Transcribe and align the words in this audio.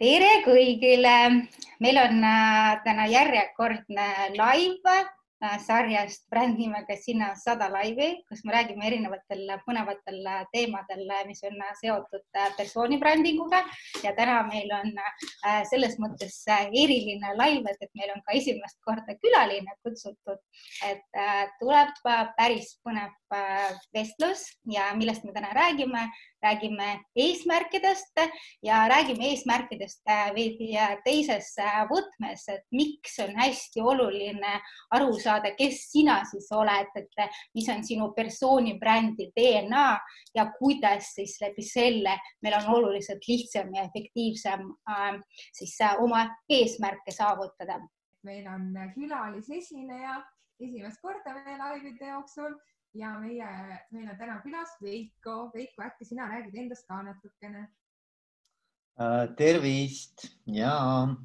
tere 0.00 0.40
kõigile, 0.42 1.16
meil 1.82 1.98
on 2.02 2.24
äh, 2.26 2.70
täna 2.82 3.04
järjekordne 3.06 4.06
live 4.34 4.94
äh, 4.96 5.54
sarjast 5.62 6.24
bränd 6.32 6.58
nimega 6.58 6.96
Sina 6.98 7.28
sada 7.38 7.68
laivi, 7.70 8.08
kus 8.26 8.42
me 8.42 8.56
räägime 8.56 8.88
erinevatel 8.88 9.44
põnevatel 9.62 10.18
teemadel, 10.50 11.06
mis 11.28 11.44
on 11.46 11.62
seotud 11.78 12.26
äh, 12.34 12.50
persooni 12.58 12.98
brändinguga 12.98 13.62
ja 14.02 14.10
täna 14.18 14.40
meil 14.48 14.72
on 14.74 14.90
selles 15.70 15.94
mõttes 16.02 16.40
eriline 16.50 17.36
live, 17.38 17.76
et 17.78 17.94
meil 17.94 18.16
on 18.16 18.26
ka 18.26 18.34
esimest 18.34 18.80
korda 18.82 19.14
külaline 19.22 19.78
kutsutud, 19.86 20.42
et 20.90 21.22
tuleb 21.62 21.94
päris 22.34 22.74
põnev 22.82 23.14
vestlus 23.94 24.48
ja 24.70 24.90
millest 24.98 25.22
me 25.26 25.34
täna 25.34 25.54
räägime, 25.54 26.08
räägime 26.44 26.88
eesmärkidest 27.16 28.20
ja 28.62 28.84
räägime 28.90 29.30
eesmärkidest 29.32 30.02
veidi 30.36 30.72
teises 31.04 31.54
võtmes, 31.90 32.46
et 32.52 32.64
miks 32.72 33.18
on 33.24 33.34
hästi 33.38 33.82
oluline 33.82 34.58
aru 34.96 35.18
saada, 35.20 35.54
kes 35.58 35.80
sina 35.92 36.20
siis 36.28 36.50
oled, 36.52 36.92
et 37.00 37.26
mis 37.56 37.68
on 37.72 37.84
sinu 37.84 38.12
persooni 38.16 38.76
brändi 38.78 39.30
DNA 39.36 39.86
ja 40.34 40.46
kuidas 40.58 41.14
siis 41.16 41.38
läbi 41.42 41.64
selle 41.64 42.18
meil 42.42 42.54
on 42.58 42.74
oluliselt 42.76 43.28
lihtsam 43.28 43.74
ja 43.74 43.82
efektiivsem 43.82 44.60
äh, 44.90 45.20
siis 45.52 45.80
äh, 45.80 45.96
oma 46.02 46.26
eesmärke 46.48 47.12
saavutada. 47.12 47.80
meil 48.22 48.46
on 48.48 48.72
külalisesineja 48.94 50.22
esimest 50.60 51.00
korda 51.02 51.34
meie 51.34 51.58
laivide 51.58 52.06
jooksul 52.08 52.54
ja 52.94 53.14
meie, 53.20 53.48
meil 53.94 54.08
on 54.10 54.18
täna 54.18 54.38
külas 54.44 54.74
Veiko. 54.82 55.50
Veiko, 55.54 55.82
äkki 55.86 56.06
sina 56.08 56.28
räägid 56.30 56.56
endast 56.62 56.86
ka 56.88 57.00
natukene 57.02 57.66
uh,? 59.00 59.26
tervist 59.38 60.28
ja 60.46 60.72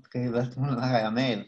kõigepealt 0.10 0.58
mul 0.58 0.74
on 0.74 0.82
väga 0.82 1.04
hea 1.06 1.16
meel, 1.16 1.48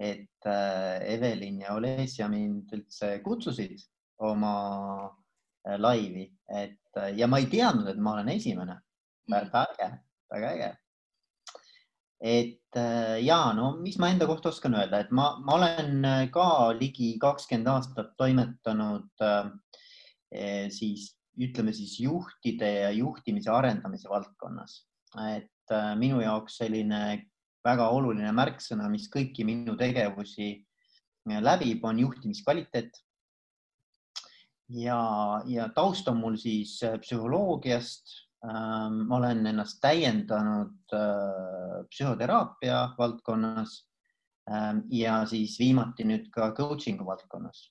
et 0.00 0.48
uh, 0.48 0.98
Evelin 1.04 1.60
ja 1.64 1.76
Olesja 1.76 2.28
mind 2.32 2.72
üldse 2.76 3.18
kutsusid 3.24 3.84
oma 4.24 4.54
uh, 5.06 5.76
laivi, 5.76 6.30
et 6.48 6.78
ja 7.16 7.28
ma 7.30 7.38
ei 7.38 7.50
teadnud, 7.52 7.88
et 7.92 8.00
ma 8.00 8.16
olen 8.16 8.32
esimene. 8.32 8.80
väga 9.30 9.66
äge, 9.68 9.90
väga 10.32 10.54
äge 10.56 10.70
et 12.20 12.76
äh, 12.76 13.16
ja 13.24 13.52
no 13.56 13.72
mis 13.80 13.96
ma 13.98 14.10
enda 14.12 14.28
kohta 14.28 14.50
oskan 14.52 14.76
öelda, 14.76 15.00
et 15.00 15.10
ma, 15.10 15.32
ma 15.40 15.56
olen 15.56 16.04
äh, 16.04 16.26
ka 16.32 16.72
ligi 16.76 17.14
kakskümmend 17.20 17.70
aastat 17.72 18.12
toimetanud 18.20 19.24
äh, 19.24 19.48
eh, 20.30 20.66
siis 20.70 21.14
ütleme 21.40 21.72
siis 21.72 21.96
juhtide 22.02 22.68
ja 22.82 22.90
juhtimise 22.92 23.50
arendamise 23.50 24.10
valdkonnas, 24.10 24.82
et 25.32 25.72
minu 25.96 26.18
jaoks 26.20 26.58
selline 26.60 26.98
väga 27.64 27.86
oluline 27.94 28.32
märksõna, 28.36 28.90
mis 28.92 29.06
kõiki 29.08 29.46
minu 29.48 29.76
tegevusi 29.78 30.50
läbib, 31.30 31.84
on 31.86 32.02
juhtimiskvaliteet. 32.02 32.98
ja, 34.82 34.98
ja 35.46 35.68
taust 35.72 36.10
on 36.12 36.20
mul 36.20 36.36
siis 36.36 36.74
psühholoogiast 37.00 38.12
ma 38.40 39.16
olen 39.16 39.46
ennast 39.46 39.80
täiendanud 39.82 40.94
äh, 40.96 41.82
psühhoteraapia 41.90 42.94
valdkonnas 42.98 43.74
ähm, 44.50 44.78
ja 44.88 45.26
siis 45.28 45.58
viimati 45.60 46.06
nüüd 46.08 46.30
ka 46.32 46.52
coaching'u 46.56 47.04
valdkonnas. 47.06 47.68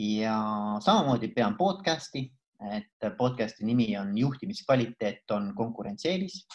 ja 0.00 0.34
samamoodi 0.80 1.28
pean 1.36 1.56
podcast'i, 1.56 2.24
et 2.72 3.08
podcast'i 3.18 3.64
nimi 3.64 3.92
on 3.98 4.16
juhtimiskvaliteet 4.18 5.30
on 5.30 5.52
konkurentsieelis. 5.54 6.46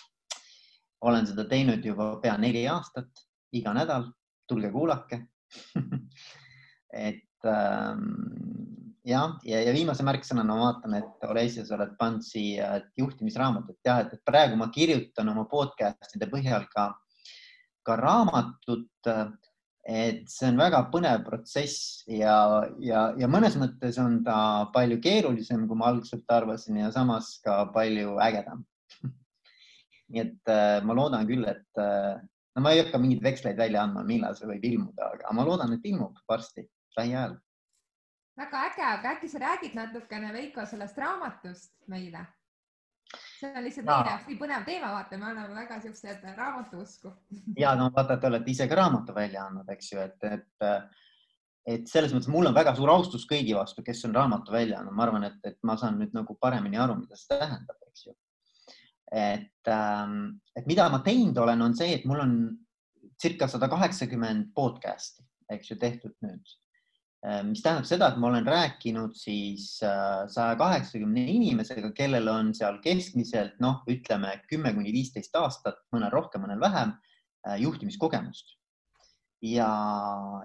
olen 1.01 1.27
seda 1.27 1.45
teinud 1.45 1.85
juba 1.85 2.15
pea 2.21 2.37
neli 2.37 2.67
aastat, 2.67 3.11
iga 3.53 3.73
nädal, 3.73 4.11
tulge 4.47 4.71
kuulake 4.71 5.21
et 7.07 7.45
ähm, 7.45 8.84
jah, 9.05 9.37
ja, 9.45 9.61
ja 9.61 9.73
viimase 9.75 10.05
märksõnana 10.05 10.55
ma 10.55 10.69
vaatan, 10.69 10.97
et 10.99 11.25
Olesja, 11.29 11.65
sa 11.65 11.77
oled 11.77 11.93
pannud 11.99 12.25
siia 12.25 12.75
juhtimisraamatut, 12.97 13.77
jah, 13.85 14.03
et 14.05 14.21
praegu 14.25 14.57
ma 14.59 14.71
kirjutan 14.73 15.29
oma 15.31 15.45
podcast'ide 15.51 16.29
põhjal 16.31 16.67
ka, 16.73 16.89
ka 17.85 17.97
raamatut. 18.01 18.89
et 19.85 20.23
see 20.25 20.47
on 20.49 20.55
väga 20.57 20.79
põnev 20.89 21.19
protsess 21.27 21.99
ja, 22.09 22.65
ja, 22.81 23.11
ja 23.21 23.27
mõnes 23.29 23.53
mõttes 23.61 23.99
on 24.01 24.23
ta 24.25 24.65
palju 24.73 24.97
keerulisem, 24.97 25.67
kui 25.69 25.77
ma 25.77 25.91
algselt 25.91 26.25
arvasin 26.33 26.79
ja 26.81 26.89
samas 26.91 27.35
ka 27.45 27.67
palju 27.75 28.15
ägedam 28.17 28.63
nii 30.09 30.23
et 30.23 30.49
äh, 30.49 30.79
ma 30.81 30.97
loodan 30.97 31.29
küll, 31.29 31.45
et 31.45 31.77
äh, 31.77 32.17
no 32.57 32.65
ma 32.65 32.73
ei 32.73 32.81
hakka 32.81 32.97
mingeid 32.97 33.21
veksleid 33.27 33.61
välja 33.61 33.83
andma, 33.85 34.01
millal 34.09 34.33
see 34.33 34.49
võib 34.49 34.65
ilmuda, 34.71 35.11
aga 35.19 35.37
ma 35.37 35.45
loodan, 35.45 35.77
et 35.77 35.85
ilmub 35.85 36.17
varsti, 36.33 36.65
lähiajal 36.97 37.37
väga 38.37 38.63
äge, 38.69 38.83
aga 38.87 39.13
äkki 39.15 39.29
sa 39.31 39.39
räägid 39.39 39.75
natukene, 39.77 40.33
Veiko, 40.33 40.65
sellest 40.65 40.97
raamatust 40.97 41.71
meile? 41.91 42.25
see 43.39 43.51
on 43.51 43.63
lihtsalt 43.63 43.85
meie 43.87 44.09
jaoks 44.09 44.27
nii 44.29 44.37
põnev 44.39 44.63
teema, 44.67 44.89
vaata, 44.95 45.17
me 45.19 45.27
oleme 45.29 45.55
väga 45.55 45.77
siuksed 45.83 46.23
raamatuusku. 46.37 47.11
ja 47.63 47.73
no 47.79 47.89
vaata, 47.95 48.17
te 48.19 48.27
olete 48.31 48.51
ise 48.51 48.67
ka 48.71 48.77
raamatu 48.79 49.15
välja 49.15 49.45
andnud, 49.45 49.69
eks 49.71 49.91
ju, 49.91 49.99
et, 50.01 50.27
et, 50.31 50.65
et 51.75 51.87
selles 51.91 52.15
mõttes 52.15 52.31
mul 52.31 52.49
on 52.49 52.55
väga 52.55 52.73
suur 52.75 52.91
austus 52.91 53.27
kõigi 53.29 53.55
vastu, 53.55 53.83
kes 53.85 54.03
on 54.09 54.15
raamatu 54.15 54.55
välja 54.55 54.81
andnud, 54.81 54.97
ma 54.97 55.05
arvan, 55.07 55.27
et, 55.29 55.39
et 55.47 55.59
ma 55.67 55.77
saan 55.79 55.99
nüüd 56.01 56.15
nagu 56.17 56.37
paremini 56.41 56.81
aru, 56.81 56.97
mida 57.03 57.19
see 57.19 57.31
tähendab, 57.35 57.79
eks 57.91 58.07
ju. 58.07 58.17
et, 59.11 59.71
ähm, 59.71 60.19
et 60.57 60.67
mida 60.67 60.89
ma 60.91 61.03
teinud 61.05 61.37
olen, 61.43 61.67
on 61.69 61.77
see, 61.77 61.93
et 61.99 62.09
mul 62.09 62.23
on 62.25 62.37
circa 63.21 63.47
sada 63.51 63.69
kaheksakümmend 63.71 64.51
podcast'i, 64.55 65.23
eks 65.55 65.71
ju, 65.71 65.79
tehtud 65.79 66.15
nüüd 66.25 66.55
mis 67.47 67.63
tähendab 67.63 67.87
seda, 67.89 68.09
et 68.11 68.19
ma 68.21 68.27
olen 68.29 68.45
rääkinud 68.45 69.15
siis 69.17 69.79
äh, 69.85 70.25
saja 70.29 70.57
kaheksakümne 70.59 71.23
inimesega, 71.31 71.89
kellel 71.97 72.27
on 72.29 72.51
seal 72.57 72.77
keskmiselt 72.83 73.55
noh, 73.63 73.79
ütleme 73.89 74.35
kümme 74.49 74.73
kuni 74.75 74.93
viisteist 74.93 75.33
aastat, 75.39 75.79
mõnel 75.95 76.13
rohkem, 76.13 76.43
mõnel 76.45 76.61
vähem 76.61 76.93
äh, 77.47 77.57
juhtimiskogemust. 77.63 78.53
ja, 79.45 79.69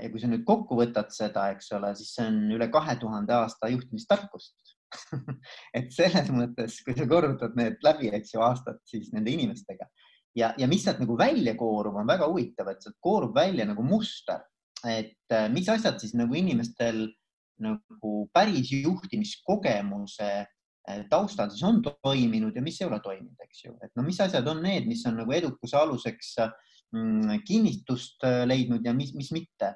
ja 0.00 0.10
kui 0.12 0.20
sa 0.22 0.30
nüüd 0.30 0.46
kokku 0.48 0.78
võtad 0.78 1.12
seda, 1.12 1.50
eks 1.54 1.72
ole, 1.76 1.92
siis 1.98 2.14
see 2.16 2.28
on 2.30 2.41
üle 2.56 2.70
kahe 2.72 2.97
tuhande 3.00 3.36
aasta 3.36 3.68
juhtimistarkust. 3.72 4.76
Et 5.76 5.92
selles 5.94 6.32
mõttes, 6.34 6.80
kui 6.84 6.97
sa 6.97 7.06
korrutad 7.08 7.54
need 7.60 7.76
läbi, 7.84 8.08
eks 8.16 8.34
ju, 8.34 8.41
aastad 8.44 8.80
siis 8.88 9.12
nende 9.14 9.30
inimestega. 9.32 9.86
Ja, 10.36 10.54
ja 10.58 10.66
mis 10.70 10.84
sealt 10.86 11.02
nagu 11.02 11.16
välja 11.18 11.54
koorub, 11.58 12.00
on 12.00 12.08
väga 12.08 12.26
huvitav, 12.30 12.68
et 12.70 12.82
sealt 12.84 12.97
koorub 13.02 13.34
välja 13.34 13.66
nagu 13.66 13.82
muster 13.82 14.44
et 14.88 15.34
äh, 15.34 15.48
mis 15.52 15.68
asjad 15.68 16.00
siis 16.00 16.14
nagu 16.18 16.34
inimestel 16.36 17.08
nagu 17.60 18.14
päris 18.32 18.70
juhtimiskogemuse 18.72 20.30
äh, 20.41 21.02
taustal 21.10 21.50
siis 21.52 21.64
on 21.66 21.82
toiminud 21.84 22.56
ja 22.56 22.62
mis 22.64 22.80
ei 22.80 22.88
ole 22.88 23.00
toiminud, 23.04 23.36
eks 23.44 23.64
ju, 23.66 23.76
et 23.84 23.92
no 23.96 24.04
mis 24.06 24.20
asjad 24.20 24.48
on 24.48 24.62
need, 24.64 24.88
mis 24.88 25.04
on 25.08 25.18
nagu 25.20 25.36
edukuse 25.36 25.76
aluseks 25.76 26.34
mm, 26.94 27.44
kinnitust 27.46 28.24
äh, 28.26 28.42
leidnud 28.48 28.86
ja 28.86 28.94
mis, 28.96 29.14
mis 29.14 29.32
mitte. 29.36 29.74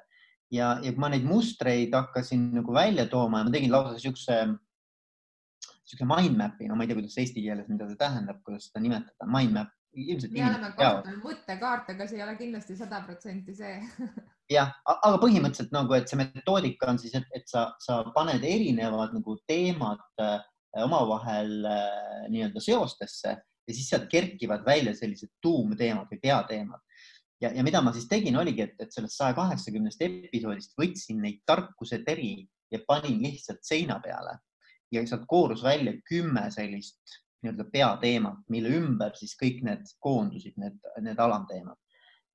ja, 0.53 0.75
ja 0.81 0.91
kui 0.93 1.01
ma 1.01 1.09
neid 1.11 1.25
mustreid 1.27 1.93
hakkasin 1.93 2.51
nagu 2.55 2.73
välja 2.73 3.07
tooma 3.11 3.41
ja 3.41 3.47
ma 3.47 3.53
tegin 3.53 3.73
lausa 3.73 3.97
siukse, 3.99 4.37
siukse 5.85 6.05
mind 6.09 6.37
map'i, 6.39 6.69
no 6.69 6.77
ma 6.77 6.85
ei 6.85 6.91
tea, 6.91 6.99
kuidas 6.99 7.17
eesti 7.21 7.43
keeles, 7.43 7.69
mida 7.69 7.87
see 7.89 7.99
tähendab, 7.99 8.41
kuidas 8.45 8.69
seda 8.69 8.83
nimetada, 8.85 9.29
mind 9.29 9.57
map. 9.57 9.73
Ilmselt. 9.95 10.33
me 10.33 10.45
oleme 10.45 10.71
kasutanud 10.77 11.23
mõttekaarte, 11.23 11.95
aga 11.95 12.07
see 12.07 12.19
ei 12.19 12.23
ole 12.25 12.35
kindlasti 12.39 12.77
sada 12.77 13.01
protsenti 13.05 13.55
see 13.57 13.75
jah, 14.57 14.73
aga 14.85 15.17
põhimõtteliselt 15.21 15.73
nagu, 15.75 15.95
et 15.97 16.09
see 16.11 16.19
metoodika 16.19 16.89
on 16.91 16.99
siis, 17.01 17.15
et, 17.17 17.27
et 17.37 17.47
sa, 17.49 17.67
sa 17.81 18.01
paned 18.15 18.43
erinevad 18.45 19.15
nagu 19.15 19.37
teemad 19.49 20.03
äh, 20.21 20.39
omavahel 20.83 21.67
äh, 21.69 22.25
nii-öelda 22.33 22.63
seostesse 22.63 23.35
ja 23.35 23.73
siis 23.73 23.89
sealt 23.89 24.09
kerkivad 24.11 24.65
välja 24.65 24.93
sellised 24.97 25.31
tuumteemad 25.41 26.11
või 26.11 26.21
peateemad. 26.21 26.81
ja, 27.41 27.51
ja 27.55 27.63
mida 27.65 27.81
ma 27.81 27.93
siis 27.95 28.07
tegin, 28.11 28.37
oligi, 28.37 28.67
et, 28.67 28.75
et 28.79 28.93
sellest 28.93 29.17
saja 29.17 29.35
kaheksakümnest 29.37 30.01
episoodist 30.05 30.75
võtsin 30.79 31.23
neid 31.23 31.41
tarkuseteri 31.49 32.37
ja 32.71 32.81
panin 32.87 33.21
lihtsalt 33.23 33.63
seina 33.65 33.99
peale 34.03 34.39
ja 34.93 35.01
sealt 35.07 35.25
koorus 35.27 35.63
välja 35.65 35.95
kümme 36.05 36.47
sellist 36.53 37.21
nii-öelda 37.45 37.69
peateemat, 37.71 38.43
mille 38.49 38.73
ümber 38.79 39.15
siis 39.15 39.37
kõik 39.39 39.61
need 39.67 39.87
koondusid, 40.03 40.57
need, 40.61 40.77
need 41.05 41.21
alamteemad 41.21 41.77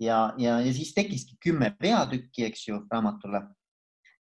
ja, 0.01 0.35
ja, 0.39 0.61
ja 0.61 0.75
siis 0.75 0.95
tekkiski 0.95 1.37
kümme 1.45 1.75
peatükki, 1.81 2.45
eks 2.49 2.69
ju, 2.69 2.83
raamatule. 2.93 3.43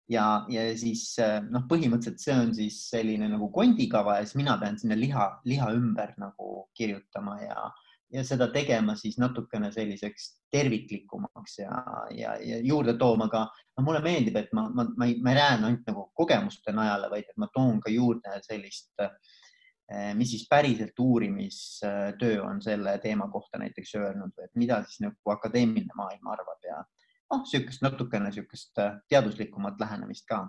ja, 0.09 0.45
ja 0.49 0.63
siis 0.79 1.17
noh, 1.51 1.67
põhimõtteliselt 1.71 2.23
see 2.23 2.37
on 2.37 2.55
siis 2.57 2.79
selline 2.91 3.29
nagu 3.29 3.51
kondikava 3.53 4.19
ja 4.19 4.27
siis 4.27 4.39
mina 4.41 4.57
pean 4.61 4.79
sinna 4.81 4.97
liha, 4.97 5.29
liha 5.45 5.69
ümber 5.77 6.15
nagu 6.19 6.69
kirjutama 6.77 7.37
ja, 7.43 7.69
ja 8.13 8.25
seda 8.25 8.49
tegema 8.53 8.97
siis 8.97 9.19
natukene 9.21 9.71
selliseks 9.73 10.31
terviklikumaks 10.53 11.59
ja, 11.61 11.83
ja, 12.17 12.37
ja 12.41 12.61
juurde 12.65 12.97
tooma 12.99 13.29
ka, 13.29 13.45
no 13.77 13.85
mulle 13.85 14.01
meeldib, 14.05 14.37
et 14.41 14.55
ma, 14.57 14.69
ma, 14.73 14.89
ma 14.97 15.11
ei, 15.11 15.19
ma 15.23 15.35
ei 15.35 15.41
räägi 15.43 15.69
ainult 15.69 15.91
nagu 15.93 16.09
kogemuste 16.17 16.73
najale, 16.73 17.13
vaid 17.13 17.29
et 17.29 17.37
ma 17.37 17.51
toon 17.53 17.83
ka 17.85 17.93
juurde 17.93 18.41
sellist 18.49 19.05
eh, 19.05 19.13
mis 20.15 20.35
siis 20.35 20.43
päriselt 20.51 20.99
uurimistöö 21.01 22.43
on 22.45 22.59
selle 22.61 22.99
teema 23.01 23.25
kohta 23.33 23.57
näiteks 23.59 23.95
öelnud 23.97 24.35
et 24.45 24.51
mida 24.55 24.83
siis 24.85 25.01
nagu 25.01 25.33
akadeemiline 25.33 25.97
maailm 25.97 26.29
arvab 26.29 26.67
ja 26.69 26.83
noh, 27.33 27.45
niisugust 27.45 27.85
natukene 27.85 28.29
niisugust 28.29 28.81
äh, 28.81 28.97
teaduslikumat 29.13 29.81
lähenemist 29.81 30.27
ka. 30.29 30.47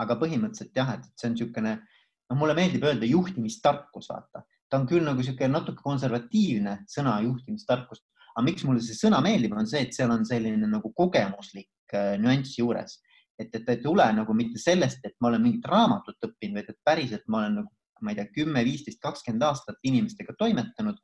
aga 0.00 0.16
põhimõtteliselt 0.16 0.76
jah, 0.76 0.94
et 0.96 1.08
see 1.20 1.28
on 1.28 1.34
niisugune, 1.34 1.74
noh, 2.30 2.38
mulle 2.40 2.54
meeldib 2.56 2.86
öelda 2.88 3.08
juhtimistarkus, 3.08 4.08
vaata, 4.08 4.44
ta 4.70 4.78
on 4.78 4.86
küll 4.88 5.04
nagu 5.04 5.20
niisugune 5.20 5.52
natuke 5.52 5.84
konservatiivne 5.84 6.78
sõna 6.88 7.18
juhtimistarkus, 7.26 8.00
aga 8.32 8.44
miks 8.46 8.64
mulle 8.64 8.84
see 8.84 8.96
sõna 8.96 9.20
meeldib, 9.24 9.56
on 9.58 9.68
see, 9.68 9.82
et 9.84 9.96
seal 9.96 10.12
on 10.14 10.24
selline 10.28 10.70
nagu 10.70 10.92
kogemuslik 10.96 11.96
äh, 11.96 12.14
nüanss 12.20 12.56
juures, 12.60 13.00
et, 13.40 13.50
et 13.52 13.64
ta 13.66 13.76
ei 13.76 13.82
tule 13.84 14.06
nagu 14.16 14.36
mitte 14.36 14.60
sellest, 14.60 15.04
et 15.04 15.16
ma 15.20 15.32
olen 15.32 15.44
mingit 15.44 15.68
raamatut 15.68 16.30
õppinud, 16.30 16.60
vaid 16.60 16.72
et 16.72 16.80
päriselt 16.86 17.28
ma 17.28 17.44
olen 17.44 17.60
nagu, 17.62 17.72
ma 18.02 18.12
ei 18.12 18.18
tea, 18.18 18.28
kümme, 18.34 18.64
viisteist, 18.66 19.00
kakskümmend 19.02 19.46
aastat 19.46 19.80
inimestega 19.86 20.34
toimetanud 20.38 20.98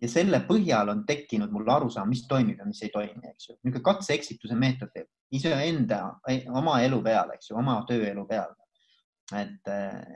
ja 0.00 0.08
selle 0.08 0.40
põhjal 0.48 0.90
on 0.92 1.04
tekkinud 1.08 1.52
mul 1.52 1.68
arusaam, 1.70 2.08
mis 2.08 2.24
toimib 2.28 2.60
ja 2.60 2.66
mis 2.68 2.80
ei 2.86 2.92
toimi, 2.92 3.20
eks 3.32 3.50
ju. 3.50 3.56
niisugune 3.62 3.84
katse-eksituse 3.84 4.56
meetod 4.58 4.96
iseenda, 5.34 6.00
oma 6.56 6.78
elu 6.86 7.00
peal, 7.04 7.34
eks 7.36 7.50
ju, 7.50 7.58
oma 7.60 7.80
tööelu 7.88 8.26
peal. 8.28 8.54
et, 9.34 9.68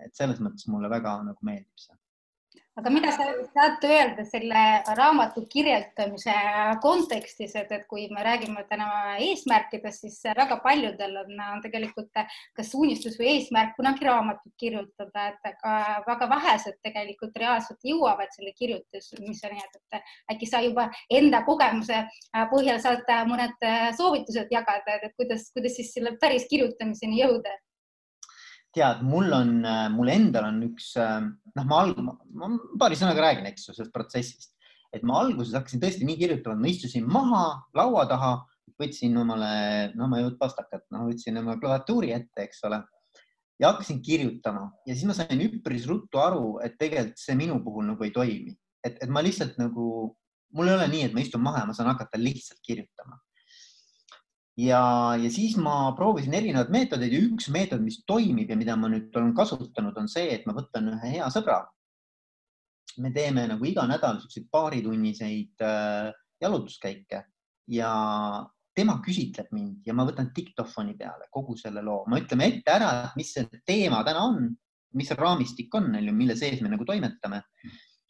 et 0.05 0.13
selles 0.17 0.41
mõttes 0.45 0.67
mulle 0.69 0.89
väga 0.93 1.15
nagu 1.25 1.47
meeldib 1.49 1.81
see 1.81 1.98
aga 2.79 2.91
mida 2.95 3.11
sa 3.11 3.25
saad 3.51 3.85
öelda 3.85 4.25
selle 4.29 4.63
raamatu 4.99 5.43
kirjeldamise 5.51 6.35
kontekstis, 6.83 7.57
et, 7.59 7.73
et 7.75 7.87
kui 7.91 8.07
me 8.15 8.23
räägime 8.23 8.63
täna 8.71 9.17
eesmärkidest, 9.25 10.05
siis 10.05 10.21
väga 10.39 10.61
paljudel 10.63 11.17
on, 11.25 11.33
on 11.57 11.63
tegelikult 11.65 12.23
kas 12.57 12.73
unistus 12.79 13.19
või 13.19 13.33
eesmärk 13.35 13.75
kunagi 13.79 14.07
raamatut 14.07 14.55
kirjutada, 14.63 15.27
et 15.33 15.51
aga 15.51 15.77
väga 16.07 16.31
vähesed 16.35 16.79
tegelikult 16.87 17.39
reaalselt 17.43 17.83
jõuavad 17.91 18.31
selle 18.37 18.55
kirjutamiseni, 18.59 19.63
et, 19.65 20.03
äkki 20.33 20.47
sa 20.47 20.63
juba 20.63 20.89
enda 21.11 21.43
kogemuse 21.47 22.05
põhjal 22.53 22.79
saad 22.85 23.11
mõned 23.27 23.71
soovitused 23.99 24.55
jagada, 24.55 25.01
et 25.03 25.17
kuidas, 25.19 25.51
kuidas 25.55 25.75
siis 25.81 25.91
selle 25.97 26.15
päris 26.21 26.47
kirjutamiseni 26.51 27.25
jõuda 27.25 27.59
tead, 28.77 29.03
mul 29.07 29.33
on, 29.33 29.55
mul 29.95 30.11
endal 30.13 30.49
on 30.51 30.61
üks, 30.69 30.93
noh, 30.99 31.65
ma 31.65 31.81
alg-, 31.83 31.99
ma 32.03 32.51
paari 32.81 32.99
sõnaga 32.99 33.25
räägin, 33.25 33.49
eks 33.51 33.69
ju, 33.69 33.75
sellest 33.77 33.95
protsessist, 33.95 34.53
et 34.95 35.05
ma 35.07 35.21
alguses 35.23 35.57
hakkasin 35.57 35.83
tõesti 35.83 36.07
nii 36.09 36.19
kirjutama, 36.21 36.61
ma 36.61 36.71
istusin 36.71 37.09
maha 37.09 37.43
laua 37.77 38.07
taha, 38.11 38.33
võtsin 38.79 39.17
omale, 39.19 39.51
no 39.99 40.07
ma 40.07 40.21
ei 40.21 40.29
võtnud 40.29 40.41
pastakat, 40.41 40.85
no 40.95 41.09
võtsin 41.09 41.41
oma 41.41 41.57
klaviatuuri 41.61 42.13
ette, 42.15 42.47
eks 42.47 42.63
ole, 42.69 42.81
ja 43.59 43.73
hakkasin 43.73 43.99
kirjutama. 44.05 44.69
Ja 44.87 44.95
siis 44.95 45.09
ma 45.09 45.17
sain 45.19 45.43
üpris 45.43 45.89
ruttu 45.91 46.21
aru, 46.23 46.59
et 46.63 46.79
tegelikult 46.79 47.19
see 47.21 47.35
minu 47.39 47.59
puhul 47.65 47.89
nagu 47.91 48.07
ei 48.07 48.15
toimi, 48.15 48.55
et, 48.87 49.01
et 49.03 49.11
ma 49.11 49.25
lihtsalt 49.25 49.59
nagu, 49.61 49.89
mul 50.55 50.71
ei 50.71 50.77
ole 50.79 50.87
nii, 50.93 51.09
et 51.09 51.17
ma 51.17 51.25
istun 51.25 51.43
maha 51.43 51.65
ja 51.65 51.71
ma 51.71 51.75
saan 51.77 51.91
hakata 51.91 52.21
lihtsalt 52.21 52.63
kirjutama 52.63 53.19
ja, 54.59 54.83
ja 55.21 55.31
siis 55.33 55.57
ma 55.61 55.93
proovisin 55.97 56.35
erinevaid 56.35 56.71
meetodeid 56.75 57.15
ja 57.15 57.23
üks 57.29 57.49
meetod, 57.55 57.83
mis 57.85 58.01
toimib 58.09 58.51
ja 58.51 58.59
mida 58.59 58.77
ma 58.77 58.91
nüüd 58.91 59.15
olen 59.17 59.35
kasutanud, 59.37 59.97
on 60.01 60.11
see, 60.11 60.29
et 60.35 60.47
ma 60.49 60.55
võtan 60.57 60.91
ühe 60.95 61.17
hea 61.19 61.29
sõbra. 61.35 61.65
me 62.99 63.13
teeme 63.15 63.45
nagu 63.47 63.65
iga 63.65 63.85
nädal 63.87 64.17
siukseid 64.19 64.49
paaritunniseid 64.51 65.63
äh, 65.63 66.09
jalutuskäike 66.43 67.21
ja 67.71 67.91
tema 68.75 68.97
küsitleb 69.05 69.53
mind 69.55 69.87
ja 69.87 69.95
ma 69.95 70.07
võtan 70.09 70.33
diktofoni 70.35 70.97
peale 70.99 71.29
kogu 71.31 71.55
selle 71.57 71.83
loo, 71.83 72.05
me 72.11 72.23
ütleme 72.25 72.49
ette 72.51 72.75
ära, 72.75 72.91
mis 73.17 73.31
see 73.37 73.63
teema 73.67 74.03
täna 74.07 74.25
on, 74.27 74.49
mis 74.99 75.11
raamistik 75.15 75.75
on, 75.79 75.93
mille 76.11 76.35
sees 76.37 76.63
me 76.63 76.73
nagu 76.73 76.87
toimetame. 76.89 77.43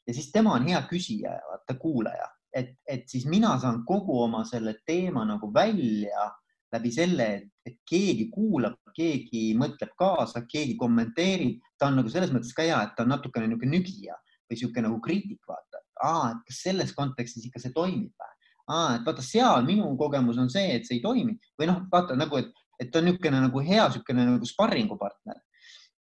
ja 0.07 0.15
siis 0.15 0.33
tema 0.33 0.55
on 0.57 0.69
hea 0.69 0.81
küsija 0.89 1.37
ja 1.37 1.53
vaata 1.53 1.77
kuulaja 1.77 2.29
et, 2.57 2.75
et 2.89 3.09
siis 3.09 3.27
mina 3.29 3.55
saan 3.61 3.83
kogu 3.87 4.19
oma 4.23 4.45
selle 4.49 4.75
teema 4.87 5.25
nagu 5.29 5.51
välja 5.55 6.29
läbi 6.73 6.93
selle, 6.93 7.27
et, 7.67 7.77
keegi 7.89 8.29
kuulab, 8.33 8.77
keegi 8.97 9.53
mõtleb 9.57 9.93
kaasa, 9.99 10.45
keegi 10.49 10.77
kommenteerib, 10.81 11.61
ta 11.81 11.89
on 11.89 11.99
nagu 12.01 12.13
selles 12.13 12.33
mõttes 12.35 12.53
ka 12.57 12.67
hea, 12.67 12.79
et 12.85 12.95
ta 12.97 13.05
on 13.05 13.13
natukene 13.15 13.49
niisugune 13.49 13.79
nügija 13.79 14.17
või 14.19 14.57
niisugune 14.57 14.87
nagu 14.89 15.01
kriitik, 15.05 15.41
vaata, 15.49 15.81
et 15.81 16.43
kas 16.49 16.63
selles 16.65 16.95
kontekstis 16.97 17.49
ikka 17.49 17.63
see 17.63 17.75
toimib 17.77 18.13
või? 18.13 18.35
et 18.69 19.05
vaata 19.07 19.25
seal 19.25 19.65
minu 19.65 19.89
kogemus 20.01 20.41
on 20.41 20.51
see, 20.53 20.77
et 20.77 20.89
see 20.89 20.99
ei 20.99 21.05
toimi 21.05 21.39
või 21.61 21.71
noh, 21.71 21.83
vaata 21.93 22.17
nagu, 22.17 22.41
et, 22.41 22.53
et 22.81 22.93
ta 22.93 23.01
on 23.01 23.09
niisugune 23.09 23.41
nagu 23.47 23.65
hea 23.65 23.87
niisugune 23.89 24.29
nagu 24.29 24.49
sparringupartner. 24.49 25.41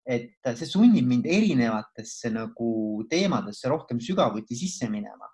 et 0.06 0.50
see 0.54 0.70
sunnib 0.70 1.06
mind 1.10 1.26
erinevatesse 1.26 2.30
nagu 2.34 2.72
teemadesse 3.10 3.70
rohkem 3.70 4.02
sügavuti 4.02 4.58
sisse 4.58 4.90
minema 4.90 5.30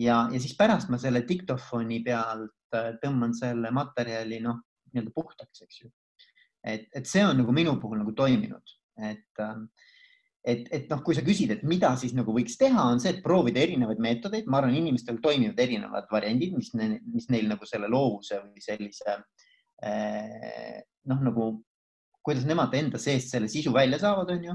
ja, 0.00 0.24
ja 0.32 0.40
siis 0.40 0.56
pärast 0.58 0.90
ma 0.92 0.98
selle 1.00 1.24
diktofoni 1.28 2.00
pealt 2.04 2.76
äh, 2.76 2.94
tõmban 3.02 3.34
selle 3.36 3.70
materjali 3.74 4.40
noh, 4.44 4.60
nii-öelda 4.92 5.14
puhtaks, 5.14 5.64
eks 5.66 5.82
ju. 5.82 5.90
et, 6.64 6.88
et 6.94 7.08
see 7.08 7.24
on 7.26 7.36
nagu 7.42 7.54
minu 7.54 7.76
puhul 7.82 8.00
nagu 8.00 8.14
toiminud, 8.16 8.74
et, 9.10 9.42
ähm, 9.42 9.66
et, 10.44 10.68
et 10.74 10.90
noh, 10.90 11.02
kui 11.04 11.16
sa 11.16 11.24
küsid, 11.26 11.52
et 11.54 11.64
mida 11.66 11.92
siis 12.00 12.14
nagu 12.16 12.34
võiks 12.34 12.56
teha, 12.60 12.88
on 12.94 13.02
see, 13.02 13.14
et 13.16 13.22
proovida 13.24 13.62
erinevaid 13.64 14.02
meetodeid, 14.02 14.48
ma 14.50 14.60
arvan, 14.60 14.76
inimestel 14.78 15.20
toimivad 15.24 15.60
erinevad 15.60 16.10
variandid, 16.12 16.56
mis, 16.56 16.72
mis 16.74 17.30
neil 17.32 17.50
nagu 17.50 17.68
selle 17.68 17.90
loovuse 17.90 18.40
või 18.42 18.64
sellise 18.64 19.18
äh, 19.84 20.82
noh, 21.10 21.24
nagu 21.30 21.48
kuidas 22.24 22.46
nemad 22.48 22.72
enda 22.78 22.98
seest 23.00 23.34
selle 23.34 23.50
sisu 23.52 23.74
välja 23.74 23.98
saavad, 24.00 24.30
on 24.32 24.46
ju 24.48 24.54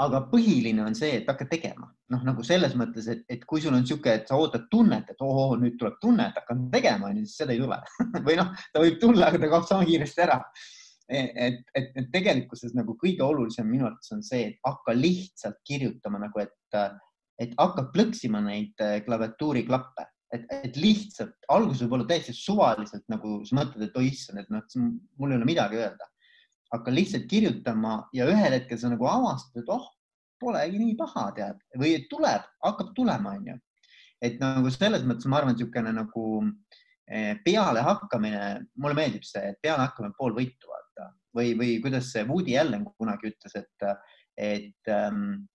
aga 0.00 0.22
põhiline 0.30 0.82
on 0.84 0.96
see, 0.96 1.18
et 1.18 1.28
hakka 1.28 1.46
tegema, 1.50 1.90
noh, 2.12 2.24
nagu 2.24 2.44
selles 2.46 2.74
mõttes, 2.78 3.08
et, 3.12 3.22
et 3.32 3.42
kui 3.48 3.60
sul 3.60 3.74
on 3.74 3.82
niisugune, 3.84 4.16
et 4.20 4.30
sa 4.30 4.38
ootad 4.40 4.66
tunnet, 4.72 5.08
et 5.12 5.24
ohoo, 5.24 5.58
nüüd 5.60 5.76
tuleb 5.80 5.98
tunne, 6.00 6.30
et 6.30 6.38
hakkan 6.40 6.68
tegema, 6.72 7.10
siis 7.18 7.36
seda 7.42 7.54
ei 7.54 7.60
tule. 7.60 7.78
Või 8.26 8.38
noh, 8.40 8.54
ta 8.72 8.84
võib 8.84 9.00
tulla, 9.02 9.28
aga 9.28 9.42
ta 9.42 9.50
kaob 9.52 9.66
sama 9.68 9.88
kiiresti 9.88 10.24
ära. 10.24 10.38
E, 11.10 11.20
et, 11.48 11.60
et, 11.76 11.90
et 11.98 12.08
tegelikkuses 12.14 12.72
nagu 12.78 12.94
kõige 13.00 13.26
olulisem 13.26 13.66
minu 13.68 13.88
arvates 13.88 14.14
on 14.14 14.22
see, 14.24 14.52
et 14.52 14.60
hakka 14.66 14.94
lihtsalt 14.96 15.58
kirjutama 15.66 16.22
nagu, 16.22 16.44
et, 16.44 16.78
et 17.42 17.52
hakkad 17.58 17.90
plõksima 17.92 18.40
neid 18.44 18.84
eh, 18.84 19.00
klaviatuuri 19.04 19.64
klappe, 19.66 20.06
et, 20.32 20.46
et 20.62 20.78
lihtsalt 20.78 21.50
alguses 21.50 21.82
võib 21.82 21.98
olla 21.98 22.06
täiesti 22.12 22.36
suvaliselt 22.36 23.02
nagu 23.10 23.40
sa 23.48 23.58
mõtled, 23.58 23.88
et 23.88 23.98
oi 23.98 24.06
issand, 24.12 24.38
et 24.38 24.54
noh, 24.54 24.62
mul 25.18 25.34
ei 25.34 25.40
ole 25.40 25.50
midagi 25.50 25.82
öelda 25.82 26.06
hakka 26.74 26.92
lihtsalt 26.94 27.26
kirjutama 27.30 27.96
ja 28.16 28.28
ühel 28.30 28.54
hetkel 28.56 28.78
sa 28.78 28.90
nagu 28.92 29.08
avastad, 29.10 29.62
et 29.62 29.72
oh, 29.72 29.88
polegi 30.40 30.80
nii 30.80 30.96
paha, 30.98 31.26
tead, 31.36 31.58
või 31.80 31.96
tuleb, 32.10 32.46
hakkab 32.64 32.94
tulema, 32.96 33.34
onju. 33.38 33.56
et 34.24 34.40
nagu 34.40 34.70
selles 34.72 35.04
mõttes 35.08 35.28
ma 35.28 35.40
arvan, 35.40 35.56
niisugune 35.56 35.92
nagu 35.96 36.26
eh, 37.10 37.34
pealehakkamine, 37.44 38.44
mulle 38.80 38.98
meeldib 38.98 39.24
see, 39.26 39.52
et 39.52 39.60
pealehakkamine 39.64 40.16
pool 40.18 40.36
võitu 40.36 40.70
vaata. 40.70 41.10
Või, 41.36 41.54
või 41.54 41.76
kuidas 41.82 42.08
see 42.10 42.24
Woody 42.26 42.56
Allen 42.58 42.84
kunagi 42.98 43.30
ütles, 43.30 43.52
et, 43.54 43.84
et 44.34 44.90
ähm, 44.90 45.46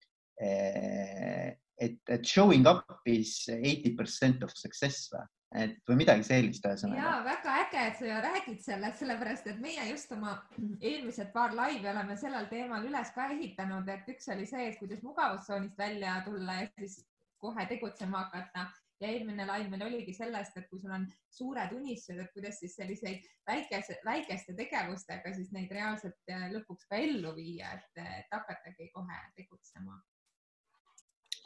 et, 1.78 2.00
et 2.08 2.24
showing 2.24 2.68
up 2.68 2.86
is 3.06 3.48
eighty 3.50 3.96
percent 3.96 4.44
of 4.44 4.52
success 4.56 5.10
või 5.12 5.24
et 5.56 5.90
või 5.90 6.00
midagi 6.02 6.26
sellist 6.28 6.66
ühesõnaga. 6.68 7.02
ja 7.02 7.12
väga 7.26 7.58
äge, 7.64 7.84
et 7.90 8.00
sa 8.00 8.22
räägid 8.28 8.62
sellest, 8.64 9.02
sellepärast 9.02 9.50
et 9.52 9.60
meie 9.64 9.90
just 9.90 10.12
oma 10.16 10.38
eelmised 10.82 11.32
paar 11.34 11.56
laivi 11.56 11.90
oleme 11.90 12.18
sellel 12.20 12.48
teemal 12.52 12.88
üles 12.88 13.12
ka 13.16 13.30
ehitanud, 13.36 13.90
et 13.90 14.10
üks 14.16 14.32
oli 14.36 14.48
see, 14.50 14.70
et 14.72 14.80
kuidas 14.80 15.04
mugavustsoonist 15.06 15.78
välja 15.78 16.18
tulla 16.26 16.62
ja 16.62 16.72
siis 16.80 17.04
kohe 17.42 17.66
tegutsema 17.70 18.26
hakata 18.26 18.68
ja 19.02 19.12
eelmine 19.12 19.46
laiv 19.48 19.70
meil 19.72 19.86
oligi 19.88 20.14
sellest, 20.16 20.58
et 20.58 20.68
kui 20.70 20.80
sul 20.80 20.94
on 20.96 21.06
suured 21.32 21.72
unistused, 21.76 22.20
et 22.22 22.34
kuidas 22.34 22.60
siis 22.62 22.76
selliseid 22.80 23.24
väikese, 23.48 24.00
väikeste 24.06 24.56
tegevustega 24.58 25.34
siis 25.36 25.52
neid 25.56 25.72
reaalselt 25.76 26.32
äh, 26.32 26.48
lõpuks 26.54 26.88
ka 26.90 27.00
ellu 27.04 27.36
viia, 27.36 27.74
et, 27.76 28.04
et 28.20 28.36
hakatagi 28.36 28.90
kohe 28.96 29.22
tegutsema. 29.40 30.00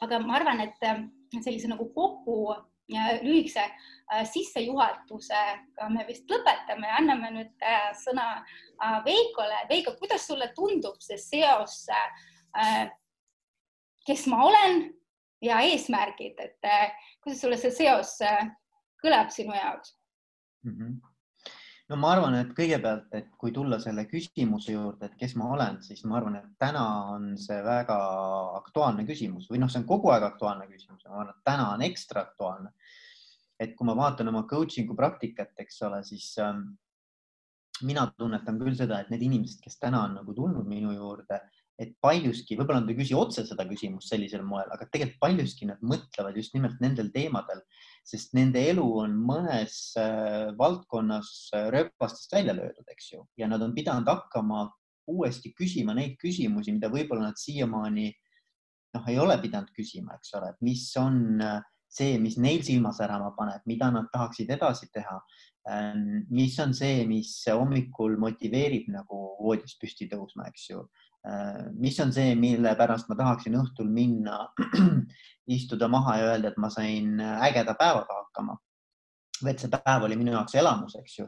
aga 0.06 0.20
ma 0.24 0.38
arvan, 0.38 0.62
et 0.66 0.86
äh, 0.86 1.02
sellise 1.40 1.70
nagu 1.70 1.90
kokku 1.94 2.36
lühikese 3.22 3.64
äh, 3.64 4.24
sissejuhatusega 4.26 5.88
me 5.90 6.06
vist 6.08 6.30
lõpetame 6.30 6.90
anname 6.98 7.32
nüüd 7.34 7.66
äh, 7.66 7.90
sõna 7.98 8.28
äh, 8.40 9.00
Veikole. 9.06 9.64
Veiko, 9.70 9.94
kuidas 10.00 10.26
sulle 10.26 10.50
tundub 10.56 11.00
see 11.04 11.18
seos, 11.20 11.84
kes 14.06 14.24
ma 14.26 14.40
olen 14.48 14.82
ja 15.44 15.60
eesmärgid, 15.62 16.40
et 16.42 16.72
kuidas 17.22 17.44
sulle 17.44 17.60
see 17.60 17.70
seos 17.70 18.16
kõlab 19.00 19.30
sinu 19.32 19.54
jaoks 19.54 19.94
mm? 20.66 20.74
-hmm 20.74 20.98
no 21.90 21.98
ma 21.98 22.12
arvan, 22.14 22.36
et 22.38 22.50
kõigepealt, 22.54 23.08
et 23.18 23.30
kui 23.40 23.52
tulla 23.54 23.80
selle 23.82 24.04
küsimuse 24.10 24.74
juurde, 24.74 25.08
et 25.08 25.16
kes 25.18 25.34
ma 25.40 25.50
olen, 25.56 25.80
siis 25.82 26.04
ma 26.06 26.20
arvan, 26.20 26.38
et 26.38 26.52
täna 26.62 26.84
on 27.16 27.32
see 27.40 27.58
väga 27.66 27.96
aktuaalne 28.60 29.06
küsimus 29.08 29.48
või 29.50 29.62
noh, 29.62 29.70
see 29.72 29.82
on 29.82 29.88
kogu 29.88 30.12
aeg 30.14 30.28
aktuaalne 30.28 30.68
küsimus, 30.70 31.02
ma 31.06 31.18
arvan, 31.18 31.34
et 31.34 31.48
täna 31.50 31.66
on 31.74 31.84
ekstra 31.86 32.24
aktuaalne. 32.28 32.70
Et 33.60 33.74
kui 33.76 33.86
ma 33.88 33.96
vaatan 33.98 34.30
oma 34.32 34.46
coaching'u 34.48 34.96
praktikat, 34.96 35.52
eks 35.60 35.82
ole, 35.88 36.00
siis 36.06 36.32
ähm, 36.40 36.70
mina 37.84 38.06
tunnetan 38.16 38.58
küll 38.60 38.76
seda, 38.76 39.00
et 39.00 39.10
need 39.12 39.24
inimesed, 39.26 39.60
kes 39.64 39.78
täna 39.80 40.06
on 40.06 40.16
nagu 40.20 40.34
tulnud 40.36 40.68
minu 40.68 40.94
juurde, 40.94 41.40
et 41.80 41.94
paljuski, 42.04 42.58
võib-olla 42.58 42.82
nad 42.82 42.90
ei 42.92 42.98
küsi 42.98 43.16
otse 43.16 43.46
seda 43.48 43.64
küsimust 43.68 44.12
sellisel 44.12 44.42
moel, 44.44 44.68
aga 44.68 44.84
tegelikult 44.92 45.20
paljuski 45.22 45.68
nad 45.70 45.80
mõtlevad 45.80 46.36
just 46.36 46.52
nimelt 46.56 46.80
nendel 46.84 47.08
teemadel, 47.14 47.62
sest 48.04 48.34
nende 48.36 48.60
elu 48.72 48.84
on 49.04 49.14
mõnes 49.16 49.78
äh, 50.00 50.50
valdkonnas 50.60 51.30
äh, 51.56 51.70
rööpastest 51.72 52.36
välja 52.36 52.56
löödud, 52.56 52.84
eks 52.92 53.14
ju, 53.14 53.24
ja 53.40 53.48
nad 53.48 53.64
on 53.64 53.72
pidanud 53.76 54.08
hakkama 54.12 54.66
uuesti 55.10 55.54
küsima 55.56 55.96
neid 55.96 56.18
küsimusi, 56.20 56.76
mida 56.76 56.92
võib-olla 56.92 57.30
nad 57.30 57.40
siiamaani 57.40 58.10
noh, 58.96 59.08
ei 59.08 59.18
ole 59.22 59.38
pidanud 59.40 59.72
küsima, 59.76 60.18
eks 60.18 60.36
ole, 60.36 60.52
et 60.52 60.64
mis 60.66 60.84
on 61.00 61.40
äh, 61.44 61.60
see, 61.90 62.18
mis 62.22 62.38
neil 62.38 62.62
silma 62.66 62.94
särama 62.96 63.32
paneb, 63.36 63.62
mida 63.66 63.90
nad 63.90 64.08
tahaksid 64.12 64.50
edasi 64.56 64.90
teha. 64.94 65.18
Ähm, 65.70 66.24
mis 66.32 66.56
on 66.62 66.72
see, 66.74 67.04
mis 67.06 67.34
hommikul 67.50 68.16
motiveerib 68.18 68.88
nagu 68.94 69.20
voodist 69.42 69.80
püsti 69.82 70.08
tõusma, 70.08 70.48
eks 70.48 70.70
ju 70.70 70.84
Äh, 71.28 71.68
mis 71.76 71.98
on 72.00 72.12
see, 72.16 72.32
mille 72.34 72.72
pärast 72.80 73.10
ma 73.10 73.16
tahaksin 73.18 73.58
õhtul 73.60 73.90
minna, 73.92 74.46
istuda 75.56 75.88
maha 75.92 76.16
ja 76.16 76.28
öelda, 76.30 76.52
et 76.52 76.60
ma 76.60 76.70
sain 76.72 77.18
ägeda 77.20 77.74
päevaga 77.76 78.22
hakkama. 78.22 78.56
või 79.40 79.54
et 79.54 79.62
see 79.62 79.72
päev 79.72 80.04
oli 80.04 80.16
minu 80.20 80.32
jaoks 80.32 80.54
elamus, 80.60 80.96
eks 81.00 81.18
ju. 81.18 81.26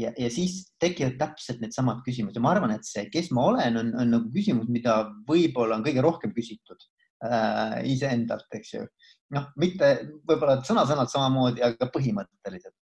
ja, 0.00 0.12
ja 0.16 0.28
siis 0.32 0.74
tekivad 0.80 1.18
täpselt 1.20 1.60
needsamad 1.64 2.00
küsimused 2.04 2.36
ja 2.36 2.44
ma 2.44 2.52
arvan, 2.52 2.72
et 2.76 2.84
see, 2.88 3.06
kes 3.12 3.30
ma 3.32 3.46
olen, 3.50 3.76
on, 3.80 3.94
on 4.04 4.14
nagu 4.16 4.30
küsimus, 4.32 4.68
mida 4.72 4.98
võib-olla 5.28 5.76
on 5.76 5.84
kõige 5.84 6.04
rohkem 6.04 6.32
küsitud 6.36 6.84
äh, 7.24 7.80
iseendalt, 7.88 8.48
eks 8.52 8.74
ju. 8.76 8.86
Noh, 9.32 9.48
mitte 9.60 9.88
võib-olla 10.28 10.60
sõna-sõnalt 10.66 11.12
samamoodi, 11.12 11.64
aga 11.64 11.88
põhimõtteliselt. 11.94 12.76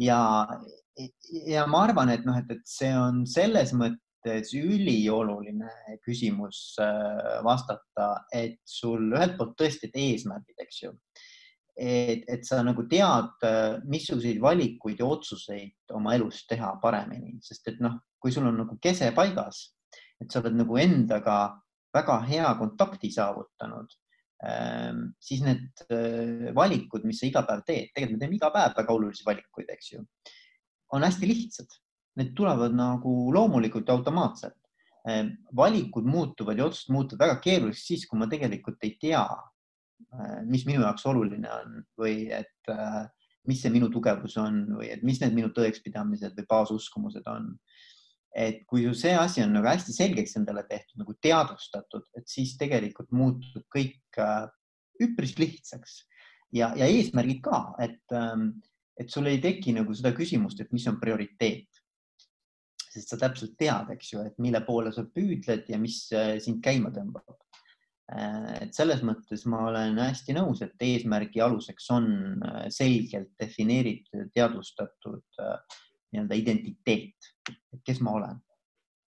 ja, 0.00 0.18
ja 1.46 1.66
ma 1.70 1.84
arvan, 1.86 2.12
et 2.14 2.26
noh, 2.28 2.36
et, 2.40 2.50
et 2.52 2.64
see 2.68 2.92
on 2.96 3.24
selles 3.28 3.72
mõttes 3.76 4.52
ülioluline 4.56 5.70
küsimus 6.04 6.74
äh, 6.82 7.38
vastata, 7.46 8.10
et 8.34 8.58
sul 8.68 9.12
ühelt 9.12 9.36
poolt 9.38 9.56
tõesti 9.60 9.92
eesmärgid, 9.92 10.56
eks 10.64 10.82
ju. 10.82 10.92
et, 11.76 12.24
et 12.32 12.48
sa 12.48 12.62
nagu 12.64 12.86
tead, 12.88 13.36
äh, 13.44 13.76
missuguseid 13.84 14.40
valikuid 14.42 15.00
ja 15.02 15.12
otsuseid 15.12 15.96
oma 15.96 16.16
elus 16.16 16.44
teha 16.48 16.74
paremini, 16.82 17.36
sest 17.44 17.68
et 17.72 17.80
noh, 17.84 18.00
kui 18.18 18.32
sul 18.32 18.48
on 18.48 18.64
nagu 18.64 18.78
kese 18.82 19.12
paigas, 19.14 19.68
et 20.20 20.32
sa 20.32 20.40
oled 20.40 20.56
nagu 20.56 20.80
endaga 20.80 21.38
väga 21.94 22.16
hea 22.28 22.48
kontakti 22.58 23.12
saavutanud, 23.12 23.92
siis 24.36 25.40
need 25.40 25.84
äh, 25.88 26.52
valikud, 26.54 27.06
mis 27.08 27.22
sa 27.22 27.28
iga 27.28 27.40
päev 27.48 27.62
teed, 27.64 27.88
tegelikult 27.94 28.18
me 28.18 28.24
teeme 28.24 28.36
iga 28.36 28.50
päev 28.52 28.76
väga 28.76 28.92
olulisi 28.92 29.24
valikuid, 29.26 29.70
eks 29.72 29.92
ju, 29.94 30.04
on 30.92 31.06
hästi 31.06 31.30
lihtsad 31.30 31.78
need 32.16 32.32
tulevad 32.36 32.74
nagu 32.76 33.32
loomulikult 33.32 33.88
ja 33.88 33.96
automaatselt. 33.96 34.56
Ehm, 35.08 35.36
valikud 35.56 36.04
muutuvad 36.04 36.58
ja 36.58 36.66
otsused 36.66 36.92
muutuvad 36.92 37.28
väga 37.28 37.40
keeruliseks 37.44 37.86
siis, 37.86 38.06
kui 38.08 38.18
ma 38.18 38.26
tegelikult 38.30 38.82
ei 38.82 38.96
tea, 39.00 39.22
ehm, 40.06 40.48
mis 40.50 40.64
minu 40.66 40.82
jaoks 40.82 41.06
oluline 41.06 41.50
on 41.52 41.76
või 42.00 42.26
et 42.34 42.72
ehm, 42.72 43.06
mis 43.46 43.60
see 43.62 43.70
minu 43.70 43.86
tugevus 43.94 44.34
on 44.42 44.64
või 44.80 44.90
et 44.90 45.04
mis 45.06 45.20
need 45.22 45.36
minu 45.36 45.52
tõekspidamised 45.54 46.34
või 46.34 46.48
baasuskumused 46.50 47.28
on. 47.30 47.52
Et 48.36 48.64
kui 48.68 48.84
see 48.98 49.14
asi 49.16 49.40
on 49.40 49.54
nagu 49.56 49.68
hästi 49.70 49.94
selgeks 49.96 50.36
endale 50.36 50.66
tehtud, 50.68 50.98
nagu 51.00 51.14
teadvustatud, 51.24 52.04
et 52.18 52.28
siis 52.28 52.52
tegelikult 52.60 53.14
muutub 53.16 53.64
kõik 53.72 54.20
üpris 55.02 55.36
lihtsaks. 55.40 56.02
Ja, 56.54 56.70
ja 56.78 56.86
eesmärgid 56.88 57.40
ka, 57.44 57.62
et, 57.82 58.12
et 59.00 59.12
sul 59.12 59.28
ei 59.30 59.40
teki 59.42 59.74
nagu 59.76 59.96
seda 59.96 60.12
küsimust, 60.16 60.60
et 60.60 60.72
mis 60.76 60.84
on 60.88 61.00
prioriteet. 61.00 61.80
Sest 62.96 63.12
sa 63.12 63.18
täpselt 63.20 63.56
tead, 63.60 63.90
eks 63.92 64.12
ju, 64.14 64.22
et 64.24 64.36
mille 64.40 64.62
poole 64.64 64.92
sa 64.94 65.04
püüdled 65.04 65.66
ja 65.68 65.80
mis 65.80 66.06
äh, 66.16 66.36
sind 66.40 66.62
käima 66.64 66.88
tõmbab. 66.94 67.34
Äh, 68.08 68.52
et 68.64 68.76
selles 68.76 69.02
mõttes 69.04 69.44
ma 69.50 69.66
olen 69.68 69.98
hästi 70.00 70.36
nõus, 70.38 70.62
et 70.64 70.86
eesmärgi 70.86 71.42
aluseks 71.44 71.90
on 71.92 72.06
äh, 72.40 72.62
selgelt 72.72 73.34
defineeritud, 73.40 74.30
teadvustatud 74.32 75.42
nii-öelda 76.14 76.38
identiteet, 76.40 77.34
kes 77.84 78.00
ma 78.00 78.16
olen. 78.18 78.42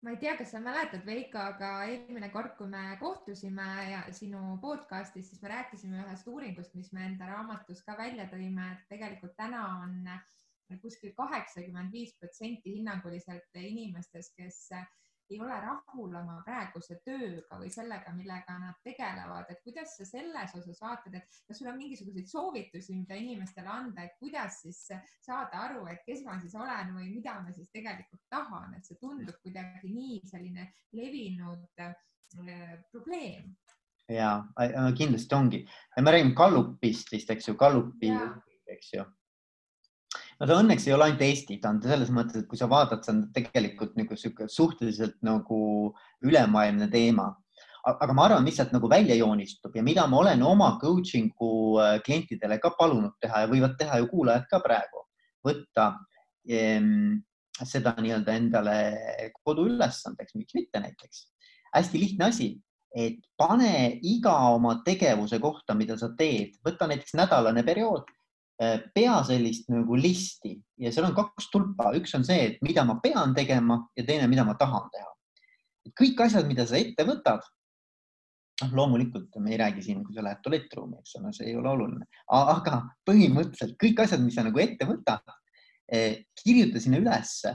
Ma 0.05 0.13
ei 0.13 0.19
tea, 0.21 0.35
kas 0.37 0.51
sa 0.53 0.59
mäletad, 0.61 1.01
Veiko, 1.05 1.39
aga 1.41 1.69
eelmine 1.89 2.29
kord, 2.29 2.53
kui 2.59 2.69
me 2.69 2.97
kohtusime 2.99 3.65
ja 3.89 4.03
sinu 4.13 4.59
podcast'is, 4.61 5.31
siis 5.31 5.41
me 5.41 5.49
rääkisime 5.49 6.03
ühest 6.03 6.27
uuringust, 6.29 6.75
mis 6.77 6.91
me 6.93 7.07
enda 7.09 7.25
raamatus 7.31 7.81
ka 7.85 7.97
välja 7.97 8.27
tõime, 8.29 8.67
et 8.75 8.85
tegelikult 8.93 9.33
täna 9.39 9.63
on 9.81 10.05
kuskil 10.83 11.15
kaheksakümmend 11.17 11.91
viis 11.91 12.13
protsenti 12.19 12.75
hinnanguliselt 12.77 13.57
inimestest, 13.57 14.35
kes 14.37 14.61
ei 15.29 15.39
ole 15.43 15.57
rahul 15.61 16.15
oma 16.15 16.37
praeguse 16.45 16.99
tööga 17.05 17.59
või 17.59 17.69
sellega, 17.73 18.13
millega 18.15 18.57
nad 18.61 18.79
tegelevad, 18.85 19.49
et 19.51 19.61
kuidas 19.65 19.97
sa 19.99 20.07
selles 20.07 20.55
osas 20.55 20.79
vaatad, 20.81 21.17
et 21.19 21.39
kas 21.47 21.59
sul 21.59 21.71
on 21.71 21.79
mingisuguseid 21.79 22.29
soovitusi, 22.31 22.95
mida 22.95 23.17
inimestele 23.19 23.71
anda, 23.71 24.07
et 24.07 24.15
kuidas 24.21 24.61
siis 24.63 24.81
saada 25.25 25.63
aru, 25.67 25.85
et 25.91 26.03
kes 26.07 26.23
ma 26.25 26.37
siis 26.41 26.55
olen 26.55 26.93
või 26.95 27.09
mida 27.11 27.37
ma 27.43 27.53
siis 27.55 27.71
tegelikult 27.75 28.23
tahan, 28.31 28.77
et 28.77 28.87
see 28.87 28.99
tundub 29.01 29.35
kuidagi 29.43 29.91
nii 29.93 30.21
selline 30.31 30.69
levinud 30.95 31.83
äh, 31.83 31.95
probleem. 32.91 33.55
Ja 34.07 34.37
kindlasti 34.95 35.35
ongi, 35.35 35.65
me 35.99 36.11
räägime 36.11 36.35
Gallupist 36.35 37.11
vist, 37.11 37.31
eks 37.33 37.49
ju, 37.49 37.57
Gallupi, 37.59 38.13
eks 38.71 38.93
ju 38.93 39.03
no 40.39 40.47
ta 40.47 40.57
õnneks 40.61 40.87
ei 40.87 40.93
ole 40.95 41.07
ainult 41.07 41.23
Eesti, 41.25 41.57
ta 41.61 41.71
on 41.73 41.81
selles 41.83 42.11
mõttes, 42.13 42.43
et 42.43 42.49
kui 42.49 42.59
sa 42.59 42.69
vaatad, 42.71 43.03
see 43.03 43.13
on 43.15 43.21
tegelikult 43.35 43.97
nagu 43.99 44.17
sihuke 44.17 44.47
suhteliselt 44.51 45.17
nagu 45.25 45.59
ülemaailmne 46.25 46.89
teema. 46.93 47.33
aga 47.87 48.11
ma 48.11 48.25
arvan, 48.27 48.43
mis 48.43 48.57
sealt 48.59 48.73
nagu 48.75 48.89
välja 48.91 49.15
joonistub 49.15 49.75
ja 49.77 49.81
mida 49.83 50.03
ma 50.11 50.17
olen 50.19 50.41
oma 50.43 50.73
coaching'u 50.81 51.51
äh, 51.79 51.93
klientidele 52.03 52.57
ka 52.59 52.73
palunud 52.75 53.13
teha 53.23 53.45
ja 53.45 53.47
võivad 53.47 53.77
teha 53.79 54.01
ju 54.01 54.09
kuulajad 54.11 54.43
ka 54.51 54.59
praegu, 54.59 55.05
võtta 55.47 55.85
ehm, 56.51 57.21
seda 57.63 57.93
nii-öelda 58.03 58.35
endale 58.35 58.75
koduülesandeks, 59.39 60.35
miks 60.35 60.57
mitte 60.57 60.83
näiteks. 60.83 61.29
hästi 61.77 61.99
lihtne 62.01 62.27
asi, 62.27 62.49
et 62.95 63.23
pane 63.39 63.99
iga 64.03 64.35
oma 64.51 64.81
tegevuse 64.83 65.39
kohta, 65.39 65.73
mida 65.73 65.95
sa 65.97 66.11
teed, 66.17 66.59
võta 66.67 66.91
näiteks 66.91 67.15
nädalane 67.15 67.63
periood 67.63 68.03
pea 68.57 69.17
sellist 69.27 69.67
nagu 69.69 69.97
listi 69.99 70.55
ja 70.81 70.89
seal 70.93 71.11
on 71.11 71.15
kaks 71.17 71.51
tulpa, 71.53 71.91
üks 71.97 72.15
on 72.17 72.25
see, 72.25 72.39
et 72.49 72.63
mida 72.65 72.85
ma 72.87 72.97
pean 73.03 73.35
tegema 73.37 73.83
ja 73.97 74.05
teine, 74.07 74.25
mida 74.31 74.45
ma 74.47 74.57
tahan 74.57 74.89
teha. 74.93 75.11
kõik 75.97 76.19
asjad, 76.25 76.47
mida 76.49 76.65
sa 76.67 76.75
ette 76.77 77.05
võtad, 77.07 77.45
noh, 78.63 78.73
loomulikult 78.79 79.37
me 79.39 79.53
ei 79.53 79.59
räägi 79.61 79.85
siin, 79.85 80.01
kui 80.03 80.15
sa 80.15 80.25
lähed 80.25 80.41
tualettruumi, 80.43 80.97
eks 80.99 81.15
ole, 81.19 81.31
see 81.35 81.51
ei 81.51 81.55
ole 81.55 81.69
oluline, 81.69 82.07
aga 82.33 82.81
põhimõtteliselt 83.07 83.77
kõik 83.81 84.01
asjad, 84.03 84.23
mis 84.25 84.35
sa 84.37 84.45
nagu 84.47 84.61
ette 84.61 84.87
võtad, 84.89 85.37
eh, 85.87 86.25
kirjuta 86.41 86.81
sinna 86.83 86.99
ülesse 87.03 87.53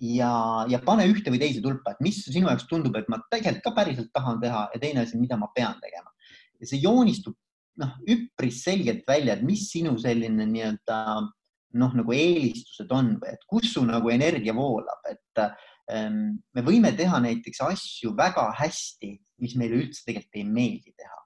ja, 0.00 0.32
ja 0.70 0.80
pane 0.84 1.08
ühte 1.10 1.32
või 1.32 1.40
teise 1.42 1.62
tulpa, 1.64 1.94
et 1.94 2.04
mis 2.04 2.22
sinu 2.24 2.48
jaoks 2.50 2.68
tundub, 2.70 2.96
et 2.96 3.08
ma 3.12 3.18
tegelikult 3.32 3.64
ka 3.66 3.74
päriselt 3.80 4.12
tahan 4.14 4.40
teha 4.42 4.68
ja 4.74 4.82
teine 4.82 5.02
asi, 5.02 5.18
mida 5.18 5.38
ma 5.40 5.50
pean 5.54 5.78
tegema. 5.82 6.12
ja 6.60 6.66
see 6.68 6.80
joonistub 6.80 7.36
noh, 7.80 7.96
üpris 8.08 8.62
selgelt 8.64 9.04
välja, 9.08 9.36
et 9.36 9.44
mis 9.46 9.66
sinu 9.70 9.96
selline 10.00 10.46
nii-öelda 10.48 11.00
noh, 11.76 11.96
nagu 11.98 12.14
eelistused 12.14 12.92
on 12.94 13.14
või 13.20 13.34
et 13.34 13.42
kus 13.48 13.72
su 13.74 13.84
nagu 13.86 14.10
energia 14.12 14.54
voolab, 14.56 15.02
et 15.10 15.42
ähm, 15.92 16.38
me 16.56 16.64
võime 16.64 16.92
teha 16.96 17.20
näiteks 17.22 17.62
asju 17.66 18.14
väga 18.16 18.48
hästi, 18.60 19.12
mis 19.42 19.56
meile 19.60 19.82
üldse 19.82 20.06
tegelikult 20.06 20.40
ei 20.40 20.46
meeldi 20.48 20.94
teha. 20.96 21.18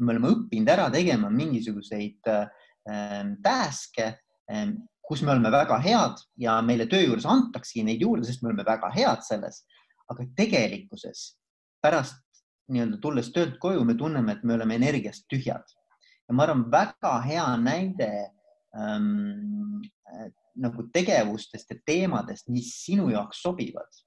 me 0.00 0.14
oleme 0.14 0.30
õppinud 0.32 0.70
ära 0.72 0.86
tegema 0.92 1.28
mingisuguseid 1.28 2.30
ähm, 2.32 3.34
task'e 3.44 4.14
ähm,, 4.52 4.78
kus 5.04 5.20
me 5.26 5.34
oleme 5.34 5.50
väga 5.52 5.76
head 5.82 6.22
ja 6.40 6.54
meile 6.62 6.86
töö 6.88 7.02
juures 7.02 7.26
antaksegi 7.28 7.84
neid 7.84 8.00
juurde, 8.00 8.24
sest 8.24 8.42
me 8.42 8.52
oleme 8.52 8.64
väga 8.64 8.92
head 8.94 9.26
selles. 9.26 9.64
aga 10.10 10.24
tegelikkuses 10.36 11.36
pärast 11.82 12.24
nii-öelda 12.70 12.98
tulles 13.02 13.28
töölt 13.34 13.58
koju, 13.62 13.84
me 13.84 13.94
tunneme, 13.94 14.32
et 14.32 14.42
me 14.46 14.56
oleme 14.56 14.74
energiast 14.78 15.26
tühjad 15.30 15.66
ja 16.30 16.36
ma 16.36 16.46
arvan, 16.46 16.68
väga 16.70 17.16
hea 17.26 17.46
näide 17.58 18.10
ähm, 18.78 19.80
nagu 20.62 20.86
tegevustest 20.94 21.72
ja 21.74 21.78
teemadest, 21.86 22.46
mis 22.54 22.70
sinu 22.84 23.08
jaoks 23.10 23.42
sobivad, 23.42 24.02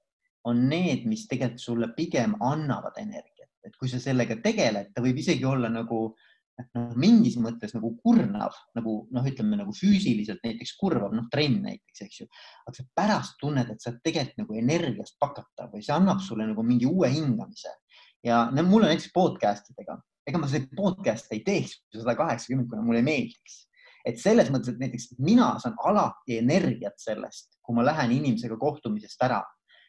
on 0.48 0.62
need, 0.70 1.04
mis 1.08 1.26
tegelikult 1.28 1.60
sulle 1.60 1.88
pigem 1.96 2.36
annavad 2.44 2.96
energiat, 3.00 3.50
et 3.64 3.76
kui 3.80 3.90
sa 3.92 4.00
sellega 4.00 4.38
tegeled, 4.44 4.92
ta 4.94 5.04
võib 5.04 5.20
isegi 5.20 5.44
olla 5.48 5.68
nagu 5.72 6.00
noh, 6.14 6.94
mingis 7.00 7.36
mõttes 7.40 7.74
nagu 7.76 7.92
kurnav, 8.00 8.56
nagu 8.76 8.96
noh, 9.12 9.28
ütleme 9.28 9.60
nagu 9.60 9.76
füüsiliselt 9.76 10.40
näiteks 10.46 10.76
kurvav, 10.80 11.12
noh, 11.16 11.28
trenn 11.32 11.60
näiteks, 11.64 12.04
eks 12.06 12.22
ju. 12.22 12.28
aga 12.64 12.76
sa 12.78 12.88
pärast 13.00 13.36
tunned, 13.40 13.72
et 13.72 13.84
sa 13.84 13.92
tegelikult 14.00 14.44
nagu 14.46 14.58
energiast 14.64 15.20
pakatav 15.20 15.72
või 15.76 15.84
see 15.84 15.96
annab 15.96 16.24
sulle 16.24 16.48
nagu 16.48 16.64
mingi 16.64 16.88
uue 16.88 17.12
hingamise 17.12 17.76
ja 18.24 18.46
no, 18.48 18.64
mul 18.64 18.86
on 18.86 18.94
näiteks 18.94 19.12
podcast 19.12 19.72
idega 19.74 19.98
ega 20.28 20.40
ma 20.40 20.48
seda 20.48 20.68
podcast'e 20.76 21.36
ei 21.36 21.42
teeks 21.44 21.78
sada 21.92 22.16
kaheksakümmend, 22.18 22.68
kuna 22.70 22.84
mulle 22.84 23.02
ei 23.02 23.08
meeldiks. 23.08 23.64
et 24.04 24.18
selles 24.20 24.50
mõttes, 24.52 24.74
et 24.74 24.80
näiteks 24.82 25.14
mina 25.24 25.54
saan 25.62 25.76
alati 25.88 26.36
energiat 26.36 26.98
sellest, 27.00 27.54
kui 27.64 27.76
ma 27.76 27.86
lähen 27.86 28.12
inimesega 28.12 28.58
kohtumisest 28.60 29.22
ära. 29.24 29.42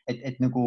et, 0.08 0.20
et 0.24 0.40
nagu 0.40 0.64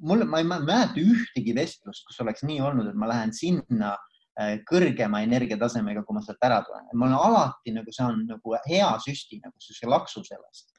mul, 0.00 0.24
ma 0.24 0.40
ei 0.40 0.46
mäleta 0.48 1.02
ühtegi 1.02 1.54
vestlust, 1.54 2.06
kus 2.08 2.20
oleks 2.24 2.46
nii 2.48 2.60
olnud, 2.64 2.88
et 2.88 2.98
ma 2.98 3.10
lähen 3.10 3.34
sinna 3.36 3.92
äh, 4.40 4.58
kõrgema 4.70 5.20
energiatasemega, 5.26 6.04
kui 6.06 6.16
ma 6.16 6.22
sealt 6.24 6.42
ära 6.46 6.62
tulen. 6.66 6.86
ma 6.94 7.06
olen 7.06 7.18
alati 7.18 7.74
nagu 7.74 7.94
saan 7.94 8.22
nagu 8.26 8.58
hea 8.66 8.90
süsti 9.04 9.42
nagu 9.42 9.54
sellise 9.58 9.90
laksu 9.90 10.24
sellest. 10.24 10.72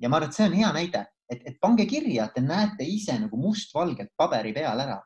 ja 0.00 0.08
ma 0.08 0.18
arvan, 0.18 0.32
et 0.32 0.36
see 0.40 0.48
on 0.48 0.56
hea 0.60 0.72
näide, 0.76 1.04
et, 1.30 1.44
et 1.44 1.60
pange 1.60 1.86
kirja, 1.88 2.28
te 2.34 2.40
näete 2.44 2.84
ise 2.84 3.16
nagu 3.20 3.36
mustvalgelt 3.40 4.12
paberi 4.16 4.52
peal 4.56 4.80
ära, 4.80 5.00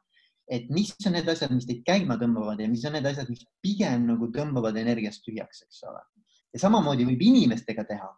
et 0.50 0.70
mis 0.74 0.90
on 1.06 1.14
need 1.14 1.28
asjad, 1.30 1.52
mis 1.54 1.66
teid 1.68 1.84
käima 1.86 2.16
tõmbavad 2.20 2.60
ja 2.60 2.66
mis 2.68 2.82
on 2.88 2.96
need 2.96 3.06
asjad, 3.06 3.28
mis 3.30 3.44
pigem 3.62 4.08
nagu 4.08 4.30
tõmbavad 4.34 4.76
energiast 4.80 5.22
tühjaks, 5.26 5.62
eks 5.66 5.84
ole. 5.90 6.02
ja 6.50 6.62
samamoodi 6.64 7.06
võib 7.06 7.22
inimestega 7.22 7.84
teha. 7.86 8.10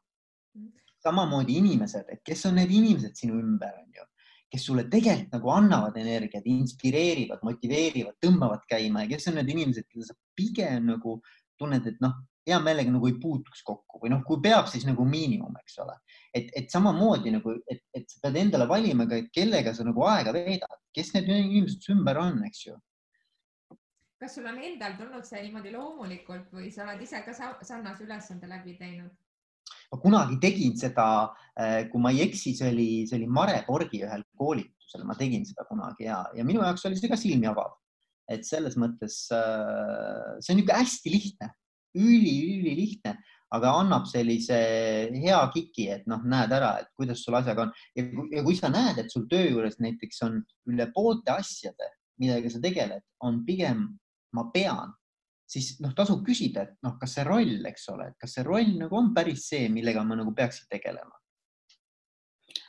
samamoodi 1.03 1.59
inimesed, 1.59 2.09
et 2.15 2.23
kes 2.25 2.47
on 2.47 2.57
need 2.61 2.71
inimesed 2.71 3.17
sinu 3.19 3.35
ümber, 3.41 3.75
on 3.83 3.97
ju, 3.99 4.05
kes 4.53 4.67
sulle 4.69 4.85
tegelikult 4.89 5.33
nagu 5.35 5.51
annavad 5.51 5.97
energiat, 5.99 6.45
inspireerivad, 6.47 7.43
motiveerivad, 7.43 8.17
tõmbavad 8.23 8.63
käima 8.71 9.03
ja 9.03 9.11
kes 9.11 9.29
on 9.29 9.41
need 9.41 9.51
inimesed, 9.51 9.89
keda 9.91 10.07
sa 10.09 10.17
pigem 10.39 10.87
nagu 10.93 11.17
tunned, 11.59 11.89
et 11.91 11.99
noh, 12.05 12.15
hea 12.47 12.59
meelega 12.63 12.91
nagu 12.91 13.09
ei 13.09 13.19
puutuks 13.23 13.63
kokku 13.67 14.01
või 14.03 14.13
noh, 14.13 14.23
kui 14.27 14.41
peab, 14.43 14.67
siis 14.71 14.87
nagu 14.89 15.05
miinimum, 15.07 15.55
eks 15.63 15.79
ole. 15.85 15.95
et, 16.35 16.49
et 16.59 16.71
samamoodi 16.73 17.35
nagu, 17.35 17.55
et, 17.71 17.83
et 17.95 18.09
sa 18.11 18.23
pead 18.25 18.41
endale 18.43 18.67
valima 18.71 19.07
ka, 19.11 19.21
kellega 19.35 19.75
sa 19.77 19.87
nagu 19.87 20.03
aega 20.11 20.35
veedad, 20.35 20.81
kes 20.95 21.13
need 21.15 21.31
inimesed 21.31 21.85
su 21.85 21.95
ümber 21.95 22.19
on, 22.23 22.41
eks 22.49 22.67
ju. 22.67 22.79
kas 24.23 24.37
sul 24.39 24.47
on 24.51 24.59
endal 24.63 24.97
tulnud 24.99 25.27
see 25.27 25.43
niimoodi 25.47 25.75
loomulikult 25.75 26.51
või 26.55 26.71
sa 26.75 26.87
oled 26.87 27.03
ise 27.03 27.23
ka 27.27 27.35
sarnase 27.35 28.07
ülesande 28.07 28.51
läbi 28.51 28.77
teinud? 28.81 29.15
ma 29.93 30.01
kunagi 30.03 30.41
tegin 30.43 30.75
seda, 30.81 31.07
eh, 31.55 31.87
kui 31.93 32.01
ma 32.03 32.11
ei 32.11 32.25
eksi, 32.27 32.57
see 32.59 32.75
oli, 32.75 32.91
see 33.07 33.21
oli 33.21 33.31
Mare 33.31 33.61
Borgi 33.69 34.03
ühel 34.03 34.25
koolitusel, 34.41 35.07
ma 35.07 35.15
tegin 35.15 35.45
seda 35.47 35.67
kunagi 35.69 36.09
ja, 36.09 36.25
ja 36.35 36.47
minu 36.49 36.65
jaoks 36.65 36.89
oli 36.89 36.99
see 36.99 37.13
ka 37.13 37.19
silmi 37.21 37.47
avav. 37.47 37.79
et 38.33 38.47
selles 38.49 38.75
mõttes 38.81 39.27
eh, 39.31 40.39
see 40.41 40.55
on 40.55 40.59
niisugune 40.59 40.81
hästi 40.83 41.13
lihtne 41.13 41.55
üli-ülilihtne, 41.99 43.17
aga 43.53 43.73
annab 43.83 44.07
sellise 44.09 44.59
hea 45.13 45.41
kiki, 45.53 45.89
et 45.97 46.07
noh, 46.09 46.23
näed 46.25 46.53
ära, 46.57 46.75
et 46.81 46.89
kuidas 46.97 47.25
sul 47.25 47.37
asjaga 47.37 47.67
on. 47.67 47.75
Ja, 47.99 48.07
ja 48.39 48.45
kui 48.47 48.57
sa 48.57 48.73
näed, 48.73 49.03
et 49.03 49.13
sul 49.13 49.27
töö 49.31 49.45
juures 49.51 49.77
näiteks 49.83 50.23
on 50.29 50.41
üle 50.73 50.89
poolte 50.95 51.35
asjade, 51.35 51.91
millega 52.23 52.53
sa 52.53 52.63
tegeled, 52.63 53.05
on 53.27 53.43
pigem 53.45 53.87
ma 54.33 54.47
pean, 54.55 54.95
siis 55.49 55.75
noh, 55.85 55.93
tasub 55.97 56.23
küsida, 56.25 56.65
et 56.65 56.87
noh, 56.87 56.97
kas 57.01 57.19
see 57.19 57.27
roll, 57.29 57.59
eks 57.69 57.89
ole, 57.93 58.09
et 58.13 58.21
kas 58.21 58.39
see 58.39 58.47
roll 58.47 58.73
nagu 58.79 58.97
on 58.97 59.13
päris 59.17 59.51
see, 59.51 59.69
millega 59.73 60.05
ma 60.07 60.17
nagu 60.19 60.33
peaksin 60.37 60.71
tegelema. 60.73 61.13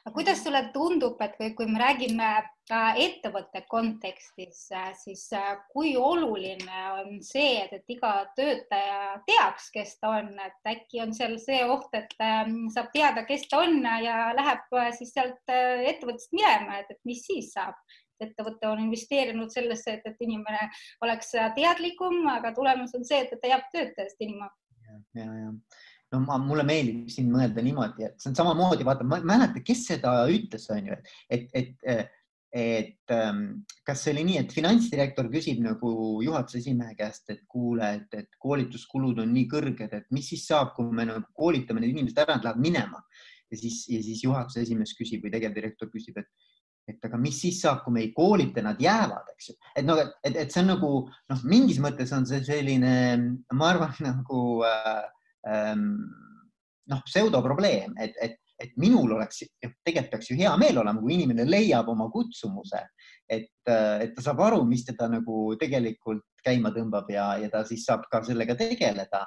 Aga 0.04 0.12
kuidas 0.18 0.44
sulle 0.44 0.66
tundub, 0.76 1.22
et 1.24 1.38
kui, 1.40 1.54
kui 1.56 1.70
me 1.70 1.80
räägime 1.80 2.30
ettevõtte 2.72 3.66
kontekstis, 3.68 4.70
siis 4.96 5.24
äh, 5.36 5.58
kui 5.74 5.96
oluline 6.00 6.84
on 7.02 7.18
see, 7.22 7.60
et, 7.66 7.74
et 7.74 7.96
iga 7.96 8.26
töötaja 8.38 9.20
teaks, 9.28 9.70
kes 9.74 9.98
ta 10.00 10.14
on, 10.22 10.32
et 10.40 10.72
äkki 10.72 11.02
on 11.04 11.14
seal 11.14 11.36
see 11.44 11.60
oht, 11.68 11.90
et 11.94 12.16
ähm, 12.24 12.70
saab 12.74 12.94
teada, 12.94 13.26
kes 13.28 13.48
ta 13.52 13.60
on 13.66 13.84
ja 14.04 14.32
läheb 14.38 14.80
äh, 14.80 14.92
siis 14.96 15.12
sealt 15.14 15.52
äh, 15.52 15.84
ettevõttest 15.92 16.32
minema, 16.32 16.80
et, 16.80 16.92
et 16.92 17.02
mis 17.06 17.26
siis 17.28 17.52
saab? 17.54 17.76
ettevõte 18.24 18.70
on 18.70 18.80
investeerinud 18.80 19.52
sellesse, 19.52 19.98
et, 19.98 20.06
et 20.08 20.22
inimene 20.24 20.70
oleks 21.04 21.34
teadlikum, 21.58 22.22
aga 22.32 22.54
tulemus 22.56 22.94
on 22.96 23.04
see, 23.04 23.18
et 23.26 23.34
ta 23.42 23.50
jääb 23.50 23.66
töötajast 23.74 24.22
ilma. 24.24 24.48
ja, 24.88 25.00
ja, 25.20 25.26
ja 25.42 25.50
no 26.14 26.22
ma, 26.24 26.38
mulle 26.40 26.64
meeldib 26.64 27.10
siin 27.12 27.28
mõelda 27.34 27.60
niimoodi, 27.66 28.08
et 28.08 28.22
see 28.22 28.32
on 28.32 28.38
samamoodi, 28.38 28.86
vaata, 28.88 29.04
ma 29.04 29.20
ei 29.20 29.28
mäleta, 29.28 29.64
kes 29.66 29.82
seda 29.90 30.14
ütles, 30.32 30.70
on 30.72 30.92
ju, 30.94 31.00
et, 31.28 31.50
et, 31.52 31.74
et, 31.84 32.20
et 32.54 33.12
ähm, 33.12 33.66
kas 33.86 34.04
see 34.04 34.14
oli 34.14 34.24
nii, 34.28 34.40
et 34.44 34.54
finantsdirektor 34.54 35.30
küsib 35.34 35.62
nagu 35.66 35.94
juhatuse 36.22 36.60
esimehe 36.62 36.94
käest, 37.00 37.26
et 37.34 37.42
kuule, 37.50 37.88
et, 37.98 38.18
et 38.20 38.40
koolituskulud 38.42 39.24
on 39.24 39.32
nii 39.34 39.48
kõrged, 39.50 39.96
et 39.98 40.10
mis 40.14 40.28
siis 40.30 40.46
saab, 40.52 40.76
kui 40.76 40.92
me 40.94 41.08
nagu 41.10 41.26
koolitame 41.34 41.82
need 41.82 41.96
inimesed 41.96 42.22
ära, 42.22 42.38
nad 42.38 42.46
lähevad 42.46 42.62
minema. 42.62 43.02
Ja 43.50 43.58
siis, 43.58 43.84
ja 43.90 44.02
siis 44.06 44.22
juhatuse 44.24 44.62
esimees 44.62 44.94
küsib 44.98 45.26
või 45.26 45.34
tegevdirektor 45.34 45.92
küsib, 45.94 46.22
et 46.22 46.52
et 46.84 47.06
aga 47.08 47.16
mis 47.16 47.38
siis 47.40 47.62
saab, 47.64 47.78
kui 47.86 47.94
me 47.96 48.02
ei 48.04 48.10
koolita, 48.12 48.60
nad 48.60 48.82
jäävad, 48.82 49.30
eks 49.32 49.46
ju, 49.48 49.54
et 49.80 49.86
noh, 49.88 50.02
et, 50.04 50.34
et 50.36 50.52
see 50.52 50.66
on 50.66 50.74
nagu 50.74 50.90
noh, 51.32 51.44
mingis 51.48 51.78
mõttes 51.80 52.12
on 52.12 52.26
see 52.28 52.42
selline, 52.44 52.90
ma 53.56 53.70
arvan 53.70 53.94
nagu 54.04 54.40
äh, 54.68 55.06
Ehm, 55.44 55.98
noh, 56.88 57.02
pseudoprobleem, 57.08 57.96
et, 58.00 58.16
et, 58.22 58.40
et 58.62 58.74
minul 58.78 59.16
oleks, 59.16 59.44
tegelikult 59.60 60.12
peaks 60.12 60.30
ju 60.32 60.38
hea 60.38 60.52
meel 60.62 60.78
olema, 60.82 61.02
kui 61.02 61.16
inimene 61.16 61.46
leiab 61.48 61.90
oma 61.92 62.10
kutsumuse, 62.14 62.82
et, 63.30 63.50
et 63.68 64.14
ta 64.16 64.26
saab 64.26 64.44
aru, 64.46 64.62
mis 64.70 64.86
teda 64.86 65.10
nagu 65.12 65.56
tegelikult 65.60 66.24
käima 66.46 66.74
tõmbab 66.76 67.10
ja, 67.12 67.34
ja 67.42 67.50
ta 67.52 67.64
siis 67.68 67.86
saab 67.88 68.06
ka 68.12 68.24
sellega 68.28 68.56
tegeleda. 68.60 69.26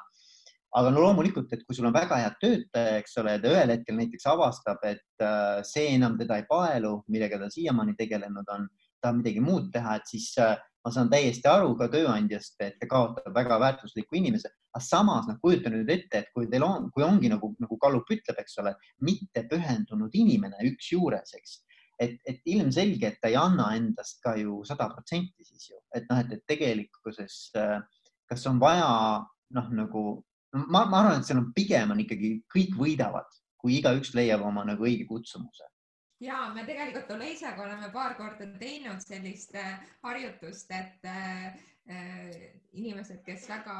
Aga 0.77 0.91
no 0.93 1.03
loomulikult, 1.05 1.53
et 1.53 1.63
kui 1.65 1.77
sul 1.77 1.89
on 1.89 1.95
väga 1.95 2.19
hea 2.21 2.31
töötaja, 2.41 3.01
eks 3.01 3.19
ole, 3.23 3.37
ta 3.43 3.53
ühel 3.53 3.73
hetkel 3.73 3.99
näiteks 3.99 4.27
avastab, 4.33 4.83
et 4.89 5.25
äh, 5.25 5.61
see 5.67 5.93
enam 5.95 6.17
teda 6.19 6.41
ei 6.41 6.47
paelu, 6.49 6.99
millega 7.13 7.39
ta 7.41 7.51
siiamaani 7.53 7.97
tegelenud 7.99 8.49
on, 8.53 8.67
tahab 9.03 9.21
midagi 9.21 9.43
muud 9.45 9.71
teha, 9.73 9.99
et 10.01 10.11
siis 10.11 10.31
äh, 10.43 10.57
ma 10.85 10.93
saan 10.93 11.11
täiesti 11.13 11.49
aru 11.51 11.75
ka 11.79 11.89
tööandjast, 11.93 12.59
et 12.65 12.77
ta 12.81 12.89
kaotab 12.91 13.35
väga 13.35 13.61
väärtusliku 13.63 14.19
inimese, 14.21 14.53
aga 14.75 14.83
samas 14.85 15.29
noh, 15.31 15.39
kujuta 15.43 15.73
nüüd 15.73 15.91
ette, 15.93 16.25
et 16.25 16.35
kui 16.35 16.51
teil 16.51 16.67
on, 16.67 16.91
kui 16.95 17.07
ongi 17.07 17.31
nagu, 17.33 17.55
nagu 17.63 17.79
Kallup 17.83 18.11
ütleb, 18.13 18.43
eks 18.43 18.61
ole, 18.63 18.75
mitte 19.07 19.47
pühendunud 19.51 20.15
inimene 20.15 20.61
üks 20.69 20.93
juures, 20.93 21.33
eks, 21.39 21.61
et, 22.03 22.19
et 22.29 22.53
ilmselge, 22.53 23.09
et 23.09 23.21
ta 23.23 23.33
ei 23.33 23.39
anna 23.41 23.71
endast 23.79 24.21
ka 24.25 24.37
ju 24.37 24.61
sada 24.69 24.91
protsenti 24.93 25.47
siis 25.47 25.71
ju, 25.71 25.81
et 25.97 26.05
noh, 26.11 26.21
et, 26.21 26.37
et 26.37 26.45
tegelikkuses 26.53 27.39
kas 28.29 28.47
on 28.51 28.61
vaja 28.61 28.89
noh, 29.57 29.69
nagu 29.75 30.03
ma, 30.57 30.85
ma 30.85 31.01
arvan, 31.03 31.21
et 31.21 31.29
seal 31.29 31.40
on 31.42 31.53
pigem 31.57 31.95
on 31.95 32.03
ikkagi 32.03 32.33
kõik 32.53 32.77
võidavad, 32.79 33.29
kui 33.61 33.79
igaüks 33.81 34.14
leiab 34.16 34.45
oma 34.47 34.64
nagu 34.66 34.87
õige 34.88 35.07
kutsumuse. 35.09 35.69
Ja 36.25 36.47
me 36.55 36.64
tegelikult 36.64 37.11
Oleisaga 37.12 37.66
oleme 37.66 37.90
paar 37.92 38.14
korda 38.16 38.47
teinud 38.61 39.03
sellist 39.05 39.57
äh, 39.61 39.75
harjutust, 40.07 40.71
et 40.73 41.05
äh, 41.05 41.59
inimesed, 41.87 43.20
kes 43.27 43.49
väga 43.49 43.77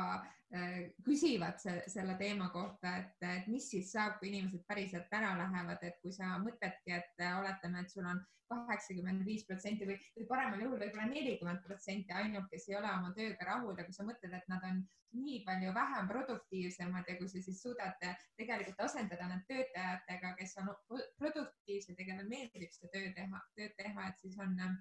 küsivad 1.04 1.58
selle 1.90 2.14
teema 2.20 2.46
kohta, 2.54 2.92
et, 3.00 3.16
et 3.26 3.48
mis 3.50 3.66
siis 3.70 3.90
saab, 3.92 4.20
kui 4.20 4.30
inimesed 4.30 4.62
päriselt 4.68 5.12
ära 5.18 5.32
lähevad, 5.40 5.82
et 5.82 5.98
kui 6.02 6.14
sa 6.14 6.36
mõtledki, 6.38 6.94
et 6.94 7.24
oletame, 7.32 7.82
et 7.82 7.90
sul 7.90 8.06
on 8.06 8.22
kaheksakümmend 8.50 9.24
viis 9.26 9.44
protsenti 9.46 9.88
või, 9.88 9.96
või 10.16 10.26
paremal 10.30 10.62
juhul 10.62 10.78
võib-olla 10.78 11.08
nelikümmend 11.10 11.64
protsenti 11.66 12.14
ainult, 12.14 12.46
kes 12.52 12.68
ei 12.70 12.76
ole 12.78 12.92
oma 12.92 13.10
tööga 13.16 13.48
rahul 13.48 13.74
ja 13.78 13.86
kui 13.88 13.96
sa 13.96 14.06
mõtled, 14.06 14.36
et 14.38 14.52
nad 14.52 14.66
on 14.70 14.84
nii 15.16 15.40
palju 15.46 15.72
vähem 15.74 16.08
produktiivsemad 16.10 17.08
ja 17.08 17.16
kui 17.18 17.28
sa 17.30 17.42
siis 17.42 17.62
suudad 17.62 17.96
tegelikult 18.38 18.82
asendada 18.86 19.28
need 19.30 19.46
töötajatega, 19.50 20.34
kes 20.40 20.56
on 20.62 20.72
produktiivsed 21.20 21.98
ja 21.98 22.08
kellel 22.10 22.28
meeldib 22.30 22.74
seda 22.74 22.92
töö 22.94 23.12
teha, 23.16 23.42
tööd 23.58 23.74
teha, 23.80 24.10
et 24.10 24.22
siis 24.24 24.38
on 24.42 24.54
äh, 24.62 24.76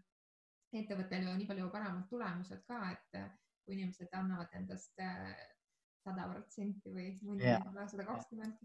ettevõttel 0.74 1.28
ju 1.28 1.36
nii 1.38 1.48
palju 1.50 1.70
paremad 1.74 2.08
tulemused 2.10 2.64
ka, 2.68 2.80
et 2.92 3.20
äh, 3.20 3.30
kui 3.66 3.78
inimesed 3.78 4.12
annavad 4.14 4.52
endast 4.58 4.94
äh, 5.04 5.36
sada 6.06 6.28
protsenti 6.30 6.94
või 6.94 7.12
mõni 7.26 7.56
sada 7.90 8.06
kakskümmend 8.06 8.58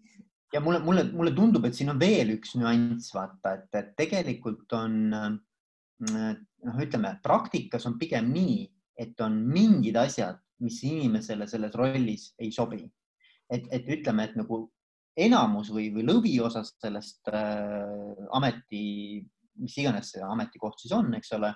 ja 0.52 0.60
mulle, 0.60 0.80
mulle, 0.84 1.04
mulle 1.12 1.32
tundub, 1.34 1.64
et 1.64 1.76
siin 1.78 1.92
on 1.92 2.00
veel 2.00 2.34
üks 2.34 2.56
nüanss, 2.58 3.12
vaata, 3.14 3.54
et, 3.58 3.70
et 3.78 3.94
tegelikult 3.98 4.72
on 4.76 4.96
noh, 5.10 6.80
ütleme 6.82 7.14
praktikas 7.24 7.86
on 7.88 7.96
pigem 8.00 8.30
nii, 8.34 8.64
et 9.00 9.20
on 9.24 9.36
mingid 9.52 9.96
asjad, 10.00 10.40
mis 10.64 10.80
inimesele 10.84 11.46
selles 11.48 11.76
rollis 11.78 12.30
ei 12.38 12.50
sobi. 12.52 12.82
et, 13.50 13.64
et 13.74 13.88
ütleme, 13.90 14.28
et 14.28 14.36
nagu 14.38 14.60
enamus 15.18 15.72
või, 15.74 15.88
või 15.94 16.04
lõviosas 16.06 16.76
sellest 16.78 17.30
äh, 17.34 18.26
ameti, 18.36 18.82
mis 19.60 19.74
iganes 19.82 20.12
see 20.14 20.22
ametikoht 20.22 20.78
siis 20.78 20.94
on, 20.94 21.10
eks 21.18 21.32
ole, 21.34 21.50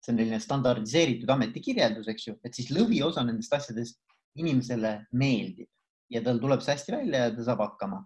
see 0.00 0.12
on 0.14 0.20
selline 0.20 0.40
standardiseeritud 0.40 1.30
ametikirjeldus, 1.34 2.08
eks 2.08 2.28
ju, 2.28 2.36
et 2.44 2.56
siis 2.56 2.70
lõviosa 2.72 3.24
nendest 3.26 3.52
asjadest 3.52 4.00
inimesele 4.40 4.94
meeldib 5.12 5.68
ja 6.10 6.22
tal 6.24 6.40
tuleb 6.42 6.62
see 6.64 6.74
hästi 6.74 6.94
välja 6.96 7.26
ja 7.26 7.32
ta 7.34 7.46
saab 7.46 7.62
hakkama. 7.64 8.02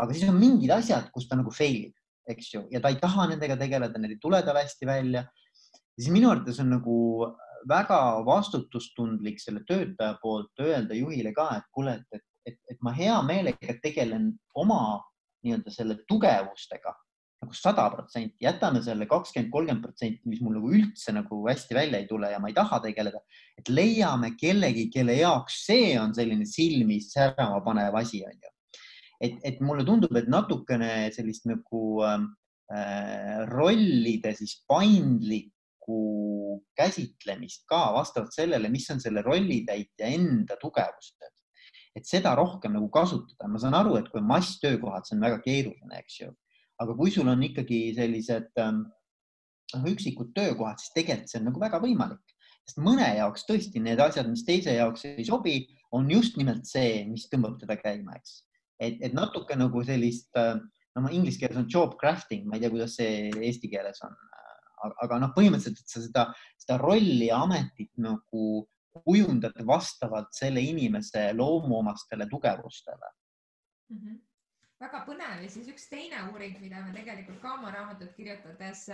aga 0.00 0.16
siis 0.16 0.28
on 0.30 0.38
mingid 0.40 0.72
asjad, 0.72 1.10
kus 1.12 1.28
ta 1.28 1.36
nagu 1.36 1.52
fail 1.52 1.90
ib, 1.90 1.94
eks 2.30 2.54
ju, 2.54 2.64
ja 2.72 2.80
ta 2.80 2.92
ei 2.92 2.98
taha 3.00 3.28
nendega 3.32 3.56
tegeleda, 3.60 4.00
need 4.00 4.16
ei 4.16 4.22
tule 4.22 4.40
tal 4.42 4.58
hästi 4.60 4.88
välja. 4.88 5.24
siis 5.98 6.10
minu 6.12 6.30
arvates 6.30 6.60
on 6.60 6.70
nagu 6.76 6.96
väga 7.68 8.24
vastutustundlik 8.24 9.40
selle 9.40 9.60
töötaja 9.68 10.16
poolt 10.22 10.64
öelda 10.64 10.96
juhile 10.96 11.32
ka, 11.36 11.50
et 11.58 11.68
kuule, 11.76 11.98
et, 12.00 12.24
et, 12.46 12.58
et, 12.70 12.78
ma 12.80 12.92
hea 12.96 13.20
meelega 13.22 13.76
tegelen 13.82 14.32
oma 14.54 15.02
nii-öelda 15.44 15.72
selle 15.72 15.98
tugevustega 16.08 16.94
nagu 17.40 17.56
sada 17.56 17.86
protsenti, 17.88 18.36
jätame 18.44 18.82
selle 18.84 19.06
kakskümmend, 19.08 19.50
kolmkümmend 19.52 19.84
protsenti, 19.84 20.20
mis 20.28 20.42
mul 20.44 20.58
nagu 20.58 20.72
üldse 20.76 21.14
nagu 21.16 21.38
hästi 21.46 21.76
välja 21.76 22.00
ei 22.02 22.08
tule 22.08 22.28
ja 22.32 22.40
ma 22.40 22.50
ei 22.50 22.56
taha 22.56 22.82
tegeleda, 22.84 23.22
et 23.56 23.70
leiame 23.72 24.34
kellegi, 24.40 24.90
kelle 24.92 25.16
jaoks 25.16 25.62
see 25.70 25.94
on 26.00 26.12
selline 26.16 26.44
silmi 26.48 26.98
särama 27.04 27.62
panev 27.64 27.96
asi, 28.00 28.20
onju. 28.28 28.52
et, 29.20 29.38
et 29.44 29.62
mulle 29.64 29.86
tundub, 29.88 30.12
et 30.16 30.28
natukene 30.28 31.08
sellist 31.16 31.48
nagu 31.48 32.02
ähm, 32.04 32.28
äh, 32.72 33.40
rollide 33.48 34.34
siis 34.36 34.58
paindlikku 34.68 35.96
käsitlemist 36.76 37.64
ka 37.68 37.86
vastavalt 37.96 38.36
sellele, 38.36 38.68
mis 38.68 38.84
on 38.92 39.00
selle 39.00 39.24
rollitäitja 39.24 40.12
enda 40.12 40.60
tugevused. 40.60 41.16
et 41.96 42.06
seda 42.06 42.36
rohkem 42.38 42.76
nagu 42.76 42.86
kasutada, 42.92 43.48
ma 43.50 43.58
saan 43.58 43.74
aru, 43.74 43.96
et 43.98 44.12
kui 44.12 44.20
masstöökohad, 44.22 45.08
see 45.08 45.16
on 45.16 45.24
väga 45.24 45.40
keeruline, 45.42 45.96
eks 45.98 46.20
ju, 46.20 46.28
aga 46.80 46.96
kui 46.96 47.12
sul 47.12 47.28
on 47.28 47.42
ikkagi 47.44 47.80
sellised 47.96 48.50
ähm, 48.62 48.84
noh, 49.74 49.88
üksikud 49.92 50.32
töökohad, 50.36 50.80
siis 50.80 50.94
tegelikult 50.96 51.32
see 51.32 51.40
on 51.40 51.48
nagu 51.50 51.62
väga 51.62 51.80
võimalik, 51.82 52.34
sest 52.64 52.80
mõne 52.82 53.06
jaoks 53.18 53.46
tõesti 53.48 53.82
need 53.82 54.00
asjad, 54.02 54.28
mis 54.30 54.44
teise 54.46 54.74
jaoks 54.76 55.06
ei 55.10 55.26
sobi, 55.26 55.60
on 55.96 56.10
just 56.12 56.38
nimelt 56.40 56.68
see, 56.68 57.04
mis 57.10 57.28
tõmbab 57.30 57.58
teda 57.60 57.76
käima, 57.80 58.16
eks. 58.18 58.40
et, 58.80 59.00
et 59.04 59.16
natuke 59.16 59.56
nagu 59.58 59.84
sellist, 59.86 60.30
äh, 60.40 60.56
no 60.96 61.12
inglise 61.12 61.40
keeles 61.42 61.60
on 61.60 61.68
job 61.70 61.96
crafting, 62.00 62.46
ma 62.48 62.56
ei 62.56 62.64
tea, 62.64 62.72
kuidas 62.72 62.96
see 62.98 63.30
eesti 63.30 63.70
keeles 63.72 64.00
on, 64.06 64.16
aga 65.04 65.20
noh, 65.20 65.34
põhimõtteliselt, 65.36 65.84
sa 65.90 66.02
seda, 66.04 66.26
seda 66.60 66.80
rolli 66.80 67.28
ja 67.28 67.42
ametit 67.44 67.92
nagu 68.00 68.64
kujundad 69.04 69.54
vastavalt 69.68 70.32
selle 70.34 70.62
inimese 70.66 71.28
loomuomastele 71.36 72.26
tugevustele 72.30 73.12
mm. 73.92 74.00
-hmm 74.00 74.18
väga 74.80 75.02
põnev. 75.06 75.42
Ja 75.44 75.52
siis 75.52 75.68
üks 75.72 75.86
teine 75.90 76.22
uuring, 76.30 76.56
mida 76.62 76.80
me 76.84 76.94
tegelikult 76.96 77.40
ka 77.42 77.54
oma 77.58 77.72
raamatut 77.74 78.12
kirjutades, 78.16 78.86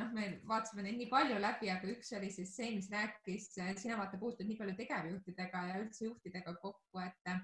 noh, 0.00 0.10
me 0.14 0.30
vaatasime 0.48 0.86
neid 0.86 0.98
nii 1.00 1.10
palju 1.12 1.38
läbi, 1.42 1.70
aga 1.74 1.90
üks 1.92 2.12
oli 2.18 2.30
siis 2.34 2.54
see, 2.56 2.72
mis 2.76 2.90
rääkis, 2.92 3.52
sina 3.82 3.98
vaata 4.00 4.20
puutud 4.20 4.48
nii 4.48 4.58
palju 4.60 4.76
tegevjuhtidega 4.78 5.64
ja 5.72 5.78
üldse 5.82 6.06
juhtidega 6.08 6.56
kokku, 6.62 7.04
et 7.04 7.38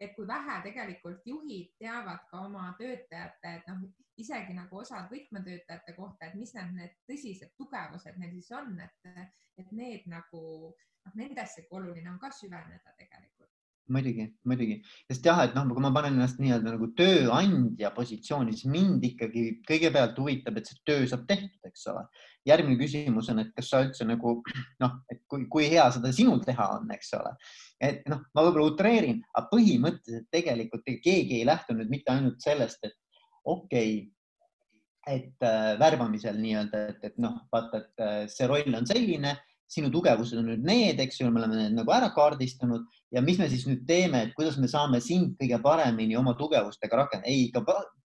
et 0.00 0.14
kui 0.16 0.24
vähe 0.24 0.54
tegelikult 0.64 1.26
juhid 1.28 1.74
teavad 1.76 2.22
ka 2.30 2.38
oma 2.46 2.70
töötajate, 2.78 3.50
et 3.58 3.66
noh, 3.68 3.82
isegi 4.16 4.54
nagu 4.56 4.78
osad 4.80 5.12
võtmetöötajate 5.12 5.92
kohta, 5.96 6.30
et 6.30 6.38
mis 6.40 6.54
need, 6.56 6.72
need 6.78 6.94
tõsised 7.10 7.52
tugevused 7.60 8.16
neil 8.16 8.32
siis 8.38 8.48
on, 8.56 8.72
et, 8.80 9.28
et 9.60 9.76
need 9.76 10.08
nagu 10.08 10.42
noh, 10.72 11.20
nendessegi 11.20 11.68
oluline 11.76 12.14
on 12.14 12.18
ka 12.22 12.32
süveneda 12.32 12.96
tegelikult 12.96 13.39
muidugi, 13.92 14.26
muidugi, 14.48 14.76
sest 15.10 15.26
jah, 15.26 15.40
et 15.44 15.56
noh, 15.56 15.66
kui 15.74 15.82
ma 15.84 15.90
panen 15.94 16.16
ennast 16.16 16.38
nii-öelda 16.42 16.74
nagu 16.74 16.88
tööandja 16.98 17.90
positsiooni, 17.96 18.54
siis 18.56 18.70
mind 18.70 19.04
ikkagi 19.10 19.44
kõigepealt 19.68 20.18
huvitab, 20.20 20.60
et 20.60 20.70
see 20.70 20.78
töö 20.88 21.08
saab 21.10 21.26
tehtud, 21.30 21.58
eks 21.68 21.88
ole. 21.92 22.04
järgmine 22.48 22.78
küsimus 22.80 23.28
on, 23.32 23.42
et 23.42 23.50
kas 23.56 23.68
sa 23.68 23.82
üldse 23.84 24.06
nagu 24.08 24.38
noh, 24.80 24.94
et 25.12 25.20
kui, 25.28 25.44
kui 25.52 25.66
hea 25.72 25.84
seda 25.92 26.12
sinul 26.16 26.40
teha 26.46 26.68
on, 26.78 26.88
eks 26.94 27.12
ole. 27.18 27.34
et 27.90 28.06
noh, 28.10 28.22
ma 28.34 28.46
võib-olla 28.46 28.70
utreerin, 28.72 29.20
aga 29.34 29.50
põhimõtteliselt 29.52 30.30
tegelikult 30.32 30.88
keegi 30.88 31.42
ei 31.42 31.44
lähtu 31.48 31.76
nüüd 31.76 31.92
mitte 31.92 32.14
ainult 32.14 32.40
sellest, 32.44 32.80
et 32.86 32.96
okei 33.44 33.92
okay,, 33.98 34.08
et 35.10 35.46
äh, 35.46 35.78
värbamisel 35.80 36.36
nii-öelda, 36.38 36.86
et, 36.92 37.04
et 37.10 37.22
noh, 37.22 37.40
vaata, 37.52 37.82
et 37.82 38.04
äh, 38.04 38.18
see 38.30 38.48
roll 38.50 38.76
on 38.76 38.86
selline 38.86 39.34
sinu 39.70 39.90
tugevused 39.94 40.38
on 40.38 40.48
nüüd 40.50 40.64
need, 40.66 41.00
eks 41.02 41.20
ju, 41.20 41.30
me 41.30 41.40
oleme 41.42 41.58
need 41.60 41.78
nagu 41.78 41.92
ära 41.94 42.10
kaardistanud 42.14 42.86
ja 43.14 43.22
mis 43.22 43.38
me 43.38 43.48
siis 43.50 43.66
nüüd 43.68 43.84
teeme, 43.88 44.24
et 44.26 44.36
kuidas 44.36 44.58
me 44.58 44.68
saame 44.70 45.00
sind 45.04 45.36
kõige 45.40 45.60
paremini 45.62 46.18
oma 46.18 46.34
tugevustega 46.38 47.04
rakendada. 47.04 47.30
ei, 47.30 47.48
ikka 47.48 47.62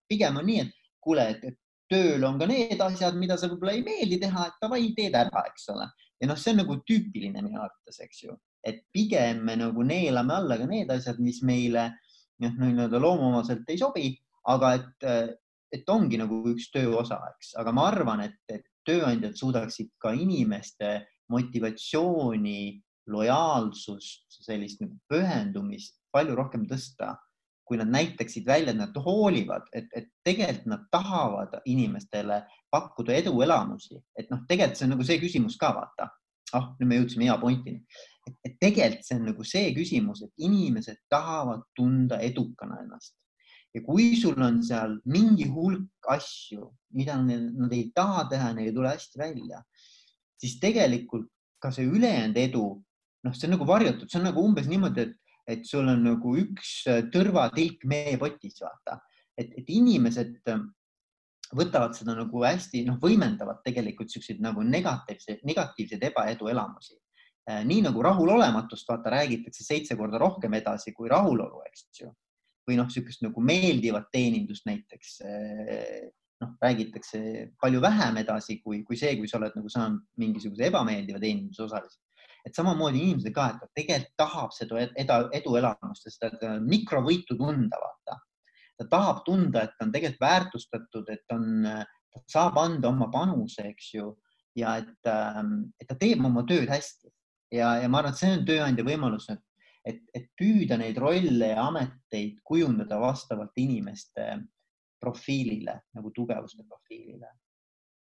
pigem 0.08 0.38
on 0.38 0.46
nii, 0.46 0.66
et 0.66 0.92
kuule, 1.02 1.26
et 1.34 1.58
tööl 1.90 2.24
on 2.26 2.38
ka 2.38 2.48
need 2.50 2.80
asjad, 2.82 3.16
mida 3.18 3.36
sa 3.38 3.50
võib-olla 3.50 3.76
ei 3.76 3.84
meeldi 3.86 4.18
teha, 4.22 4.48
et 4.48 4.60
davai, 4.62 4.82
teed 4.96 5.14
ära, 5.18 5.44
eks 5.50 5.68
ole. 5.74 5.88
ja 6.22 6.28
noh, 6.30 6.38
see 6.40 6.54
on 6.54 6.62
nagu 6.62 6.78
tüüpiline 6.88 7.42
minu 7.42 7.60
arvates, 7.62 7.98
eks 8.02 8.22
ju, 8.24 8.36
et 8.66 8.82
pigem 8.94 9.42
me 9.46 9.58
nagu 9.60 9.86
neelame 9.86 10.34
alla 10.34 10.58
ka 10.58 10.68
need 10.70 10.90
asjad, 10.90 11.18
mis 11.22 11.42
meile 11.46 11.90
noh, 12.42 12.54
nii-öelda 12.62 13.00
loomuomaselt 13.02 13.68
ei 13.72 13.78
sobi, 13.80 14.14
aga 14.50 14.72
et, 14.78 15.06
et 15.74 15.92
ongi 15.92 16.18
nagu 16.20 16.42
üks 16.52 16.70
töö 16.74 16.94
osa, 17.02 17.20
eks, 17.34 17.54
aga 17.60 17.74
ma 17.74 17.90
arvan, 17.90 18.24
et, 18.26 18.38
et 18.50 18.66
tööandjad 18.86 19.34
suudaksid 19.38 19.90
ka 20.02 20.12
inimeste 20.14 21.00
motivatsiooni, 21.32 22.82
lojaalsust, 23.10 24.26
sellist 24.42 24.82
nagu 24.82 24.98
pühendumist 25.10 25.98
palju 26.14 26.34
rohkem 26.38 26.66
tõsta, 26.70 27.14
kui 27.66 27.78
nad 27.80 27.90
näitaksid 27.90 28.46
välja, 28.46 28.72
et 28.72 28.78
nad 28.78 28.98
hoolivad, 29.02 29.66
et, 29.74 29.88
et 29.94 30.06
tegelikult 30.26 30.70
nad 30.70 30.84
tahavad 30.94 31.56
inimestele 31.66 32.44
pakkuda 32.70 33.16
eduelamusi, 33.18 33.98
et 34.18 34.30
noh, 34.30 34.44
tegelikult 34.48 34.78
see 34.78 34.86
on 34.86 34.94
nagu 34.94 35.06
see 35.06 35.18
küsimus 35.22 35.58
ka 35.60 35.72
vaata. 35.74 36.10
ah 36.54 36.68
nüüd 36.78 36.86
me 36.86 36.96
jõudsime 37.00 37.26
hea 37.26 37.34
pointini, 37.42 37.80
et 38.46 38.54
tegelikult 38.62 39.06
see 39.08 39.16
on 39.18 39.24
nagu 39.26 39.44
see 39.44 39.72
küsimus, 39.74 40.22
et 40.22 40.44
inimesed 40.46 41.00
tahavad 41.10 41.64
tunda 41.74 42.20
edukana 42.22 42.78
ennast. 42.84 43.16
Ja 43.74 43.82
kui 43.84 44.14
sul 44.16 44.38
on 44.40 44.62
seal 44.64 44.94
mingi 45.04 45.48
hulk 45.50 46.06
asju, 46.14 46.70
mida 46.96 47.18
nad 47.18 47.74
ei 47.74 47.90
taha 47.94 48.28
teha, 48.30 48.52
neil 48.54 48.70
ei 48.70 48.76
tule 48.78 48.94
hästi 48.94 49.20
välja, 49.20 49.58
siis 50.40 50.58
tegelikult 50.62 51.28
ka 51.62 51.72
see 51.74 51.86
ülejäänud 51.88 52.38
edu, 52.40 52.64
noh, 53.26 53.34
see 53.34 53.48
on 53.48 53.56
nagu 53.56 53.68
varjatud, 53.68 54.08
see 54.10 54.20
on 54.20 54.28
nagu 54.28 54.42
umbes 54.44 54.68
niimoodi, 54.70 55.06
et, 55.06 55.36
et 55.56 55.68
sul 55.68 55.88
on 55.88 56.02
nagu 56.04 56.34
üks 56.40 56.72
äh, 56.90 57.04
tõrvatilk 57.12 57.86
meepotis, 57.88 58.60
vaata, 58.62 59.00
et, 59.38 59.54
et 59.62 59.72
inimesed 59.72 60.52
äh, 60.52 60.62
võtavad 61.56 61.96
seda 61.96 62.16
nagu 62.18 62.44
hästi, 62.44 62.84
noh, 62.88 63.00
võimendavad 63.02 63.62
tegelikult 63.66 64.12
siukseid 64.12 64.42
nagu 64.44 64.64
negatiivseid, 64.66 65.42
negatiivseid 65.46 66.06
ebaedu 66.10 66.50
elamusi. 66.52 66.98
Äh, 67.48 67.62
nii 67.66 67.84
nagu 67.86 68.02
rahulolematust, 68.04 68.86
vaata, 68.90 69.14
räägitakse 69.16 69.64
seitse 69.64 69.96
korda 69.98 70.20
rohkem 70.22 70.54
edasi 70.58 70.94
kui 70.94 71.10
rahulolu, 71.12 71.64
eks 71.70 71.88
ju. 72.02 72.12
või 72.66 72.80
noh, 72.80 72.88
niisugust 72.90 73.22
nagu 73.22 73.42
meeldivat 73.46 74.08
teenindust 74.10 74.64
näiteks 74.66 75.20
noh, 76.42 76.52
räägitakse 76.62 77.20
palju 77.60 77.80
vähem 77.80 78.20
edasi 78.22 78.58
kui, 78.62 78.82
kui 78.84 78.98
see, 79.00 79.16
kui 79.18 79.28
sa 79.30 79.38
oled 79.40 79.56
nagu 79.56 79.70
saanud 79.72 80.02
mingisuguse 80.20 80.68
ebameeldiva 80.68 81.20
teeninduse 81.22 81.64
osaliseks. 81.64 82.02
et 82.46 82.54
samamoodi 82.54 83.00
inimesed 83.02 83.34
ka, 83.34 83.48
et 83.50 83.58
ta 83.58 83.66
tegelikult 83.74 84.12
tahab 84.22 84.52
seda 84.54 84.82
edu, 84.86 85.16
eduelamust 85.34 86.06
ja 86.06 86.12
seda 86.14 86.52
mikrovõitu 86.62 87.34
tunda, 87.40 87.80
vaata. 87.82 88.20
ta 88.78 88.86
tahab 88.92 89.24
tunda, 89.26 89.64
et 89.64 89.74
ta 89.78 89.88
on 89.88 89.92
tegelikult 89.92 90.22
väärtustatud, 90.22 91.10
et 91.10 91.34
on, 91.34 91.66
ta 92.14 92.22
saab 92.30 92.60
anda 92.62 92.92
oma 92.92 93.10
panuse, 93.10 93.66
eks 93.72 93.90
ju, 93.96 94.12
ja 94.56 94.76
et, 94.82 95.10
ähm, 95.10 95.72
et 95.80 95.88
ta 95.88 95.98
teeb 95.98 96.22
oma 96.24 96.44
tööd 96.46 96.70
hästi 96.70 97.10
ja, 97.52 97.76
ja 97.82 97.88
ma 97.88 98.00
arvan, 98.00 98.14
et 98.14 98.20
see 98.20 98.32
on 98.36 98.44
tööandja 98.48 98.84
võimalus, 98.86 99.28
et, 99.32 99.42
et, 99.86 100.02
et 100.14 100.28
püüda 100.38 100.78
neid 100.80 100.98
rolle 101.02 101.50
ja 101.52 101.66
ameteid 101.66 102.40
kujundada 102.46 102.98
vastavalt 103.02 103.58
inimeste 103.60 104.28
profiilile 105.00 105.80
nagu 105.96 106.12
tugevuste 106.14 106.64
profiilile. 106.68 107.32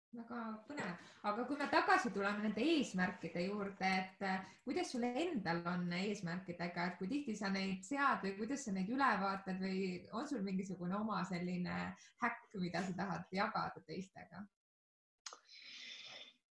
väga 0.09 0.37
põnev, 0.65 0.93
aga 1.29 1.43
kui 1.45 1.57
me 1.57 1.65
tagasi 1.69 2.09
tuleme 2.13 2.41
nende 2.41 2.63
eesmärkide 2.65 3.43
juurde, 3.45 3.89
et 4.03 4.23
äh, 4.25 4.39
kuidas 4.65 4.89
sul 4.89 5.03
endal 5.05 5.59
on 5.69 5.83
eesmärkidega, 5.93 6.85
et 6.87 6.95
kui 6.97 7.09
tihti 7.11 7.35
sa 7.37 7.51
neid 7.53 7.83
sead 7.85 8.23
või 8.25 8.31
kuidas 8.39 8.65
sa 8.65 8.73
neid 8.73 8.89
üle 8.89 9.09
vaatad 9.21 9.61
või 9.61 9.83
on 10.17 10.25
sul 10.27 10.41
mingisugune 10.47 10.97
oma 10.97 11.21
selline 11.29 11.75
häkk, 12.23 12.57
mida 12.63 12.81
sa 12.87 12.95
tahad 13.03 13.37
jagada 13.37 13.85
teistega? 13.85 14.41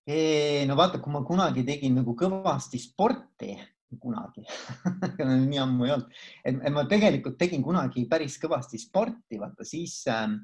no 0.07 0.75
vaata, 0.79 1.01
kui 1.03 1.11
ma 1.11 1.23
kunagi 1.27 1.65
tegin 1.67 1.97
nagu 1.99 2.13
kõvasti 2.15 2.79
sporti, 2.79 3.57
kunagi 3.95 4.43
nii 5.49 5.59
ammu 5.63 5.87
ei 5.87 5.95
olnud, 5.95 6.19
et 6.49 6.73
ma 6.75 6.83
tegelikult 6.89 7.37
tegin 7.39 7.63
kunagi 7.63 8.03
päris 8.09 8.35
kõvasti 8.41 8.79
sporti, 8.81 9.39
vaata 9.39 9.65
siis 9.67 10.01
ähm, 10.11 10.41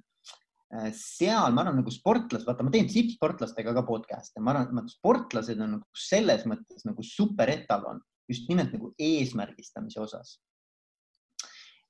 äh, 0.74 0.90
seal 0.96 1.52
ma 1.52 1.66
arvan 1.66 1.82
nagu 1.82 1.92
sportlased, 1.94 2.48
vaata, 2.48 2.66
ma 2.66 2.74
teen 2.74 2.88
tippsportlastega 2.92 3.76
ka 3.76 3.84
podcast'e, 3.88 4.40
ma 4.40 4.56
arvan, 4.56 4.86
et 4.86 4.96
sportlased 4.96 5.60
on 5.60 5.78
nagu 5.78 6.06
selles 6.06 6.48
mõttes 6.50 6.88
nagu 6.88 7.06
super 7.08 7.52
etalon 7.52 8.02
just 8.32 8.48
nimelt 8.50 8.72
nagu 8.76 8.94
eesmärgistamise 9.00 10.02
osas. 10.02 10.40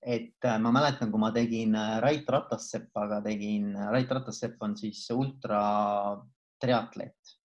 et 0.04 0.44
äh, 0.44 0.58
ma 0.60 0.74
mäletan, 0.76 1.12
kui 1.14 1.22
ma 1.22 1.30
tegin 1.32 1.78
äh, 1.80 2.00
Rait 2.04 2.28
Ratassepaga, 2.28 3.22
tegin, 3.24 3.70
Rait 3.94 4.10
Ratassepp 4.12 4.60
on 4.66 4.74
siis 4.76 5.06
ultra 5.16 5.62
triatleet. 6.60 7.38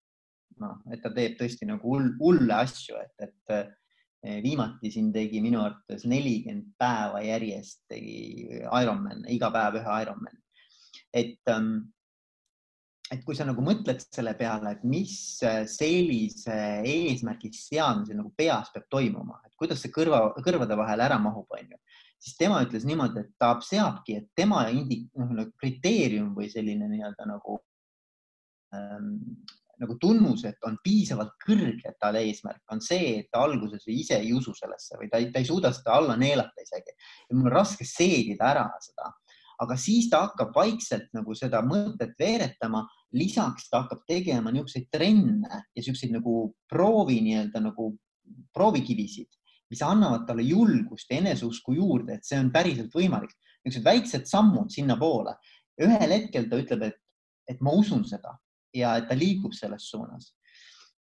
noh, 0.58 0.80
et 0.90 0.98
ta 1.04 1.12
teeb 1.14 1.36
tõesti 1.38 1.68
nagu 1.68 1.86
hull, 1.86 2.08
hulle 2.18 2.54
asju, 2.64 2.96
et, 2.98 3.28
et 3.28 3.77
viimati 4.22 4.90
siin 4.90 5.12
tegi 5.14 5.40
minu 5.42 5.60
arvates 5.62 6.04
nelikümmend 6.10 6.72
päeva 6.78 7.20
järjest 7.22 7.84
tegi 7.90 8.48
Ironman, 8.64 9.22
iga 9.30 9.50
päev 9.54 9.78
ühe 9.78 10.00
Ironmani. 10.02 10.40
et, 11.14 11.38
ähm, 11.48 11.92
et 13.10 13.22
kui 13.24 13.34
sa 13.34 13.46
nagu 13.48 13.62
mõtled 13.64 14.02
selle 14.02 14.34
peale, 14.36 14.74
et 14.74 14.82
mis 14.84 15.14
sellise 15.72 16.58
eesmärgi 16.84 17.52
seadmisel 17.56 18.18
nagu 18.18 18.32
peas 18.36 18.68
peab 18.74 18.84
toimuma, 18.90 19.40
et 19.46 19.54
kuidas 19.56 19.80
see 19.80 19.94
kõrva, 19.94 20.34
kõrvade 20.44 20.76
vahele 20.76 21.06
ära 21.06 21.16
mahub, 21.22 21.46
onju, 21.48 21.78
siis 22.20 22.36
tema 22.36 22.60
ütles 22.66 22.84
niimoodi, 22.84 23.22
et 23.22 23.32
ta 23.40 23.54
seabki, 23.64 24.18
et 24.20 24.28
tema 24.36 24.66
indi, 24.74 25.04
noh, 25.16 25.30
nagu 25.40 25.54
kriteerium 25.62 26.34
või 26.36 26.50
selline 26.52 26.90
nii-öelda 26.90 27.30
nagu 27.30 27.60
ähm, 28.76 29.14
nagu 29.78 29.94
tunnus, 30.00 30.42
et 30.48 30.66
on 30.66 30.76
piisavalt 30.82 31.36
kõrge 31.44 31.94
tal 32.00 32.18
eesmärk, 32.18 32.62
on 32.74 32.80
see, 32.82 33.18
et 33.20 33.28
ta 33.32 33.44
alguses 33.46 33.84
ise 33.92 34.18
ei 34.18 34.32
usu 34.34 34.54
sellesse 34.56 34.98
või 34.98 35.10
ta 35.10 35.20
ei, 35.22 35.30
ta 35.32 35.42
ei 35.42 35.46
suuda 35.46 35.70
seda 35.74 35.94
alla 35.98 36.16
neelata 36.18 36.64
isegi. 36.64 36.94
mul 37.32 37.46
on 37.46 37.54
raske 37.54 37.86
seedida 37.86 38.50
ära 38.50 38.66
seda, 38.82 39.12
aga 39.62 39.76
siis 39.78 40.08
ta 40.10 40.24
hakkab 40.26 40.54
vaikselt 40.54 41.10
nagu 41.14 41.34
seda 41.38 41.62
mõtet 41.66 42.14
veeretama. 42.18 42.86
lisaks 43.12 43.70
ta 43.70 43.84
hakkab 43.84 44.02
tegema 44.06 44.50
niisuguseid 44.52 44.88
trenne 44.92 45.48
ja 45.48 45.62
niisuguseid 45.76 46.12
nagu 46.12 46.54
proovi 46.68 47.20
nii-öelda 47.24 47.62
nagu 47.64 47.94
proovikivisid, 48.52 49.30
mis 49.70 49.82
annavad 49.82 50.26
talle 50.26 50.42
julgust 50.42 51.10
ja 51.10 51.22
eneseusku 51.22 51.72
juurde, 51.72 52.18
et 52.18 52.24
see 52.24 52.38
on 52.38 52.50
päriselt 52.52 52.92
võimalik. 52.94 53.32
niisugused 53.64 53.84
väiksed 53.84 54.26
sammud 54.26 54.70
sinnapoole. 54.74 55.34
ühel 55.80 56.10
hetkel 56.10 56.50
ta 56.50 56.58
ütleb, 56.58 56.82
et, 56.82 57.00
et 57.46 57.60
ma 57.60 57.70
usun 57.70 58.04
seda 58.04 58.34
ja 58.74 58.96
et 58.98 59.08
ta 59.08 59.16
liigub 59.16 59.54
selles 59.56 59.88
suunas. 59.90 60.34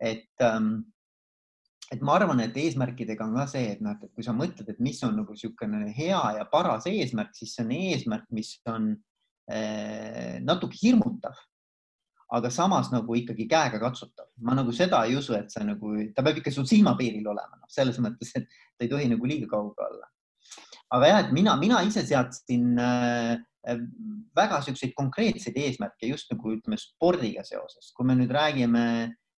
et 0.01 0.29
ähm, 0.41 0.81
et 1.91 2.01
ma 2.01 2.15
arvan, 2.15 2.39
et 2.39 2.55
eesmärkidega 2.55 3.25
on 3.27 3.35
ka 3.35 3.45
see, 3.51 3.73
et 3.73 3.81
noh, 3.83 3.97
et 3.99 4.11
kui 4.15 4.23
sa 4.23 4.33
mõtled, 4.35 4.67
et 4.71 4.79
mis 4.83 4.99
on 5.03 5.15
nagu 5.19 5.35
niisugune 5.35 5.91
hea 5.97 6.21
ja 6.37 6.47
paras 6.51 6.87
eesmärk, 6.87 7.33
siis 7.35 7.55
see 7.57 7.65
on 7.65 7.73
eesmärk, 7.75 8.29
mis 8.31 8.53
on 8.71 8.93
eh, 9.51 10.37
natuke 10.45 10.79
hirmutav, 10.79 11.35
aga 12.31 12.51
samas 12.53 12.93
nagu 12.93 13.17
ikkagi 13.19 13.47
käega 13.51 13.81
katsutav. 13.81 14.29
ma 14.39 14.55
nagu 14.55 14.71
seda 14.71 15.03
ei 15.07 15.17
usu, 15.19 15.35
et 15.35 15.51
see 15.51 15.67
nagu, 15.67 15.97
ta 16.15 16.23
peab 16.23 16.39
ikka 16.39 16.53
sul 16.55 16.69
silmapiiril 16.69 17.27
olema, 17.27 17.59
noh, 17.59 17.67
selles 17.69 17.99
mõttes, 17.99 18.31
et 18.39 18.47
ta 18.47 18.87
ei 18.87 18.91
tohi 18.91 19.11
nagu 19.11 19.27
liiga 19.27 19.51
kaugel 19.51 19.91
olla. 19.91 20.07
aga 20.95 21.11
jah, 21.11 21.23
et 21.25 21.35
mina, 21.35 21.57
mina 21.59 21.83
ise 21.87 22.05
seadsin 22.07 22.71
äh, 22.79 23.35
väga 23.61 24.57
niisuguseid 24.57 24.95
konkreetseid 24.97 25.57
eesmärke 25.61 26.09
just 26.09 26.31
nagu 26.33 26.55
ütleme 26.55 26.79
spordiga 26.81 27.43
seoses, 27.45 27.91
kui 27.93 28.07
me 28.09 28.15
nüüd 28.17 28.33
räägime 28.33 28.85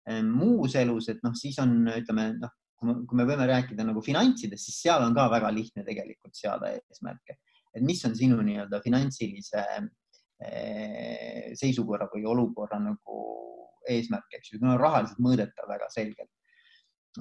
Ehm, 0.10 0.32
muus 0.34 0.76
elus, 0.76 1.10
et 1.14 1.22
noh, 1.26 1.34
siis 1.38 1.60
on, 1.62 1.76
ütleme 1.94 2.32
noh, 2.42 2.54
kui 2.82 3.18
me 3.20 3.26
võime 3.30 3.46
rääkida 3.50 3.86
nagu 3.86 4.02
finantsidest, 4.02 4.66
siis 4.66 4.80
seal 4.88 5.04
on 5.06 5.14
ka 5.14 5.28
väga 5.30 5.52
lihtne 5.54 5.86
tegelikult 5.86 6.34
seada 6.38 6.72
eesmärke, 6.74 7.38
et 7.70 7.86
mis 7.86 8.02
on 8.08 8.16
sinu 8.18 8.40
nii-öelda 8.42 8.80
finantsilise 8.82 9.62
eh, 10.42 11.52
seisukorra 11.60 12.10
või 12.10 12.26
olukorra 12.32 12.82
nagu 12.82 13.20
eesmärk, 13.92 14.40
eks 14.40 14.56
ju, 14.56 14.64
no 14.64 14.74
rahaliselt 14.82 15.22
mõõdetav 15.22 15.70
väga 15.70 15.90
selgelt. 15.94 16.34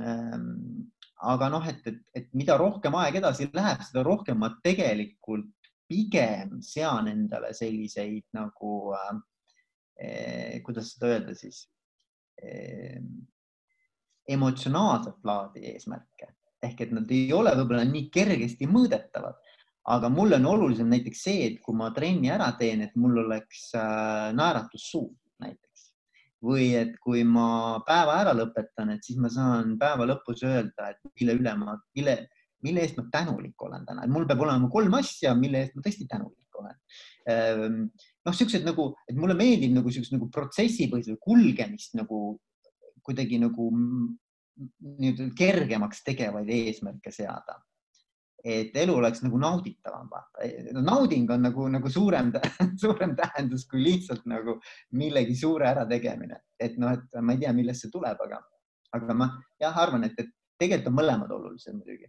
Ehm, 0.01 0.89
aga 1.29 1.51
noh, 1.53 1.69
et, 1.69 1.85
et, 1.85 2.01
et 2.17 2.33
mida 2.33 2.57
rohkem 2.57 2.97
aeg 2.97 3.21
edasi 3.21 3.51
läheb, 3.53 3.85
seda 3.85 4.07
rohkem 4.07 4.41
ma 4.41 4.55
tegelikult 4.65 5.53
pigem 5.90 6.61
sean 6.62 7.11
endale 7.11 7.50
selliseid 7.57 8.31
nagu 8.38 8.94
äh,, 8.94 10.62
kuidas 10.64 10.94
seda 10.94 11.11
öelda 11.11 11.35
siis 11.37 11.66
Ehm, 12.42 13.07
emotsionaalset 14.29 15.24
laadi 15.24 15.64
eesmärke. 15.72 16.35
Ehk 16.62 16.85
et 16.85 16.92
nad 16.94 17.09
ei 17.12 17.31
ole 17.33 17.53
võib-olla 17.57 17.85
nii 17.88 18.09
kergesti 18.12 18.68
mõõdetavad, 18.68 19.38
aga 19.92 20.11
mulle 20.12 20.38
on 20.40 20.48
olulisem 20.55 20.90
näiteks 20.92 21.24
see, 21.26 21.46
et 21.48 21.59
kui 21.64 21.76
ma 21.76 21.90
trenni 21.96 22.31
ära 22.33 22.50
teen, 22.61 22.85
et 22.85 22.96
mul 23.00 23.22
oleks 23.24 23.70
äh, 23.76 24.31
naeratus 24.37 24.87
suus 24.92 25.16
näiteks. 25.42 25.88
Või 26.44 26.70
et 26.76 26.94
kui 27.05 27.24
ma 27.29 27.81
päeva 27.88 28.20
ära 28.22 28.37
lõpetan, 28.37 28.94
et 28.94 29.05
siis 29.05 29.18
ma 29.20 29.29
saan 29.33 29.74
päeva 29.81 30.07
lõpus 30.09 30.44
öelda, 30.48 30.92
et 30.92 31.00
mille 31.20 31.37
üle 31.40 31.57
ma, 31.61 31.76
mille, 31.96 32.16
mille 32.66 32.85
eest 32.85 32.99
ma 32.99 33.07
tänulik 33.12 33.62
olen 33.66 33.87
täna, 33.88 34.05
et 34.05 34.12
mul 34.12 34.27
peab 34.29 34.44
olema 34.44 34.68
kolm 34.73 34.94
asja, 35.01 35.35
mille 35.38 35.64
eest 35.64 35.77
ma 35.77 35.85
tõesti 35.87 36.07
tänulik 36.11 36.61
olen 36.61 36.77
ehm, 37.31 37.83
noh, 38.27 38.37
siuksed 38.37 38.66
nagu, 38.66 38.90
et 39.09 39.16
mulle 39.18 39.37
meeldib 39.38 39.75
nagu 39.77 39.92
siukest 39.92 40.14
nagu 40.14 40.29
protsessipõhist 40.33 41.16
kulgemist 41.25 41.96
nagu 41.99 42.20
kuidagi 43.07 43.40
nagu 43.40 43.70
nii-öelda 45.01 45.33
kergemaks 45.37 46.05
tegevaid 46.05 46.49
eesmärke 46.53 47.12
seada. 47.14 47.61
et 48.40 48.77
elu 48.81 48.94
oleks 48.96 49.20
nagu 49.20 49.37
nauditavam, 49.37 50.07
vaata. 50.09 50.46
nauding 50.81 51.29
on 51.31 51.42
nagu, 51.44 51.66
nagu 51.68 51.90
suurem, 51.92 52.31
suurem 52.83 53.12
tähendus 53.16 53.66
kui 53.68 53.83
lihtsalt 53.85 54.25
nagu 54.25 54.55
millegi 54.96 55.37
suure 55.37 55.68
ärategemine, 55.68 56.38
et 56.57 56.79
noh, 56.81 56.94
et 56.96 57.20
ma 57.20 57.35
ei 57.37 57.42
tea, 57.42 57.53
millest 57.53 57.85
see 57.85 57.92
tuleb, 57.92 58.16
aga, 58.25 58.38
aga 58.96 59.16
ma 59.16 59.29
jah 59.61 59.77
arvan, 59.85 60.09
et, 60.09 60.16
et 60.16 60.33
tegelikult 60.57 60.88
on 60.88 60.96
mõlemad 61.03 61.37
olulised 61.37 61.77
muidugi 61.77 62.09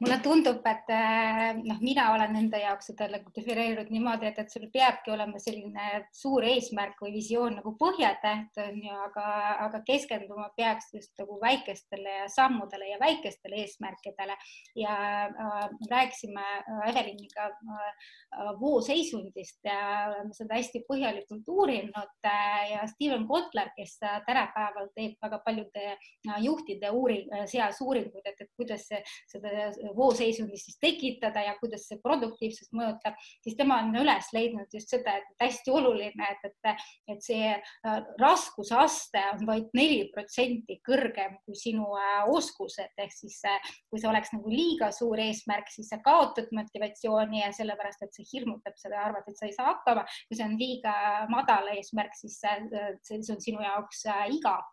mulle 0.00 0.18
tundub, 0.22 0.64
et 0.68 0.90
äh, 0.92 1.56
noh, 1.56 1.78
mina 1.80 2.10
olen 2.14 2.36
enda 2.36 2.60
jaoks 2.60 2.90
seda 2.90 3.08
nagu 3.10 3.30
defineerinud 3.36 3.90
niimoodi, 3.92 4.28
et, 4.28 4.38
et 4.42 4.52
sul 4.52 4.66
peabki 4.72 5.12
olema 5.14 5.40
selline 5.42 5.86
suur 6.14 6.44
eesmärk 6.46 7.00
või 7.02 7.14
visioon 7.16 7.58
nagu 7.60 7.72
põhjatäht 7.80 8.60
on 8.60 8.80
ju, 8.84 8.96
aga, 9.06 9.26
aga 9.66 9.80
keskenduma 9.86 10.50
peaks 10.56 10.92
just 10.94 11.12
nagu 11.20 11.38
väikestele 11.40 12.26
sammudele 12.32 12.90
ja 12.90 13.00
väikestele 13.00 13.62
eesmärkidele. 13.64 14.36
Ja 14.76 14.96
äh, 15.26 15.68
rääkisime 15.90 16.44
äh, 16.44 16.90
Eveliniga 16.90 17.48
äh, 17.48 18.52
vooseisundist 18.60 19.64
ja 19.64 19.78
oleme 20.10 20.36
seda 20.36 20.58
hästi 20.58 20.84
põhjalikult 20.88 21.48
uurinud 21.48 22.28
äh, 22.28 22.72
ja 22.74 22.84
Steven 22.90 23.26
Kotler, 23.28 23.72
kes 23.76 23.96
tänapäeval 24.02 24.90
teeb 24.94 25.16
väga 25.22 25.40
paljude 25.46 25.88
äh, 25.94 26.38
juhtide 26.44 26.92
uuring, 26.92 27.32
seas 27.48 27.80
uuringuid, 27.80 28.26
et, 28.28 28.44
et 28.44 28.52
kuidas 28.56 28.86
seda 29.30 29.72
vooseisundit 29.96 30.60
siis 30.60 30.78
tekitada 30.80 31.42
ja 31.46 31.54
kuidas 31.60 31.86
see 31.88 31.98
produktiivsust 32.02 32.72
mõjutab, 32.76 33.16
siis 33.44 33.56
tema 33.58 33.80
on 33.84 33.94
üles 34.00 34.30
leidnud 34.34 34.72
just 34.74 34.92
seda, 34.92 35.16
et 35.20 35.42
hästi 35.42 35.72
oluline, 35.74 36.30
et, 36.34 36.46
et, 36.50 36.86
et 37.14 37.24
see 37.24 37.50
äh, 37.52 37.96
raskusaste 38.20 39.22
on 39.32 39.46
vaid 39.48 39.70
neli 39.76 40.06
protsenti 40.12 40.78
kõrgem 40.86 41.38
kui 41.44 41.58
sinu 41.58 41.88
äh, 41.98 42.28
oskused, 42.32 42.92
ehk 43.02 43.14
siis 43.14 43.38
äh, 43.48 43.72
kui 43.90 44.02
see 44.02 44.10
oleks 44.10 44.32
nagu 44.34 44.52
liiga 44.52 44.90
suur 44.94 45.20
eesmärk, 45.22 45.70
siis 45.72 45.90
sa 45.92 46.00
kaotad 46.04 46.50
motivatsiooni 46.56 47.42
ja 47.42 47.52
sellepärast, 47.56 48.06
et 48.06 48.16
see 48.16 48.28
hirmutab 48.32 48.76
seda, 48.80 49.02
arvad, 49.06 49.26
et 49.28 49.38
sa 49.38 49.48
ei 49.48 49.54
saa 49.56 49.70
hakkama. 49.72 50.06
kui 50.28 50.38
see 50.38 50.46
on 50.46 50.56
liiga 50.60 50.94
madal 51.32 51.70
eesmärk, 51.74 52.14
siis 52.18 52.38
see 52.40 53.20
on 53.34 53.42
sinu 53.42 53.62
jaoks 53.64 54.04
igav. 54.32 54.64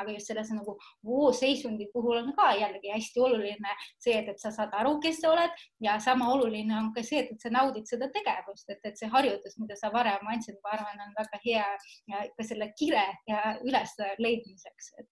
aga 0.00 0.12
just 0.12 0.30
selles 0.30 0.50
nagu 0.54 0.76
vooseisundi 1.04 1.88
puhul 1.92 2.20
on 2.22 2.32
ka 2.36 2.52
jällegi 2.58 2.92
hästi 2.92 3.20
oluline 3.20 3.74
see, 3.98 4.16
et, 4.18 4.28
et 4.28 4.40
sa 4.44 4.52
saad 4.54 4.74
aru, 4.76 4.96
kes 5.02 5.20
sa 5.22 5.32
oled 5.32 5.64
ja 5.84 5.96
sama 6.02 6.28
oluline 6.34 6.76
on 6.76 6.90
ka 6.94 7.04
see, 7.06 7.24
et, 7.24 7.40
sa 7.42 7.52
naudid 7.52 7.88
seda 7.88 8.10
tegevust, 8.14 8.68
et, 8.72 8.82
et 8.84 9.00
see 9.00 9.10
harjutus, 9.12 9.56
mida 9.60 9.76
sa 9.80 9.90
varem 9.94 10.28
andsid, 10.32 10.58
ma 10.64 10.76
arvan, 10.76 11.02
on 11.06 11.16
väga 11.16 11.40
hea 11.44 11.64
ka 12.36 12.46
selle 12.46 12.70
kire 12.78 13.06
ja 13.30 13.56
üles 13.64 13.96
leidmiseks, 14.20 14.92
et. 15.00 15.10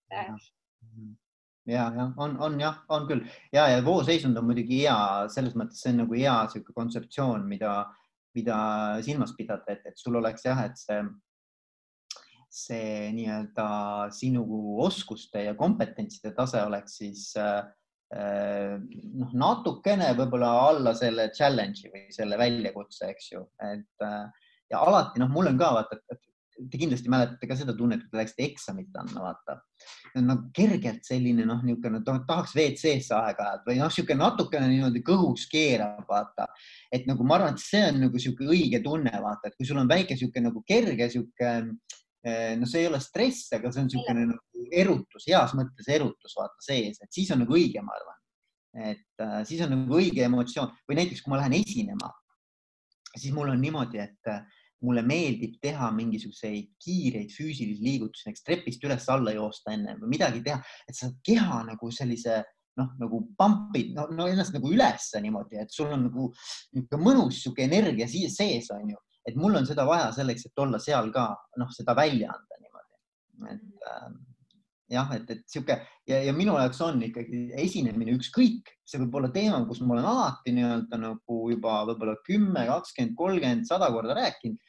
ja, 1.70 1.88
ja 1.96 2.06
on, 2.20 2.36
on 2.42 2.60
jah, 2.60 2.82
on 2.92 3.08
küll 3.08 3.24
ja, 3.54 3.68
ja 3.70 3.82
vooseisund 3.86 4.38
on 4.38 4.48
muidugi 4.50 4.84
hea, 4.84 5.00
selles 5.32 5.56
mõttes 5.58 5.82
see 5.82 5.94
on 5.94 6.02
nagu 6.04 6.18
hea 6.18 6.38
niisugune 6.46 6.78
kontseptsioon, 6.80 7.44
mida, 7.48 7.76
mida 8.36 8.56
silmas 9.06 9.36
pidada, 9.38 9.76
et, 9.76 9.86
et 9.92 10.00
sul 10.00 10.18
oleks 10.20 10.48
jah, 10.48 10.66
et 10.68 10.80
see 10.80 11.02
see 12.52 13.06
nii-öelda 13.16 13.66
sinu 14.12 14.42
oskuste 14.84 15.40
ja 15.40 15.54
kompetentside 15.56 16.34
tase 16.36 16.60
oleks 16.60 16.98
siis 17.00 17.30
Äh, 17.40 17.62
noh, 18.12 19.31
natukene 19.40 20.11
võib-olla 20.18 20.51
alla 20.68 20.92
selle 20.98 21.31
challenge'i 21.37 21.92
või 21.92 22.05
selle 22.12 22.37
väljakutse, 22.40 23.09
eks 23.12 23.31
ju, 23.33 23.46
et 23.64 24.05
äh, 24.05 24.51
ja 24.72 24.83
alati 24.85 25.22
noh, 25.22 25.31
mul 25.33 25.51
on 25.53 25.59
ka 25.61 25.70
vaata, 25.79 25.98
et 26.12 26.20
te 26.70 26.79
kindlasti 26.79 27.11
mäletate 27.11 27.48
ka 27.48 27.57
seda 27.57 27.75
tunnet, 27.77 28.03
kui 28.05 28.12
te 28.12 28.20
läksite 28.20 28.44
eksamit 28.44 28.98
andma, 29.01 29.25
vaata. 29.25 29.59
nagu 30.18 30.51
kergelt 30.55 31.07
selline 31.07 31.46
noh, 31.48 31.62
niisugune 31.64 32.03
tahaks 32.05 32.55
WC-sse 32.57 33.16
aeg-ajalt 33.16 33.64
või 33.68 33.79
noh, 33.81 33.88
niisugune 33.90 34.20
natukene 34.20 34.68
niimoodi 34.70 35.03
kõhus 35.07 35.46
keerab, 35.53 36.05
vaata. 36.09 36.46
et 36.92 37.09
nagu 37.09 37.25
ma 37.27 37.38
arvan, 37.38 37.57
et 37.57 37.64
see 37.64 37.83
on 37.88 38.03
nagu 38.05 38.20
niisugune 38.20 38.53
õige 38.55 38.83
tunne, 38.85 39.14
vaata, 39.25 39.48
et 39.48 39.57
kui 39.57 39.68
sul 39.68 39.81
on 39.83 39.90
väike 39.90 40.16
niisugune 40.16 40.51
nagu 40.51 40.64
kerge 40.68 41.09
niisugune 41.09 41.79
no 42.58 42.68
see 42.70 42.85
ei 42.85 42.87
ole 42.87 43.00
stress, 43.02 43.50
aga 43.56 43.72
see 43.72 43.82
on 43.82 43.88
niisugune 43.88 44.26
nagu 44.30 44.66
erutus, 44.72 45.26
heas 45.26 45.54
mõttes 45.58 45.88
erutus 45.90 46.37
vaata 46.38 46.64
sees, 46.64 47.00
et 47.02 47.12
siis 47.12 47.30
on 47.35 47.42
nagu 47.42 47.56
õige, 47.58 47.82
ma 47.85 47.96
arvan. 47.98 48.18
et 48.72 49.20
äh, 49.20 49.42
siis 49.48 49.61
on 49.64 49.74
nagu 49.74 49.98
õige 49.98 50.22
emotsioon. 50.24 50.70
Või 50.88 50.96
näiteks, 51.02 51.20
kui 51.20 51.32
ma 51.35 51.42
lähen 51.42 51.58
esinema, 51.58 52.08
siis 53.12 53.35
mul 53.37 53.50
on 53.52 53.61
niimoodi, 53.61 54.00
et 54.00 54.30
äh, 54.32 54.46
mulle 54.82 55.02
meeldib 55.06 55.58
teha 55.62 55.90
mingisuguseid 55.94 56.72
kiireid 56.82 57.30
füüsilisi 57.35 57.85
liigutusi, 57.85 58.26
näiteks 58.28 58.46
trepist 58.46 58.87
üles-alla 58.87 59.35
joosta 59.37 59.74
enne 59.76 59.98
või 60.00 60.14
midagi 60.16 60.42
teha, 60.46 60.58
et 60.88 60.98
sa 60.98 61.11
keha 61.26 61.61
nagu 61.68 61.90
sellise 61.94 62.40
noh, 62.80 62.88
nagu 62.98 63.20
pump'id 63.38 63.92
no, 63.96 64.08
no 64.16 64.26
ennast 64.30 64.54
nagu 64.56 64.72
ülesse 64.72 65.20
niimoodi, 65.22 65.61
et 65.61 65.74
sul 65.74 65.92
on 65.92 66.06
nagu 66.08 66.30
niisugune 66.72 67.04
mõnus 67.04 67.37
niisugune 67.37 67.68
energia 67.68 68.08
sees, 68.08 68.70
on 68.74 68.94
ju 68.94 69.00
et 69.28 69.38
mul 69.38 69.56
on 69.61 69.66
seda 69.68 69.87
vaja 69.88 70.11
selleks, 70.16 70.48
et 70.48 70.62
olla 70.64 70.80
seal 70.82 71.11
ka, 71.14 71.28
noh, 71.61 71.70
seda 71.74 71.94
välja 71.98 72.32
anda 72.35 72.61
niimoodi. 72.61 73.54
et 73.54 73.88
äh, 73.90 74.08
jah, 74.92 75.12
et, 75.16 75.30
et 75.30 75.42
sihuke 75.48 75.78
ja, 76.08 76.18
ja 76.26 76.35
minu 76.37 76.56
jaoks 76.58 76.80
on 76.85 77.00
ikkagi 77.06 77.44
esinemine 77.62 78.16
ükskõik, 78.18 78.74
see 78.88 79.00
võib 79.04 79.20
olla 79.20 79.30
teema, 79.35 79.62
kus 79.68 79.80
ma 79.82 79.96
olen 79.96 80.08
alati 80.08 80.54
nii-öelda 80.56 81.00
nagu 81.00 81.38
juba 81.52 81.80
võib-olla 81.88 82.18
kümme, 82.26 82.66
kakskümmend, 82.68 83.16
kolmkümmend, 83.18 83.68
sada 83.70 83.90
korda 83.94 84.18
rääkinud. 84.18 84.61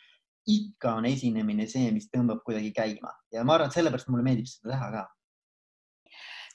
ikka 0.44 0.98
on 1.00 1.06
esinemine 1.08 1.64
see, 1.72 1.92
mis 1.96 2.10
tõmbab 2.12 2.42
kuidagi 2.44 2.74
käima 2.76 3.14
ja 3.32 3.46
ma 3.48 3.56
arvan, 3.56 3.70
et 3.72 3.78
sellepärast 3.78 4.10
mulle 4.12 4.26
meeldib 4.26 4.50
seda 4.50 4.74
teha 4.74 4.90
ka 4.92 5.04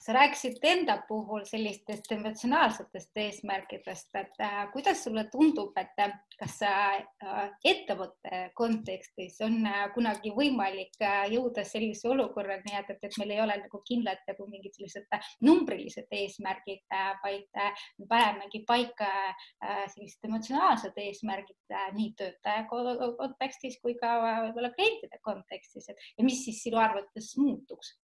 sa 0.08 0.14
rääkisid 0.16 0.56
enda 0.64 0.94
puhul 1.08 1.42
sellistest 1.44 2.12
emotsionaalsetest 2.14 3.18
eesmärkidest, 3.20 4.14
et 4.16 4.38
äh, 4.40 4.62
kuidas 4.72 5.02
sulle 5.04 5.26
tundub, 5.28 5.76
et 5.76 6.00
äh, 6.00 6.14
kas 6.40 6.54
äh, 6.64 7.42
ettevõtte 7.64 8.38
kontekstis 8.56 9.36
on 9.44 9.58
äh, 9.68 9.82
kunagi 9.92 10.32
võimalik 10.32 10.96
äh, 11.04 11.26
jõuda 11.34 11.66
sellise 11.68 12.08
olukorrani, 12.08 12.72
et, 12.80 12.94
et, 12.94 13.04
et 13.04 13.20
meil 13.20 13.34
ei 13.36 13.42
ole 13.44 13.58
nagu 13.66 13.82
kindlad 13.90 14.24
nagu 14.32 14.48
mingid 14.48 14.78
sellised 14.80 15.12
äh, 15.12 15.28
numbrilised 15.44 16.08
eesmärgid 16.22 16.86
äh,, 16.88 17.12
vaid 17.26 17.60
äh, 17.60 17.86
me 18.00 18.08
panemegi 18.08 18.64
paika 18.64 19.12
äh, 19.28 19.84
sellised 19.92 20.24
emotsionaalsed 20.24 20.96
eesmärgid 21.04 21.76
äh, 21.76 21.88
nii 22.00 22.14
töötaja 22.16 22.64
ko- 22.72 23.12
kontekstis 23.20 23.76
kui 23.84 24.00
ka 24.00 24.16
äh, 24.24 24.42
võib-olla 24.48 24.72
klientide 24.72 25.20
kontekstis, 25.20 25.92
et 25.92 26.12
ja 26.16 26.24
mis 26.24 26.46
siis 26.48 26.64
sinu 26.64 26.80
arvates 26.80 27.34
muutuks? 27.36 27.98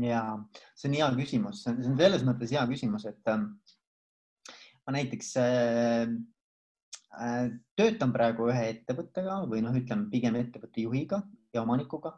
Ja 0.00 0.22
see 0.74 0.88
on 0.88 0.96
hea 0.96 1.08
küsimus, 1.18 1.62
see 1.64 1.74
on 1.74 1.98
selles 1.98 2.24
mõttes 2.24 2.52
hea 2.54 2.62
küsimus, 2.70 3.04
et 3.10 3.32
ähm, 3.32 3.50
ma 4.86 4.94
näiteks 4.96 5.34
äh, 5.40 6.14
äh, 7.20 7.46
töötan 7.78 8.14
praegu 8.14 8.48
ühe 8.50 8.64
ettevõttega 8.72 9.42
või 9.50 9.62
noh, 9.64 9.76
ütleme 9.76 10.08
pigem 10.12 10.38
ettevõtte 10.40 10.84
juhiga 10.84 11.22
ja 11.52 11.64
omanikuga, 11.66 12.14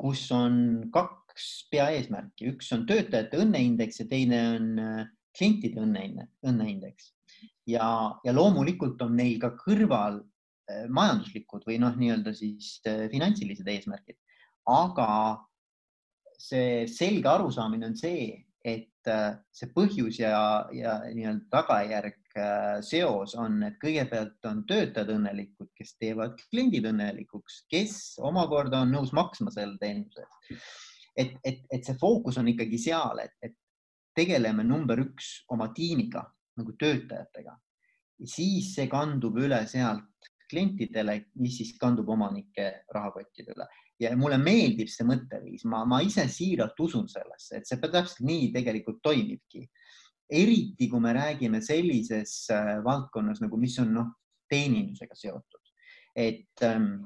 kus 0.00 0.24
on 0.32 0.88
kaks 0.94 1.50
peaeesmärki, 1.72 2.54
üks 2.54 2.72
on 2.76 2.86
töötajate 2.88 3.42
õnneindeks 3.44 4.02
ja 4.02 4.08
teine 4.10 4.42
on 4.56 4.72
äh, 4.80 5.04
klientide 5.36 5.84
õnne, 5.84 6.26
õnneindeks 6.46 7.12
ja, 7.70 7.86
ja 8.24 8.34
loomulikult 8.34 9.02
on 9.04 9.14
neil 9.20 9.38
ka 9.42 9.54
kõrval 9.60 10.22
majanduslikud 10.70 11.64
või 11.66 11.80
noh, 11.82 11.96
nii-öelda 11.98 12.30
siis 12.30 12.76
finantsilised 13.10 13.66
eesmärgid, 13.66 14.14
aga 14.70 15.06
see 16.40 16.86
selge 16.88 17.28
arusaamine 17.28 17.90
on 17.90 17.96
see, 17.98 18.32
et 18.64 19.08
äh, 19.08 19.36
see 19.54 19.70
põhjus 19.74 20.20
ja, 20.20 20.40
ja 20.74 20.98
nii-öelda 21.14 21.48
tagajärg 21.52 22.36
äh, 22.36 22.80
seos 22.84 23.34
on, 23.40 23.62
et 23.66 23.78
kõigepealt 23.82 24.48
on 24.50 24.62
töötajad 24.68 25.14
õnnelikud, 25.16 25.70
kes 25.76 25.96
teevad 26.00 26.36
kliendid 26.50 26.88
õnnelikuks, 26.90 27.64
kes 27.72 27.96
omakorda 28.26 28.82
on 28.84 28.92
nõus 28.96 29.14
maksma 29.16 29.52
selle 29.54 29.80
teenuse 29.80 30.24
eest. 30.24 30.76
et, 31.16 31.34
et, 31.44 31.64
et 31.72 31.86
see 31.86 31.96
fookus 32.00 32.38
on 32.40 32.52
ikkagi 32.52 32.80
seal, 32.80 33.24
et, 33.24 33.36
et 33.42 33.56
tegeleme 34.16 34.64
number 34.66 35.00
üks 35.00 35.40
oma 35.52 35.70
tiimiga 35.76 36.24
nagu 36.60 36.74
töötajatega, 36.76 37.54
siis 38.28 38.74
see 38.74 38.88
kandub 38.90 39.38
üle 39.40 39.62
sealt 39.70 40.32
klientidele, 40.50 41.14
mis 41.40 41.60
siis 41.60 41.76
kandub 41.80 42.08
omanike 42.10 42.72
rahakottide 42.92 43.54
üle 43.54 43.68
ja 44.00 44.10
mulle 44.16 44.38
meeldib 44.40 44.88
see 44.88 45.06
mõtteviis, 45.08 45.66
ma, 45.68 45.84
ma 45.88 46.00
ise 46.04 46.26
siiralt 46.32 46.78
usun 46.80 47.08
sellesse, 47.10 47.60
et 47.60 47.68
see 47.68 47.80
täpselt 47.82 48.24
nii 48.26 48.50
tegelikult 48.54 49.02
toimibki. 49.04 49.68
eriti 50.30 50.86
kui 50.88 51.00
me 51.02 51.12
räägime 51.12 51.58
sellises 51.60 52.50
äh, 52.54 52.76
valdkonnas 52.84 53.40
nagu, 53.42 53.56
mis 53.58 53.78
on 53.82 53.88
noh, 53.94 54.12
teenindusega 54.48 55.16
seotud, 55.18 55.72
et 56.14 56.62
ähm, 56.62 57.02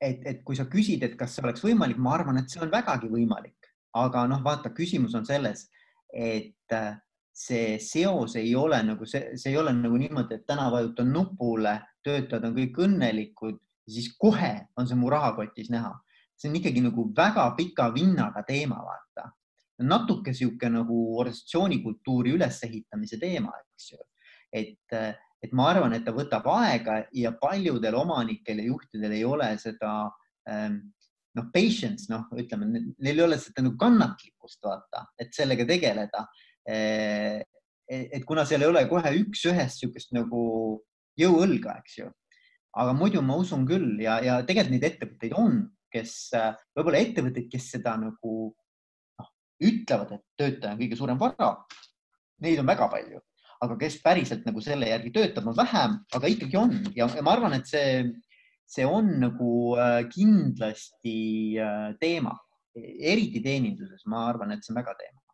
et, 0.00 0.20
et 0.26 0.44
kui 0.44 0.56
sa 0.56 0.66
küsid, 0.68 1.02
et 1.02 1.16
kas 1.16 1.34
see 1.34 1.44
oleks 1.44 1.64
võimalik, 1.64 1.96
ma 1.96 2.14
arvan, 2.18 2.40
et 2.40 2.52
see 2.52 2.60
on 2.60 2.72
vägagi 2.72 3.08
võimalik, 3.08 3.70
aga 3.96 4.26
noh, 4.28 4.42
vaata, 4.44 4.74
küsimus 4.76 5.16
on 5.16 5.24
selles, 5.24 5.66
et 6.12 6.76
äh, 6.76 6.98
see 7.36 7.76
seos 7.82 8.36
ei 8.40 8.54
ole 8.56 8.78
nagu 8.84 9.06
see, 9.08 9.36
see 9.36 9.52
ei 9.52 9.60
ole 9.60 9.72
nagu 9.76 9.98
niimoodi, 10.00 10.38
et 10.38 10.46
täna 10.48 10.68
vajutan 10.72 11.10
nupule, 11.12 11.78
töötajad 12.04 12.44
on 12.48 12.56
kõik 12.56 12.82
õnnelikud 12.86 13.60
siis 13.90 14.10
kohe 14.18 14.52
on 14.76 14.88
see 14.88 14.98
mu 14.98 15.10
rahakotis 15.10 15.70
näha. 15.70 15.94
see 16.36 16.50
on 16.50 16.56
ikkagi 16.58 16.82
nagu 16.84 17.06
väga 17.16 17.46
pika 17.56 17.88
vinnaga 17.94 18.42
teema, 18.44 18.82
vaata. 18.84 19.30
natuke 19.78 20.34
sihuke 20.34 20.68
nagu 20.72 21.18
organisatsioonikultuuri 21.20 22.32
ülesehitamise 22.36 23.20
teema, 23.20 23.52
eks 23.62 23.92
ju. 23.92 23.98
et, 24.52 24.98
et 25.42 25.52
ma 25.52 25.70
arvan, 25.70 25.92
et 25.92 26.04
ta 26.04 26.12
võtab 26.16 26.48
aega 26.56 27.02
ja 27.12 27.32
paljudel 27.40 27.94
omanikel 27.94 28.60
ja 28.60 28.70
juhtidel 28.72 29.12
ei 29.12 29.24
ole 29.24 29.50
seda 29.60 29.92
ähm, 30.48 30.80
noh, 31.36 31.50
patience, 31.52 32.08
noh, 32.12 32.24
ütleme, 32.40 32.68
neil 32.98 33.18
ei 33.20 33.24
ole 33.24 33.38
seda 33.40 33.64
nagu 33.64 33.76
kannatlikkust, 33.80 34.62
vaata, 34.64 35.06
et 35.20 35.34
sellega 35.36 35.66
tegeleda. 35.68 36.26
et 36.66 38.24
kuna 38.26 38.42
seal 38.44 38.64
ei 38.64 38.68
ole 38.68 38.80
kohe 38.90 39.12
üks-ühest 39.20 39.78
niisugust 39.78 40.14
nagu 40.16 40.40
jõuõlga, 41.20 41.76
eks 41.84 42.00
ju 42.00 42.08
aga 42.76 42.92
muidu 42.96 43.22
ma 43.24 43.38
usun 43.40 43.64
küll 43.68 43.96
ja, 44.02 44.18
ja 44.24 44.40
tegelikult 44.46 44.74
neid 44.74 44.86
ettevõtteid 44.90 45.34
on, 45.38 45.62
kes 45.92 46.12
võib-olla 46.76 47.00
ettevõtteid, 47.00 47.48
kes 47.52 47.70
seda 47.76 47.96
nagu 48.00 48.34
noh, 48.50 49.30
ütlevad, 49.64 50.12
et 50.18 50.24
töötaja 50.36 50.74
on 50.74 50.82
kõige 50.82 50.98
suurem 50.98 51.20
vara. 51.20 51.54
Neid 52.44 52.60
on 52.60 52.68
väga 52.68 52.88
palju, 52.92 53.22
aga 53.64 53.76
kes 53.80 54.00
päriselt 54.04 54.44
nagu 54.48 54.60
selle 54.64 54.90
järgi 54.90 55.12
töötab, 55.14 55.48
on 55.48 55.56
vähem, 55.56 55.98
aga 56.18 56.32
ikkagi 56.32 56.58
on. 56.60 56.74
Ja, 56.98 57.08
ja 57.08 57.24
ma 57.24 57.36
arvan, 57.36 57.56
et 57.56 57.70
see, 57.70 58.02
see 58.68 58.84
on 58.84 59.14
nagu 59.22 59.52
kindlasti 60.12 61.16
teema, 62.02 62.36
eriti 62.76 63.40
teeninduses, 63.40 64.04
ma 64.12 64.26
arvan, 64.28 64.52
et 64.52 64.66
see 64.66 64.74
on 64.74 64.82
väga 64.82 64.98
teema 65.00 65.25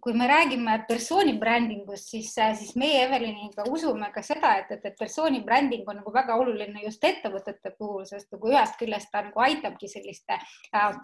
kui 0.00 0.12
me 0.12 0.26
räägime 0.28 0.84
persooni 0.88 1.32
brändingust, 1.38 2.10
siis, 2.10 2.34
siis 2.34 2.74
meie 2.76 3.04
Eveliniga 3.06 3.64
usume 3.70 4.10
ka 4.12 4.20
seda, 4.22 4.50
et, 4.60 4.72
et, 4.76 4.84
et 4.90 4.96
persooni 4.98 5.40
bränding 5.46 5.88
on 5.88 6.00
nagu 6.02 6.12
väga 6.12 6.36
oluline 6.36 6.82
just 6.84 7.04
ettevõtete 7.04 7.72
puhul, 7.78 8.04
sest 8.08 8.28
nagu 8.34 8.50
ühest 8.50 8.76
küljest 8.80 9.08
ta 9.12 9.22
nagu 9.24 9.40
aitabki 9.40 9.88
sellist 9.88 10.28
äh, 10.34 10.42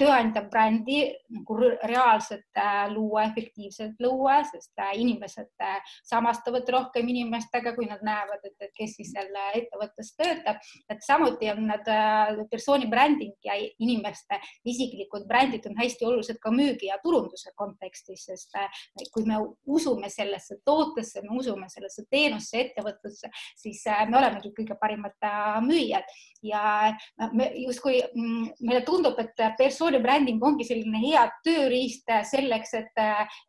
tööandja 0.00 0.44
brändi 0.50 1.06
nagu 1.32 1.56
reaalselt 1.62 2.60
äh, 2.60 2.84
luua, 2.92 3.24
efektiivselt 3.30 4.02
luua, 4.04 4.42
sest 4.50 4.74
äh, 4.82 4.92
inimesed 5.00 5.64
äh, 5.64 5.96
samastavad 6.04 6.68
rohkem 6.76 7.08
inimestega, 7.14 7.72
kui 7.78 7.88
nad 7.88 8.04
näevad, 8.04 8.44
et, 8.44 8.56
et 8.60 8.74
kes 8.76 8.98
siis 8.98 9.14
seal 9.14 9.32
ettevõttes 9.54 10.12
töötab. 10.18 10.60
et 10.90 11.00
samuti 11.06 11.48
on 11.54 11.64
nad 11.70 11.88
äh, 11.88 12.44
persooni 12.50 12.90
bränding 12.92 13.32
ja 13.44 13.56
inimeste 13.56 14.40
isiklikud 14.68 15.24
brändid 15.30 15.64
on 15.70 15.80
hästi 15.80 16.10
olulised 16.10 16.42
ka 16.42 16.52
müügi 16.52 16.92
ja 16.92 17.00
turunduse 17.02 17.54
kontekstis 17.56 18.28
sest 18.34 18.54
äh, 18.58 18.84
kui 19.14 19.24
me 19.28 19.38
usume 19.66 20.10
sellesse 20.12 20.58
tootesse, 20.66 21.22
me 21.24 21.38
usume 21.38 21.68
sellesse 21.72 22.06
teenusse, 22.10 22.60
ettevõtlusse, 22.66 23.30
siis 23.58 23.82
äh, 23.90 24.04
me 24.10 24.18
olemegi 24.20 24.52
kõige 24.56 24.76
parimad 24.80 25.16
äh, 25.24 25.58
müüjad. 25.64 26.14
Ja 26.44 26.92
me 27.32 27.46
justkui 27.56 28.02
mm, 28.04 28.48
meile 28.68 28.82
tundub, 28.84 29.16
et 29.22 29.38
persooni 29.56 30.00
bränding 30.04 30.42
ongi 30.44 30.66
selline 30.68 31.00
hea 31.00 31.22
tööriist 31.46 32.10
selleks, 32.28 32.74
et, 32.76 33.00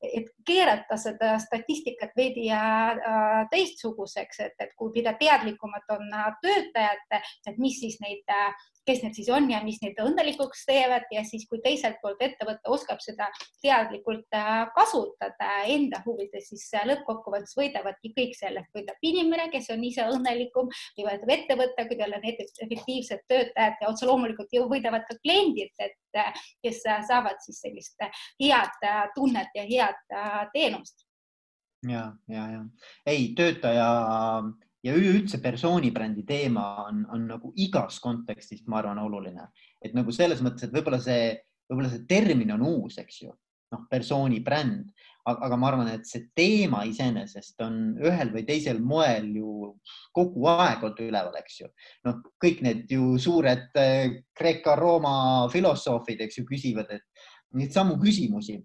et 0.08 0.30
keerata 0.48 0.96
seda 1.02 1.34
statistikat 1.44 2.16
veidi 2.16 2.48
teistsuguseks, 3.52 4.40
et, 4.48 4.56
et 4.64 4.72
kui 4.80 4.94
mida 4.96 5.12
teadlikumad 5.20 5.92
on 5.98 6.08
töötajad, 6.46 7.20
et 7.20 7.60
mis 7.60 7.76
siis 7.84 8.00
neid 8.00 8.24
kes 8.86 9.02
need 9.04 9.18
siis 9.18 9.30
on 9.34 9.48
ja 9.50 9.62
mis 9.66 9.80
neid 9.82 9.98
õnnelikuks 10.02 10.66
teevad 10.68 11.08
ja 11.14 11.24
siis, 11.28 11.46
kui 11.50 11.62
teiselt 11.64 11.98
poolt 12.02 12.22
ettevõte 12.26 12.72
oskab 12.74 13.02
seda 13.04 13.28
teadlikult 13.64 14.38
äh, 14.38 14.66
kasutada 14.76 15.52
enda 15.72 16.02
huvides, 16.06 16.50
siis 16.52 16.68
äh, 16.78 16.86
lõppkokkuvõttes 16.92 17.56
võidavadki 17.58 18.14
kõik 18.18 18.36
sellest, 18.38 18.72
võidab 18.76 19.10
inimene, 19.10 19.50
kes 19.54 19.72
on 19.76 19.84
ise 19.88 20.06
õnnelikum 20.12 20.70
või 20.98 21.08
võidab 21.10 21.34
ettevõte, 21.38 21.88
kui 21.90 22.00
tal 22.02 22.18
on 22.18 22.30
efektiivsed 22.34 23.26
töötajad 23.32 23.82
ja 23.82 23.90
otse 23.92 24.10
loomulikult 24.10 24.54
ju 24.54 24.68
võidavad 24.72 25.08
ka 25.10 25.18
kliendid, 25.24 25.74
et 25.80 26.22
äh, 26.22 26.46
kes 26.66 26.84
saavad 26.86 27.42
siis 27.46 27.62
sellist 27.66 28.00
head 28.42 28.88
tunnet 29.16 29.54
ja 29.56 29.66
head 29.66 30.16
teenust. 30.54 31.06
ja, 31.88 32.12
ja, 32.30 32.46
ja 32.52 32.62
ei, 33.06 33.34
töötaja 33.38 33.90
ja 34.86 34.94
üleüldse 34.94 35.40
persooni 35.42 35.90
brändi 35.94 36.26
teema 36.28 36.66
on, 36.86 37.06
on 37.14 37.26
nagu 37.32 37.52
igas 37.62 37.98
kontekstis, 38.04 38.66
ma 38.70 38.80
arvan, 38.82 39.02
oluline, 39.02 39.50
et 39.82 39.96
nagu 39.98 40.14
selles 40.14 40.44
mõttes, 40.46 40.68
et 40.68 40.76
võib-olla 40.76 41.00
see, 41.02 41.34
võib-olla 41.70 41.90
see 41.94 42.06
termin 42.10 42.54
on 42.54 42.66
uus, 42.68 43.00
eks 43.02 43.24
ju, 43.24 43.34
noh, 43.74 43.88
persooni 43.90 44.44
bränd, 44.46 44.92
aga 45.26 45.58
ma 45.58 45.72
arvan, 45.72 45.90
et 45.90 46.06
see 46.06 46.28
teema 46.38 46.84
iseenesest 46.86 47.64
on 47.66 47.80
ühel 47.98 48.30
või 48.36 48.44
teisel 48.46 48.78
moel 48.78 49.32
ju 49.34 49.72
kogu 50.14 50.46
aeg 50.52 50.86
olnud 50.86 51.02
üleval, 51.08 51.40
eks 51.42 51.64
ju. 51.64 51.72
noh, 52.06 52.22
kõik 52.42 52.62
need 52.66 52.94
ju 52.94 53.16
suured 53.22 53.82
eh, 53.82 54.22
Kreeka-Rooma 54.38 55.16
filosoofid, 55.54 56.22
eks 56.28 56.40
ju, 56.40 56.46
küsivad, 56.52 56.94
et 56.94 57.58
neid 57.58 57.74
samu 57.74 57.98
küsimusi 57.98 58.60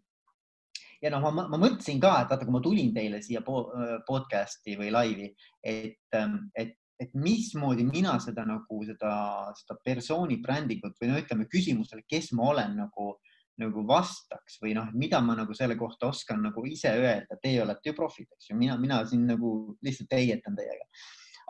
ja 1.03 1.13
noh, 1.13 1.25
ma, 1.33 1.47
ma 1.49 1.59
mõtlesin 1.61 2.01
ka, 2.03 2.13
et 2.21 2.31
vaata, 2.33 2.45
kui 2.45 2.55
ma 2.55 2.63
tulin 2.65 2.93
teile 2.97 3.23
siia 3.25 3.43
podcast'i 3.45 4.77
või 4.81 4.93
laivi, 4.95 5.31
et, 5.65 6.03
ähm, 6.17 6.37
et, 6.59 6.77
et 7.01 7.13
mismoodi 7.17 7.87
mina 7.89 8.19
seda 8.21 8.45
nagu 8.49 8.83
seda, 8.87 9.13
seda 9.57 9.79
persooni 9.85 10.41
brändingut 10.45 10.99
või 11.01 11.13
no 11.13 11.21
ütleme 11.23 11.49
küsimusele, 11.51 12.05
kes 12.09 12.33
ma 12.37 12.51
olen 12.53 12.77
nagu, 12.83 13.15
nagu 13.61 13.85
vastaks 13.89 14.61
või 14.63 14.75
noh, 14.77 14.91
mida 14.97 15.23
ma 15.25 15.39
nagu 15.39 15.57
selle 15.57 15.79
kohta 15.81 16.11
oskan 16.13 16.43
nagu 16.45 16.65
ise 16.69 16.93
öelda, 16.97 17.41
teie 17.43 17.63
olete 17.65 17.93
ju 17.93 17.97
profid, 17.97 18.29
eks 18.37 18.53
ju, 18.53 18.59
mina, 18.61 18.77
mina 18.81 19.01
siin 19.09 19.27
nagu 19.29 19.55
lihtsalt 19.85 20.17
heietan 20.17 20.59
teiega. 20.59 20.85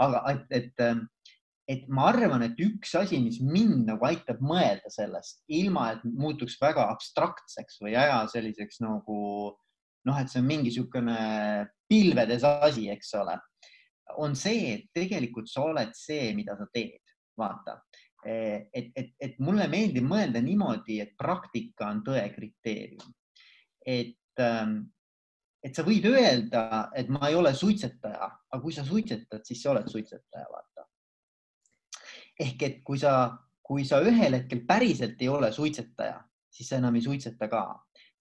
aga 0.00 0.22
et, 0.30 0.46
et, 0.56 0.74
ähm, 0.80 1.08
et 1.70 1.86
ma 1.92 2.08
arvan, 2.10 2.42
et 2.42 2.58
üks 2.64 2.96
asi, 2.98 3.20
mis 3.22 3.38
mind 3.44 3.84
nagu 3.92 4.06
aitab 4.08 4.40
mõelda 4.42 4.90
sellest, 4.90 5.44
ilma 5.54 5.92
et 5.94 6.04
muutuks 6.04 6.58
väga 6.60 6.88
abstraktseks 6.90 7.78
või 7.84 7.94
aja 8.00 8.24
selliseks 8.32 8.80
nagu 8.82 9.20
noh, 10.08 10.16
et 10.18 10.32
see 10.32 10.40
on 10.40 10.48
mingi 10.48 10.70
niisugune 10.70 11.16
pilvedes 11.90 12.46
asi, 12.48 12.88
eks 12.90 13.14
ole, 13.20 13.36
on 14.18 14.34
see, 14.34 14.74
et 14.74 14.86
tegelikult 14.96 15.50
sa 15.50 15.68
oled 15.68 15.92
see, 15.94 16.32
mida 16.34 16.56
sa 16.58 16.66
teed, 16.74 17.14
vaata 17.38 17.78
et, 18.24 18.92
et, 18.96 19.12
et 19.20 19.38
mulle 19.40 19.66
meeldib 19.70 20.04
mõelda 20.04 20.42
niimoodi, 20.44 21.00
et 21.00 21.14
praktika 21.18 21.88
on 21.88 22.02
tõe 22.04 22.22
kriteerium. 22.34 23.14
et, 23.86 24.16
ähm, 24.38 24.92
et 25.64 25.74
sa 25.74 25.82
võid 25.84 26.04
öelda, 26.04 26.90
et 26.96 27.08
ma 27.08 27.28
ei 27.28 27.34
ole 27.34 27.54
suitsetaja, 27.54 28.28
aga 28.52 28.62
kui 28.62 28.72
sa 28.72 28.84
suitsetad, 28.84 29.44
siis 29.44 29.62
sa 29.62 29.72
oled 29.72 29.88
suitsetaja, 29.88 30.46
vaata. 30.52 30.86
Ehk 32.40 32.62
et 32.66 32.80
kui 32.86 32.98
sa, 32.98 33.14
kui 33.62 33.84
sa 33.86 34.00
ühel 34.02 34.38
hetkel 34.38 34.64
päriselt 34.66 35.20
ei 35.20 35.28
ole 35.28 35.52
suitsetaja, 35.52 36.18
siis 36.50 36.70
sa 36.70 36.80
enam 36.80 36.96
ei 36.96 37.04
suitseta 37.04 37.48
ka. 37.52 37.64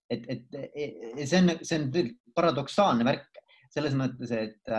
et, 0.10 0.26
et 0.28 1.26
see 1.26 1.40
on, 1.42 1.52
see 1.62 1.80
on 1.80 1.92
paradoksaalne 2.36 3.06
värk 3.06 3.42
selles 3.70 3.94
mõttes, 3.94 4.32
et, 4.34 4.72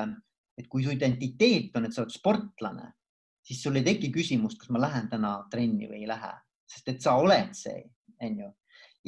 et 0.59 0.67
kui 0.69 0.83
su 0.83 0.91
identiteet 0.91 1.77
on, 1.79 1.87
et 1.87 1.95
sa 1.95 2.03
oled 2.03 2.15
sportlane 2.15 2.89
siis 3.51 3.63
sul 3.63 3.81
ei 3.81 3.87
teki 3.87 4.13
küsimust, 4.15 4.61
kas 4.61 4.71
ma 4.71 4.83
lähen 4.85 5.09
täna 5.11 5.35
trenni 5.51 5.89
või 5.91 6.05
ei 6.05 6.09
lähe, 6.11 6.31
sest 6.71 6.93
et 6.93 7.03
sa 7.03 7.17
oled 7.19 7.53
see, 7.57 7.83
onju. 8.23 8.49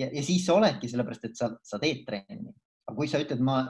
ja, 0.00 0.08
ja 0.08 0.24
siis 0.24 0.46
sa 0.46 0.56
oledki 0.58 0.90
sellepärast, 0.90 1.28
et 1.28 1.38
sa, 1.38 1.52
sa 1.62 1.80
teed 1.82 2.04
trenni. 2.08 2.50
aga 2.88 2.96
kui 2.96 3.10
sa 3.10 3.20
ütled, 3.22 3.42
ma 3.44 3.62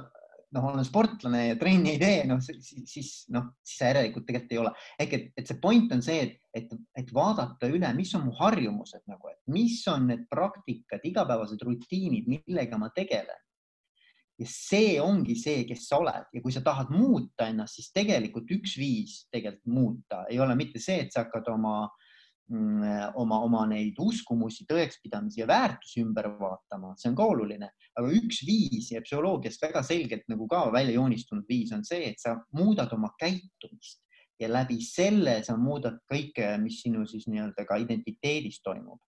noh, 0.52 0.68
olen 0.72 0.84
sportlane 0.86 1.42
ja 1.46 1.58
trenni 1.60 1.94
ei 1.94 2.00
tee, 2.00 2.24
noh 2.28 2.40
siis 2.44 3.12
noh, 3.32 3.52
siis 3.64 3.78
sa 3.78 3.92
järelikult 3.92 4.26
tegelikult 4.28 4.56
ei 4.56 4.60
ole. 4.62 4.72
ehk 5.04 5.14
et, 5.18 5.30
et 5.40 5.48
see 5.48 5.60
point 5.62 5.94
on 5.96 6.04
see, 6.04 6.26
et, 6.26 6.36
et, 6.56 6.74
et 6.98 7.14
vaadata 7.14 7.70
üle, 7.72 7.92
mis 7.96 8.12
on 8.18 8.26
mu 8.26 8.34
harjumused 8.40 9.06
nagu, 9.10 9.32
et 9.32 9.40
mis 9.52 9.78
on 9.92 10.10
need 10.10 10.26
praktikad, 10.30 11.04
igapäevased 11.08 11.64
rutiinid, 11.66 12.28
millega 12.30 12.80
ma 12.80 12.92
tegelen 12.94 13.40
ja 14.42 14.48
see 14.48 14.96
ongi 15.02 15.36
see, 15.38 15.64
kes 15.68 15.86
sa 15.88 16.00
oled 16.02 16.32
ja 16.34 16.42
kui 16.42 16.54
sa 16.54 16.62
tahad 16.64 16.90
muuta 16.92 17.48
ennast, 17.50 17.78
siis 17.78 17.92
tegelikult 17.94 18.50
üks 18.54 18.76
viis 18.80 19.22
tegelikult 19.32 19.72
muuta 19.72 20.22
ei 20.30 20.40
ole 20.42 20.56
mitte 20.58 20.82
see, 20.82 21.04
et 21.04 21.14
sa 21.14 21.26
hakkad 21.26 21.52
oma, 21.52 21.84
mm, 21.86 22.01
oma, 22.52 23.38
oma 23.46 23.62
neid 23.70 23.98
uskumusi, 24.02 24.66
tõekspidamisi 24.68 25.40
ja 25.40 25.48
väärtusi 25.48 26.02
ümber 26.04 26.28
vaatama, 26.40 26.92
see 27.00 27.10
on 27.12 27.16
ka 27.18 27.26
oluline, 27.32 27.70
aga 27.98 28.12
üks 28.18 28.42
viis 28.46 28.90
ja 28.92 29.02
psühholoogiast 29.04 29.62
väga 29.62 29.82
selgelt 29.86 30.26
nagu 30.32 30.48
ka 30.50 30.66
välja 30.74 30.96
joonistunud 30.98 31.48
viis 31.48 31.72
on 31.72 31.84
see, 31.88 32.12
et 32.12 32.20
sa 32.20 32.36
muudad 32.58 32.92
oma 32.96 33.12
käitumist. 33.20 34.02
Ja 34.40 34.48
läbi 34.50 34.80
selle 34.82 35.36
sa 35.46 35.54
muudad 35.60 36.00
kõike, 36.10 36.56
mis 36.58 36.80
sinu 36.82 37.04
siis 37.06 37.28
nii-öelda 37.30 37.62
ka 37.68 37.76
identiteedis 37.78 38.62
toimub. 38.64 38.98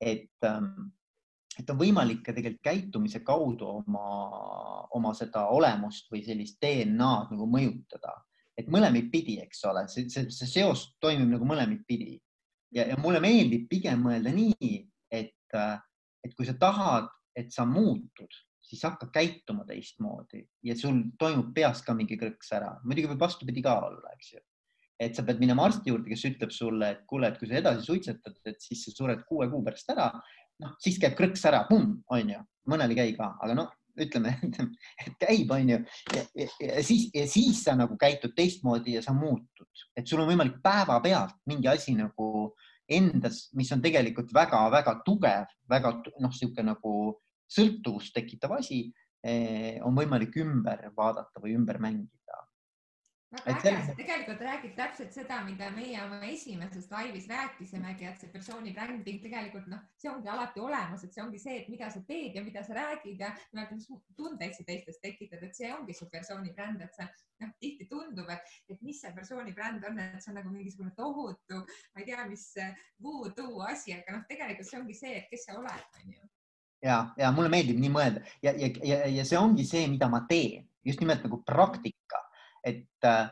et 0.00 0.46
ähm, 0.46 0.94
et 1.58 1.70
on 1.72 1.78
võimalik 1.80 2.22
ka 2.22 2.32
tegelikult 2.32 2.62
käitumise 2.62 3.20
kaudu 3.26 3.66
oma, 3.80 4.04
oma 4.94 5.10
seda 5.18 5.48
olemust 5.50 6.06
või 6.12 6.22
sellist 6.22 6.60
DNA-d 6.62 7.34
nagu 7.34 7.48
mõjutada, 7.50 8.14
et 8.58 8.70
mõlemat 8.70 9.10
pidi, 9.10 9.40
eks 9.42 9.64
ole, 9.66 9.82
see, 9.90 10.06
see, 10.12 10.30
see 10.30 10.46
seos 10.46 10.86
toimib 11.02 11.34
nagu 11.34 11.48
mõlemat 11.50 11.82
pidi 11.88 12.14
ja, 12.74 12.86
ja 12.88 12.98
mulle 13.00 13.20
meeldib 13.24 13.68
pigem 13.70 14.02
mõelda 14.06 14.32
nii, 14.34 14.82
et, 15.14 15.56
et 16.24 16.36
kui 16.36 16.48
sa 16.48 16.56
tahad, 16.60 17.08
et 17.38 17.52
sa 17.54 17.64
muutud, 17.68 18.40
siis 18.68 18.82
hakka 18.84 19.08
käituma 19.14 19.64
teistmoodi 19.68 20.42
ja 20.66 20.76
sul 20.76 21.00
toimub 21.20 21.54
peas 21.56 21.80
ka 21.86 21.94
mingi 21.96 22.18
krõks 22.20 22.52
ära, 22.56 22.74
muidugi 22.84 23.08
võib 23.12 23.24
vastupidi 23.24 23.64
ka 23.64 23.78
olla, 23.88 24.14
eks 24.16 24.34
ju. 24.36 24.44
Et 24.98 25.14
sa 25.14 25.22
pead 25.22 25.38
minema 25.38 25.62
arsti 25.68 25.92
juurde, 25.92 26.10
kes 26.10 26.24
ütleb 26.26 26.50
sulle, 26.50 26.88
et 26.90 27.04
kuule, 27.06 27.28
et 27.30 27.36
kui 27.38 27.46
sa 27.46 27.60
edasi 27.60 27.86
suitsetad, 27.86 28.34
et 28.50 28.58
siis 28.58 28.80
sa 28.82 28.90
sured 28.90 29.20
kuue 29.28 29.46
kuu 29.52 29.62
pärast 29.62 29.92
ära 29.94 30.08
noh, 30.62 30.74
siis 30.82 30.98
käib 31.00 31.16
krõks 31.18 31.44
ära, 31.48 31.64
onju, 31.70 32.40
mõnel 32.70 32.94
ei 32.94 32.98
käi 32.98 33.14
ka, 33.18 33.32
aga 33.44 33.56
noh, 33.58 33.74
ütleme, 34.04 34.34
et 35.04 35.14
käib, 35.20 35.50
onju 35.54 35.78
ja, 36.14 36.24
siis, 36.84 37.08
siis 37.30 37.62
sa 37.64 37.76
nagu 37.78 37.96
käitud 38.00 38.34
teistmoodi 38.36 38.96
ja 38.96 39.02
sa 39.04 39.14
muutud, 39.16 39.84
et 39.96 40.06
sul 40.06 40.22
on 40.22 40.30
võimalik 40.30 40.60
päevapealt 40.64 41.38
mingi 41.50 41.70
asi 41.70 41.96
nagu 41.98 42.52
endas, 42.88 43.48
mis 43.58 43.70
on 43.74 43.82
tegelikult 43.84 44.32
väga-väga 44.34 45.00
tugev, 45.04 45.50
väga 45.68 45.92
noh, 45.98 46.30
niisugune 46.30 46.70
nagu 46.70 46.94
sõltuvust 47.48 48.14
tekitav 48.16 48.56
asi, 48.58 48.86
eh, 49.24 49.76
on 49.84 49.96
võimalik 49.96 50.36
ümber 50.40 50.88
vaadata 50.96 51.42
või 51.42 51.56
ümber 51.58 51.80
mängida 51.82 52.44
väga 53.30 53.52
äge, 53.58 53.72
sa 53.86 53.94
tegelikult 53.96 54.40
räägid 54.40 54.74
täpselt 54.76 55.12
seda, 55.12 55.38
mida 55.44 55.68
meie 55.70 56.00
oma 56.04 56.20
esimeses 56.24 56.86
laivis 56.90 57.26
rääkisimegi, 57.28 58.06
et 58.08 58.22
see 58.22 58.30
persooni 58.32 58.72
bränding 58.76 59.20
tegelikult 59.22 59.66
noh, 59.68 59.82
see 60.00 60.08
ongi 60.10 60.30
alati 60.32 60.62
olemas, 60.64 61.04
et 61.04 61.12
see 61.12 61.24
ongi 61.24 61.40
see, 61.42 61.58
et 61.62 61.68
mida 61.68 61.90
sa 61.92 62.00
teed 62.08 62.38
ja 62.38 62.44
mida 62.44 62.62
sa 62.64 62.76
räägid 62.78 63.20
ja 63.20 63.32
mis 63.70 63.88
tundeid 64.16 64.56
sa 64.56 64.64
teistes 64.70 65.00
tekitad, 65.04 65.44
et 65.44 65.56
see 65.56 65.68
ongi 65.74 65.96
su 65.96 66.08
persooni 66.12 66.54
bränd, 66.56 66.80
et 66.84 66.96
see 66.96 67.08
noh, 67.44 67.52
tihti 67.60 67.88
tundub, 67.90 68.32
et, 68.32 68.56
et 68.72 68.80
mis 68.82 69.02
see 69.02 69.12
persooni 69.16 69.52
bränd 69.56 69.84
on, 69.90 70.00
et 70.06 70.24
see 70.24 70.32
on 70.32 70.40
nagu 70.40 70.54
mingisugune 70.54 70.94
tohutu, 70.96 71.60
ma 71.92 72.04
ei 72.04 72.08
tea, 72.08 72.24
mis 72.30 72.48
voodoo 73.04 73.60
asi, 73.68 73.92
aga 73.98 74.16
noh, 74.16 74.24
tegelikult 74.30 74.70
see 74.70 74.80
ongi 74.80 74.96
see, 74.96 75.14
et 75.20 75.28
kes 75.28 75.44
sa 75.50 75.58
oled, 75.60 76.00
onju 76.00 76.24
ja, 76.82 76.98
ja 77.18 77.30
mulle 77.34 77.50
meeldib 77.52 77.78
nii 77.82 77.92
mõelda. 77.92 78.24
Ja, 78.44 78.54
ja, 78.56 78.70
ja, 78.86 79.02
ja 79.18 79.24
see 79.26 79.38
ongi 79.38 79.66
see, 79.66 79.84
mida 79.90 80.08
ma 80.08 80.22
teen, 80.30 80.64
just 80.86 81.02
nimelt 81.02 81.24
nagu 81.26 81.42
praktika 81.46 82.17
et 82.66 83.08
äh, 83.08 83.30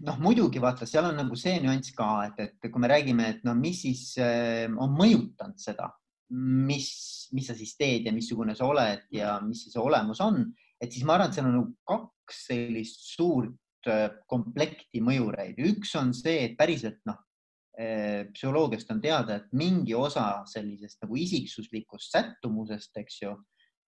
noh, 0.00 0.20
muidugi 0.22 0.62
vaata, 0.62 0.88
seal 0.88 1.10
on 1.10 1.18
nagu 1.20 1.36
see 1.36 1.58
nüanss 1.60 1.92
ka, 1.96 2.10
et, 2.30 2.38
et 2.46 2.70
kui 2.70 2.80
me 2.80 2.90
räägime, 2.90 3.28
et 3.34 3.42
no 3.44 3.54
mis 3.58 3.82
siis 3.84 4.14
on 4.18 4.94
mõjutanud 4.96 5.60
seda, 5.60 5.90
mis, 6.32 6.92
mis 7.36 7.50
sa 7.50 7.56
siis 7.56 7.74
teed 7.76 8.08
ja 8.08 8.14
missugune 8.16 8.54
sa 8.56 8.68
oled 8.70 9.04
ja 9.12 9.36
mis 9.44 9.66
see 9.68 9.82
olemus 9.82 10.22
on, 10.24 10.46
et 10.80 10.92
siis 10.92 11.04
ma 11.04 11.18
arvan, 11.18 11.28
et 11.28 11.36
seal 11.36 11.50
on 11.50 11.58
nagu 11.58 11.74
kaks 11.88 12.46
sellist 12.48 13.04
suurt 13.12 13.90
äh, 13.92 14.08
komplekti 14.30 15.02
mõjureid. 15.04 15.60
üks 15.68 15.92
on 16.00 16.14
see, 16.16 16.46
et 16.46 16.56
päriselt 16.58 17.02
noh, 17.08 17.20
psühholoogiast 17.72 18.90
on 18.92 19.00
teada, 19.00 19.38
et 19.40 19.52
mingi 19.56 19.94
osa 19.96 20.42
sellisest 20.46 21.00
nagu 21.02 21.16
isiksuslikust 21.16 22.12
sättumusest, 22.12 22.92
eks 23.00 23.22
ju, 23.22 23.32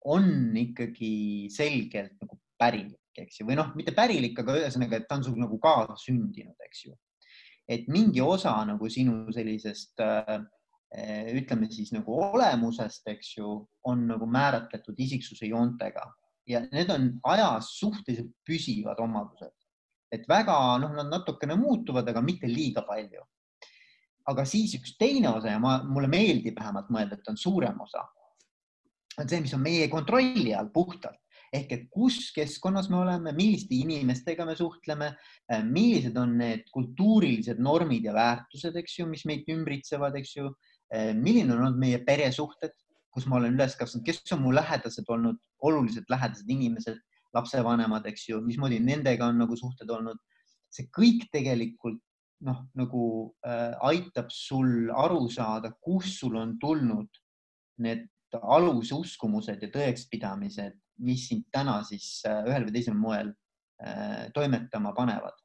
on 0.04 0.56
ikkagi 0.56 1.48
selgelt 1.52 2.12
nagu 2.20 2.38
pärilik 3.10 3.28
eks 3.28 3.40
ju, 3.40 3.46
või 3.46 3.56
noh, 3.56 3.72
mitte 3.74 3.92
pärilik, 3.92 4.38
aga 4.38 4.56
ühesõnaga, 4.58 4.98
et 4.98 5.08
ta 5.08 5.16
on 5.16 5.24
sul 5.24 5.38
nagu 5.38 5.58
kaasasündinud, 5.58 6.56
eks 6.66 6.84
ju. 6.86 6.94
et 7.68 7.86
mingi 7.88 8.20
osa 8.20 8.64
nagu 8.66 8.88
sinu 8.88 9.30
sellisest 9.32 10.00
äh, 10.00 10.40
ütleme 11.34 11.70
siis 11.70 11.92
nagu 11.92 12.12
olemusest, 12.12 13.06
eks 13.06 13.36
ju, 13.38 13.66
on 13.84 14.06
nagu 14.06 14.26
määratletud 14.26 14.94
isiksuse 14.98 15.46
joontega 15.46 16.12
ja 16.46 16.60
need 16.72 16.90
on 16.90 17.20
ajas 17.22 17.78
suhteliselt 17.78 18.32
püsivad 18.44 18.98
omadused, 18.98 19.54
et 20.10 20.26
väga 20.28 20.78
noh, 20.82 20.92
nad 20.94 21.06
natukene 21.06 21.54
muutuvad, 21.56 22.08
aga 22.08 22.20
mitte 22.20 22.48
liiga 22.48 22.82
palju. 22.82 23.22
aga 24.30 24.44
siis 24.44 24.74
üks 24.76 24.96
teine 24.98 25.28
osa 25.28 25.50
ja 25.50 25.58
ma, 25.58 25.82
mulle 25.82 26.06
meeldib 26.06 26.58
vähemalt 26.58 26.90
mõelda, 26.92 27.16
et 27.16 27.28
on 27.28 27.36
suurem 27.36 27.80
osa, 27.80 28.04
on 29.18 29.28
see, 29.28 29.40
mis 29.40 29.54
on 29.54 29.62
meie 29.62 29.88
kontrolli 29.88 30.52
all 30.54 30.68
puhtalt 30.70 31.19
ehk 31.50 31.72
et 31.74 31.86
kus 31.90 32.30
keskkonnas 32.34 32.88
me 32.92 33.00
oleme, 33.00 33.32
milliste 33.34 33.74
inimestega 33.74 34.46
me 34.46 34.54
suhtleme, 34.58 35.10
äh, 35.50 35.64
millised 35.66 36.16
on 36.20 36.36
need 36.38 36.68
kultuurilised 36.74 37.58
normid 37.62 38.06
ja 38.06 38.14
väärtused, 38.14 38.76
eks 38.78 39.00
ju, 39.00 39.08
mis 39.10 39.24
meid 39.26 39.48
ümbritsevad, 39.50 40.18
eks 40.20 40.36
ju, 40.36 40.50
äh, 40.94 41.10
milline 41.16 41.56
on 41.56 41.64
olnud 41.64 41.80
meie 41.82 42.02
peresuhted, 42.06 42.74
kus 43.10 43.26
ma 43.26 43.40
olen 43.40 43.56
üles 43.58 43.74
kasvanud, 43.78 44.06
kes 44.06 44.22
on 44.36 44.44
mu 44.44 44.54
lähedased 44.54 45.08
olnud, 45.10 45.40
oluliselt 45.66 46.10
lähedased 46.12 46.50
inimesed, 46.50 47.00
lapsevanemad, 47.34 48.06
eks 48.10 48.28
ju, 48.28 48.38
mismoodi 48.42 48.78
nendega 48.82 49.26
on 49.30 49.42
nagu 49.42 49.58
suhted 49.58 49.90
olnud. 49.90 50.18
see 50.70 50.86
kõik 50.94 51.24
tegelikult 51.34 51.98
noh, 52.46 52.60
nagu 52.78 53.04
äh, 53.42 53.74
aitab 53.90 54.28
sul 54.30 54.86
aru 54.94 55.24
saada, 55.26 55.72
kust 55.82 56.20
sul 56.22 56.36
on 56.38 56.52
tulnud 56.62 57.18
need 57.82 58.06
alususkumused 58.38 59.64
ja 59.64 59.70
tõekspidamised 59.74 60.78
mis 61.04 61.26
sind 61.28 61.46
täna 61.52 61.80
siis 61.86 62.20
äh, 62.28 62.42
ühel 62.48 62.66
või 62.66 62.74
teisel 62.74 62.96
moel 62.98 63.32
äh, 63.82 64.28
toimetama 64.34 64.92
panevad. 64.96 65.36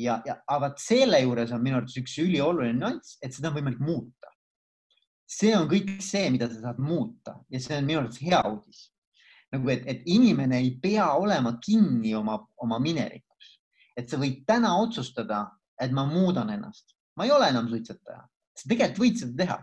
ja, 0.00 0.20
ja 0.26 0.38
aga 0.46 0.68
vot 0.68 0.82
selle 0.82 1.20
juures 1.22 1.52
on 1.52 1.62
minu 1.62 1.80
arvates 1.80 1.98
üks 2.00 2.16
ülioluline 2.22 2.78
nüanss, 2.78 3.18
et 3.22 3.34
seda 3.34 3.50
on 3.50 3.58
võimalik 3.58 3.82
muuta. 3.84 4.32
see 5.30 5.52
on 5.56 5.68
kõik 5.70 5.98
see, 6.02 6.30
mida 6.30 6.48
sa 6.50 6.60
saad 6.60 6.78
muuta 6.82 7.38
ja 7.50 7.60
see 7.60 7.78
on 7.78 7.86
minu 7.86 8.02
arvates 8.02 8.22
hea 8.22 8.42
uudis. 8.48 8.84
nagu, 9.52 9.70
et, 9.70 9.86
et 9.86 10.06
inimene 10.06 10.60
ei 10.62 10.76
pea 10.82 11.12
olema 11.18 11.56
kinni 11.62 12.14
oma, 12.14 12.38
oma 12.62 12.78
minevikus, 12.78 13.56
et 13.96 14.08
sa 14.08 14.18
võid 14.18 14.44
täna 14.46 14.76
otsustada, 14.78 15.46
et 15.80 15.92
ma 15.92 16.04
muudan 16.06 16.50
ennast, 16.50 16.94
ma 17.16 17.26
ei 17.26 17.34
ole 17.34 17.48
enam 17.50 17.68
suitsetaja, 17.68 18.22
sa 18.54 18.68
tegelikult 18.68 19.02
võid 19.02 19.22
seda 19.22 19.44
teha 19.44 19.58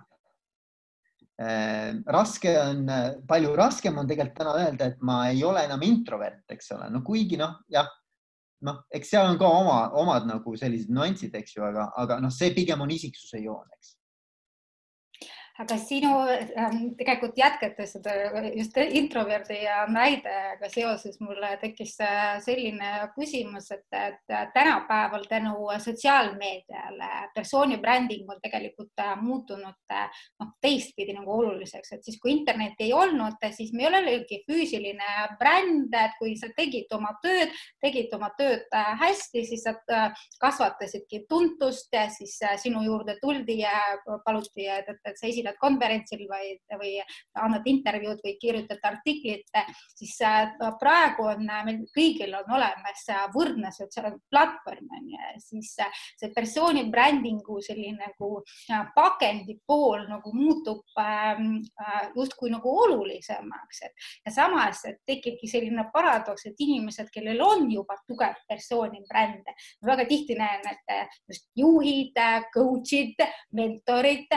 raske 1.37 2.53
on, 2.57 2.87
palju 3.29 3.53
raskem 3.57 3.97
on 4.01 4.07
tegelikult 4.09 4.39
täna 4.39 4.55
öelda, 4.57 4.87
et 4.89 5.03
ma 5.05 5.19
ei 5.29 5.43
ole 5.45 5.61
enam 5.67 5.83
introvert, 5.85 6.41
eks 6.49 6.71
ole, 6.73 6.89
no 6.89 7.03
kuigi 7.05 7.37
noh, 7.37 7.59
jah, 7.69 7.89
noh, 8.65 8.81
eks 8.93 9.13
seal 9.13 9.29
on 9.29 9.37
ka 9.37 9.49
oma, 9.59 9.77
omad 10.01 10.25
nagu 10.29 10.55
sellised 10.57 10.89
nüansid, 10.93 11.35
eks 11.37 11.57
ju, 11.57 11.65
aga, 11.67 11.91
aga 12.01 12.17
noh, 12.23 12.33
see 12.33 12.55
pigem 12.55 12.81
on 12.81 12.93
isiksuse 12.93 13.43
joon, 13.43 13.67
eks 13.77 13.96
aga 15.57 15.77
sinu 15.81 16.11
ähm, 16.29 16.91
tegelikult 16.97 17.37
jätkates 17.37 17.95
seda 17.95 18.13
just 18.53 18.77
introverdi 18.77 19.63
näidega 19.89 20.69
seoses 20.69 21.17
mulle 21.23 21.55
tekkis 21.61 21.95
äh, 22.05 22.37
selline 22.45 22.91
küsimus, 23.15 23.71
et, 23.73 23.85
et 23.91 24.35
tänapäeval 24.53 25.25
tänu 25.29 25.69
sotsiaalmeediale 25.81 27.09
persooni 27.33 27.79
bränding 27.81 28.29
on 28.29 28.41
tegelikult 28.43 29.01
äh, 29.01 29.15
muutunud 29.21 29.93
äh, 29.93 30.21
noh, 30.39 30.51
teistpidi 30.61 31.15
nagu 31.17 31.33
oluliseks, 31.39 31.95
et 31.97 32.05
siis 32.05 32.19
kui 32.21 32.35
internetti 32.35 32.87
ei 32.89 32.93
olnud, 32.93 33.41
siis 33.57 33.73
meil 33.73 33.97
oligi 33.97 34.43
füüsiline 34.45 35.15
bränd, 35.41 35.89
et 35.97 36.17
kui 36.21 36.35
sa 36.37 36.51
tegid 36.57 36.93
oma 36.93 37.15
tööd, 37.23 37.53
tegid 37.81 38.13
oma 38.13 38.29
tööd 38.37 38.69
hästi, 39.01 39.43
siis 39.47 39.65
sa 39.65 39.73
kasvatasidki 40.41 41.23
tuntust 41.29 41.93
ja 41.93 42.05
siis 42.13 42.37
sinu 42.61 42.83
juurde 42.85 43.17
tuldi 43.21 43.59
ja 43.63 43.73
paluti, 44.25 44.67
et, 44.69 44.89
et 45.07 45.17
sa 45.17 45.25
esined 45.27 45.46
esined 45.47 45.59
konverentsil 45.61 46.25
või, 46.27 46.55
või 46.77 46.93
annad 47.39 47.65
intervjuud 47.65 48.21
või 48.23 48.35
kirjutad 48.39 48.83
artiklit, 48.83 49.47
siis 49.95 50.15
äh, 50.21 50.53
praegu 50.79 51.27
on 51.31 51.47
äh, 51.49 51.63
meil 51.65 51.85
kõigil 51.95 52.33
on 52.35 52.51
olemas 52.57 53.05
äh, 53.09 53.27
võrdne 53.33 53.71
sotsiaalne 53.71 54.19
platvorm 54.29 54.87
on 54.91 55.09
ju, 55.11 55.19
siis 55.39 55.75
see 56.17 56.31
persooni 56.35 56.87
brändingu 56.91 57.61
selline 57.61 57.97
nagu 57.97 58.43
pakendi 58.95 59.57
pool 59.65 60.05
nagu 60.07 60.31
muutub 60.33 60.83
ähm, 61.01 61.57
justkui 62.15 62.51
nagu 62.51 62.69
olulisemaks, 62.83 63.81
et 63.87 64.07
ja 64.25 64.33
samas 64.33 64.83
tekibki 65.07 65.47
selline 65.49 65.87
paradoks, 65.93 66.45
et 66.47 66.59
inimesed, 66.63 67.09
kellel 67.13 67.41
on 67.41 67.65
juba 67.71 67.97
tugev 68.07 68.37
persooni 68.47 69.01
bränd, 69.07 69.47
väga 69.85 70.05
tihti 70.09 70.37
näen, 70.37 70.63
et 70.69 71.17
just 71.29 71.47
juhid, 71.57 72.17
coach'id, 72.53 73.21
mentorid, 73.57 74.31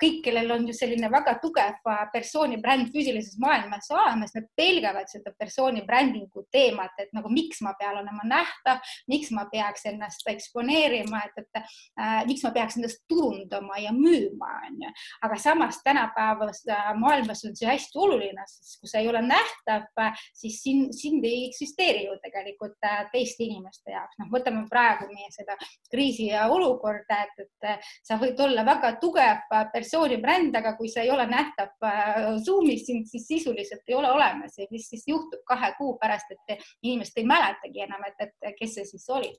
kõik, 0.00 0.20
kellel 0.24 0.39
kellel 0.40 0.60
on 0.60 0.66
ju 0.66 0.74
selline 0.74 1.08
väga 1.08 1.34
tugev 1.42 1.88
äh, 1.88 2.04
persooni 2.12 2.58
bränd 2.62 2.90
füüsilises 2.94 3.36
maailmas 3.40 3.90
olemas, 3.92 4.32
nad 4.34 4.46
pelgavad 4.56 5.08
seda 5.10 5.32
persooni 5.38 5.82
brändingu 5.86 6.44
teemat, 6.52 6.96
et 6.98 7.12
nagu 7.16 7.30
miks 7.32 7.60
ma 7.64 7.74
pean 7.78 7.98
olema 8.00 8.24
nähtav, 8.28 8.80
miks 9.10 9.30
ma 9.36 9.46
peaks 9.52 9.86
ennast 9.90 10.26
eksponeerima, 10.30 11.22
et, 11.28 11.44
et 11.44 11.60
äh, 12.00 12.22
miks 12.28 12.44
ma 12.46 12.52
peaks 12.56 12.78
ennast 12.80 13.04
turundama 13.10 13.78
ja 13.82 13.92
müüma, 13.96 14.50
onju. 14.70 14.92
aga 15.26 15.38
samas 15.40 15.80
tänapäevas 15.84 16.62
äh, 16.68 16.92
maailmas 16.98 17.44
on 17.48 17.56
see 17.56 17.68
hästi 17.68 18.00
oluline, 18.00 18.46
sest 18.48 18.80
kui 18.80 18.92
sa 18.92 19.02
ei 19.02 19.10
ole 19.10 19.22
nähtav 19.26 19.88
äh,, 20.00 20.24
siis 20.34 20.60
sind, 20.64 20.94
sind 20.96 21.24
ei 21.24 21.46
eksisteeri 21.48 22.06
ju 22.06 22.16
tegelikult 22.24 22.78
teiste 23.12 23.44
inimeste 23.44 23.92
jaoks. 23.92 24.18
noh, 24.20 24.30
võtame 24.32 24.64
praegu 24.70 25.08
meie 25.12 25.28
seda 25.34 25.56
kriisi 25.90 26.30
ja 26.30 26.46
olukorda, 26.52 27.24
et, 27.26 27.44
et 27.44 27.88
sa 28.06 28.16
võid 28.20 28.38
olla 28.40 28.64
väga 28.66 28.94
tugev 29.02 29.44
persooni 29.72 30.20
bränd 30.22 30.29
bränd, 30.30 30.56
aga 30.56 30.74
kui 30.78 30.88
see 30.90 31.04
ei 31.06 31.10
ole 31.10 31.26
nähtav 31.28 31.86
äh, 31.86 32.30
Zoomis, 32.44 32.86
siis 32.86 33.26
sisuliselt 33.26 33.88
ei 33.88 33.98
ole 33.98 34.10
olemas. 34.12 34.56
Ja 34.58 34.66
mis 34.70 34.88
siis 34.90 35.04
juhtub 35.08 35.42
kahe 35.46 35.74
kuu 35.78 35.96
pärast, 36.00 36.30
et 36.30 36.58
inimesed 36.82 37.18
ei 37.20 37.28
mäletagi 37.28 37.86
enam, 37.86 38.04
et, 38.08 38.26
et 38.42 38.58
kes 38.58 38.78
see 38.78 38.90
siis 38.92 39.06
oli. 39.10 39.32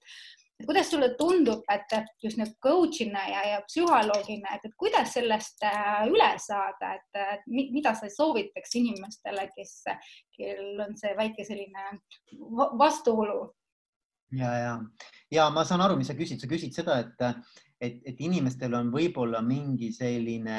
Kuidas 0.61 0.91
sulle 0.91 1.07
tundub, 1.17 1.63
et 1.73 1.95
just 2.21 2.37
nüüd 2.37 2.51
coach'ina 2.61 3.23
ja, 3.31 3.39
ja 3.49 3.61
psühholoogina, 3.65 4.57
et, 4.57 4.67
et 4.69 4.75
kuidas 4.77 5.15
sellest 5.15 5.63
äh, 5.65 6.03
üle 6.11 6.29
saada, 6.43 6.93
et 6.99 7.47
mida 7.49 7.95
sa 7.97 8.11
soovitaks 8.11 8.77
inimestele, 8.77 9.47
kes, 9.55 9.79
kellel 10.37 10.85
on 10.85 10.93
see 10.99 11.15
väike 11.17 11.47
selline 11.47 11.95
vastuolu? 12.77 13.49
ja, 14.31 14.51
ja, 14.55 14.75
ja 15.33 15.49
ma 15.51 15.65
saan 15.67 15.81
aru, 15.83 15.97
mis 15.99 16.07
sa 16.07 16.15
küsid, 16.15 16.39
sa 16.39 16.47
küsid 16.47 16.77
seda, 16.77 17.01
et, 17.03 17.25
et, 17.81 18.01
et 18.05 18.19
inimestel 18.21 18.73
on 18.77 18.91
võib-olla 18.93 19.41
mingi 19.41 19.91
selline 19.95 20.57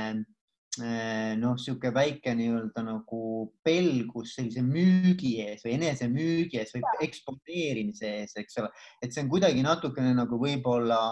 Eh, 0.81 1.35
noh, 1.37 1.53
niisugune 1.53 1.91
väike 1.93 2.33
nii-öelda 2.33 2.81
nagu 2.87 3.18
pelgus 3.61 4.31
sellise 4.39 4.62
müügi 4.64 5.35
ees 5.45 5.66
või 5.66 5.75
enesemüügi 5.77 6.57
ees 6.62 6.73
või 6.73 6.81
eksponeerimise 7.05 8.12
ees, 8.23 8.33
eks 8.41 8.57
ole, 8.62 8.70
et 9.05 9.12
see 9.12 9.20
on 9.20 9.29
kuidagi 9.35 9.61
natukene 9.66 10.14
nagu 10.16 10.39
võib-olla 10.41 11.03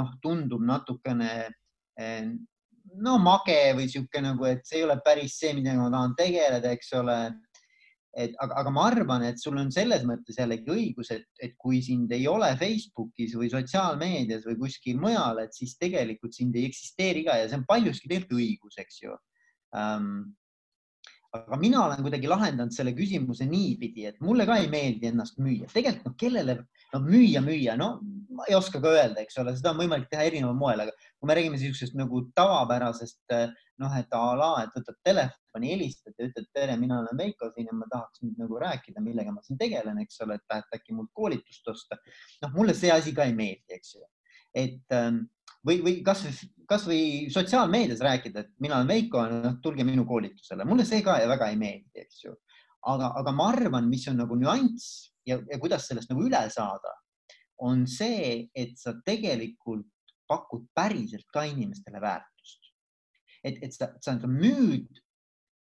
noh, 0.00 0.14
tundub 0.24 0.64
natukene 0.64 1.28
eh, 2.00 2.32
no 2.96 3.18
mage 3.20 3.58
või 3.76 3.90
niisugune 3.90 4.30
nagu, 4.30 4.48
et 4.48 4.64
see 4.64 4.80
ei 4.80 4.86
ole 4.88 4.96
päris 5.04 5.36
see, 5.36 5.52
millega 5.52 5.76
ma 5.82 5.92
tahan 5.92 6.16
tegeleda, 6.16 6.72
eks 6.72 6.96
ole 7.02 7.18
et 8.18 8.34
aga, 8.42 8.56
aga 8.62 8.72
ma 8.74 8.86
arvan, 8.90 9.24
et 9.26 9.38
sul 9.38 9.58
on 9.60 9.70
selles 9.74 10.02
mõttes 10.08 10.38
jällegi 10.40 10.72
õigus, 10.72 11.12
et, 11.14 11.26
et 11.42 11.54
kui 11.60 11.78
sind 11.84 12.10
ei 12.16 12.26
ole 12.30 12.48
Facebookis 12.58 13.36
või 13.38 13.50
sotsiaalmeedias 13.52 14.46
või 14.48 14.58
kuskil 14.64 14.98
mujal, 15.02 15.38
et 15.44 15.54
siis 15.54 15.76
tegelikult 15.78 16.34
sind 16.34 16.56
ei 16.58 16.66
eksisteeri 16.70 17.24
ka 17.28 17.38
ja 17.38 17.48
see 17.48 17.60
on 17.60 17.66
paljuski 17.68 18.10
tegelikult 18.10 18.40
õigus, 18.40 18.80
eks 18.82 19.02
ju. 19.04 19.16
Um, 19.76 20.10
aga 21.36 21.56
mina 21.60 21.84
olen 21.84 22.02
kuidagi 22.02 22.28
lahendanud 22.30 22.74
selle 22.74 22.92
küsimuse 22.96 23.46
niipidi, 23.46 24.06
et 24.10 24.18
mulle 24.24 24.46
ka 24.48 24.56
ei 24.58 24.68
meeldi 24.70 25.10
ennast 25.12 25.38
müüa. 25.38 25.68
tegelikult 25.70 26.08
noh, 26.08 26.16
kellele, 26.18 26.56
no 26.94 27.00
müüa, 27.04 27.42
müüa, 27.44 27.76
no 27.78 27.90
ma 28.34 28.46
ei 28.48 28.56
oska 28.58 28.80
ka 28.82 28.90
öelda, 28.96 29.22
eks 29.22 29.38
ole, 29.42 29.54
seda 29.58 29.72
on 29.74 29.80
võimalik 29.82 30.08
teha 30.10 30.26
erineval 30.26 30.56
moel, 30.58 30.84
aga 30.84 30.94
kui 30.96 31.28
me 31.30 31.36
räägime 31.38 31.58
niisugusest 31.58 31.96
nagu 31.98 32.24
tavapärasest 32.38 33.36
noh, 33.80 33.96
et 33.96 34.16
a 34.16 34.22
la, 34.36 34.50
et 34.64 34.76
võtad 34.76 34.98
telefoni, 35.06 35.72
helistad 35.72 36.18
ja 36.18 36.28
ütled, 36.28 36.48
tere, 36.56 36.76
mina 36.80 37.00
olen 37.00 37.20
Veiko 37.20 37.50
siin 37.54 37.70
ja 37.70 37.76
ma 37.76 37.88
tahaks 37.90 38.22
nüüd 38.24 38.40
nagu 38.40 38.60
rääkida, 38.60 39.02
millega 39.04 39.32
ma 39.34 39.42
siin 39.46 39.58
tegelen, 39.60 40.02
eks 40.02 40.20
ole, 40.26 40.36
et 40.36 40.46
tahad 40.50 40.78
äkki 40.78 40.96
mult 40.96 41.12
koolitust 41.16 41.68
osta. 41.72 41.98
noh, 42.44 42.54
mulle 42.56 42.74
see 42.76 42.92
asi 42.92 43.14
ka 43.16 43.28
ei 43.28 43.36
meeldi, 43.36 43.78
eks 43.78 43.94
ju. 43.96 44.02
et 44.54 44.96
ähm, 44.96 45.24
või, 45.66 45.80
või 45.84 45.94
kasvõi, 46.04 46.48
kasvõi 46.68 47.02
sotsiaalmeedias 47.32 48.02
rääkida, 48.04 48.44
et 48.44 48.52
mina 48.62 48.78
olen 48.78 48.88
Veiko, 48.90 49.24
noh, 49.28 49.58
tulge 49.62 49.84
minu 49.86 50.06
koolitusele, 50.08 50.66
mulle 50.68 50.86
see 50.88 51.02
ka 51.06 51.18
väga 51.30 51.50
ei 51.52 51.60
meeldi, 51.60 52.04
eks 52.04 52.24
ju. 52.24 52.34
aga, 52.88 53.12
aga 53.20 53.32
ma 53.36 53.50
arvan, 53.52 53.88
mis 53.90 54.06
on 54.08 54.16
nagu 54.22 54.36
nüanss 54.40 55.10
ja, 55.28 55.36
ja 55.36 55.58
kuidas 55.60 55.86
sellest 55.88 56.12
nagu 56.12 56.24
üle 56.24 56.40
saada, 56.52 56.94
on 57.60 57.84
see, 57.90 58.48
et 58.56 58.78
sa 58.80 58.94
tegelikult 59.04 59.88
pakud 60.30 60.64
päriselt 60.74 61.26
ka 61.34 61.44
inimestele 61.44 62.00
väärtust. 62.00 62.72
et, 63.44 63.56
et 63.64 63.72
sa, 63.72 63.90
sa, 64.00 64.16
müüd 64.24 65.00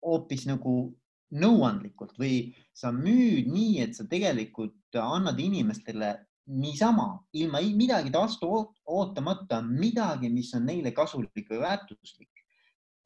hoopis 0.04 0.46
nagu 0.48 0.92
nõuandlikult 1.30 2.16
või 2.18 2.50
sa 2.74 2.90
müüd 2.94 3.46
nii, 3.50 3.78
et 3.84 3.94
sa 3.94 4.06
tegelikult 4.10 4.98
annad 4.98 5.38
inimestele 5.38 6.16
niisama 6.50 7.20
ilma 7.32 7.60
midagi 7.76 8.10
vastu 8.12 8.50
ootamata, 8.86 9.60
midagi, 9.62 10.30
mis 10.32 10.52
on 10.54 10.66
neile 10.66 10.92
kasulik 10.96 11.48
või 11.50 11.62
väärtuslik. 11.62 12.30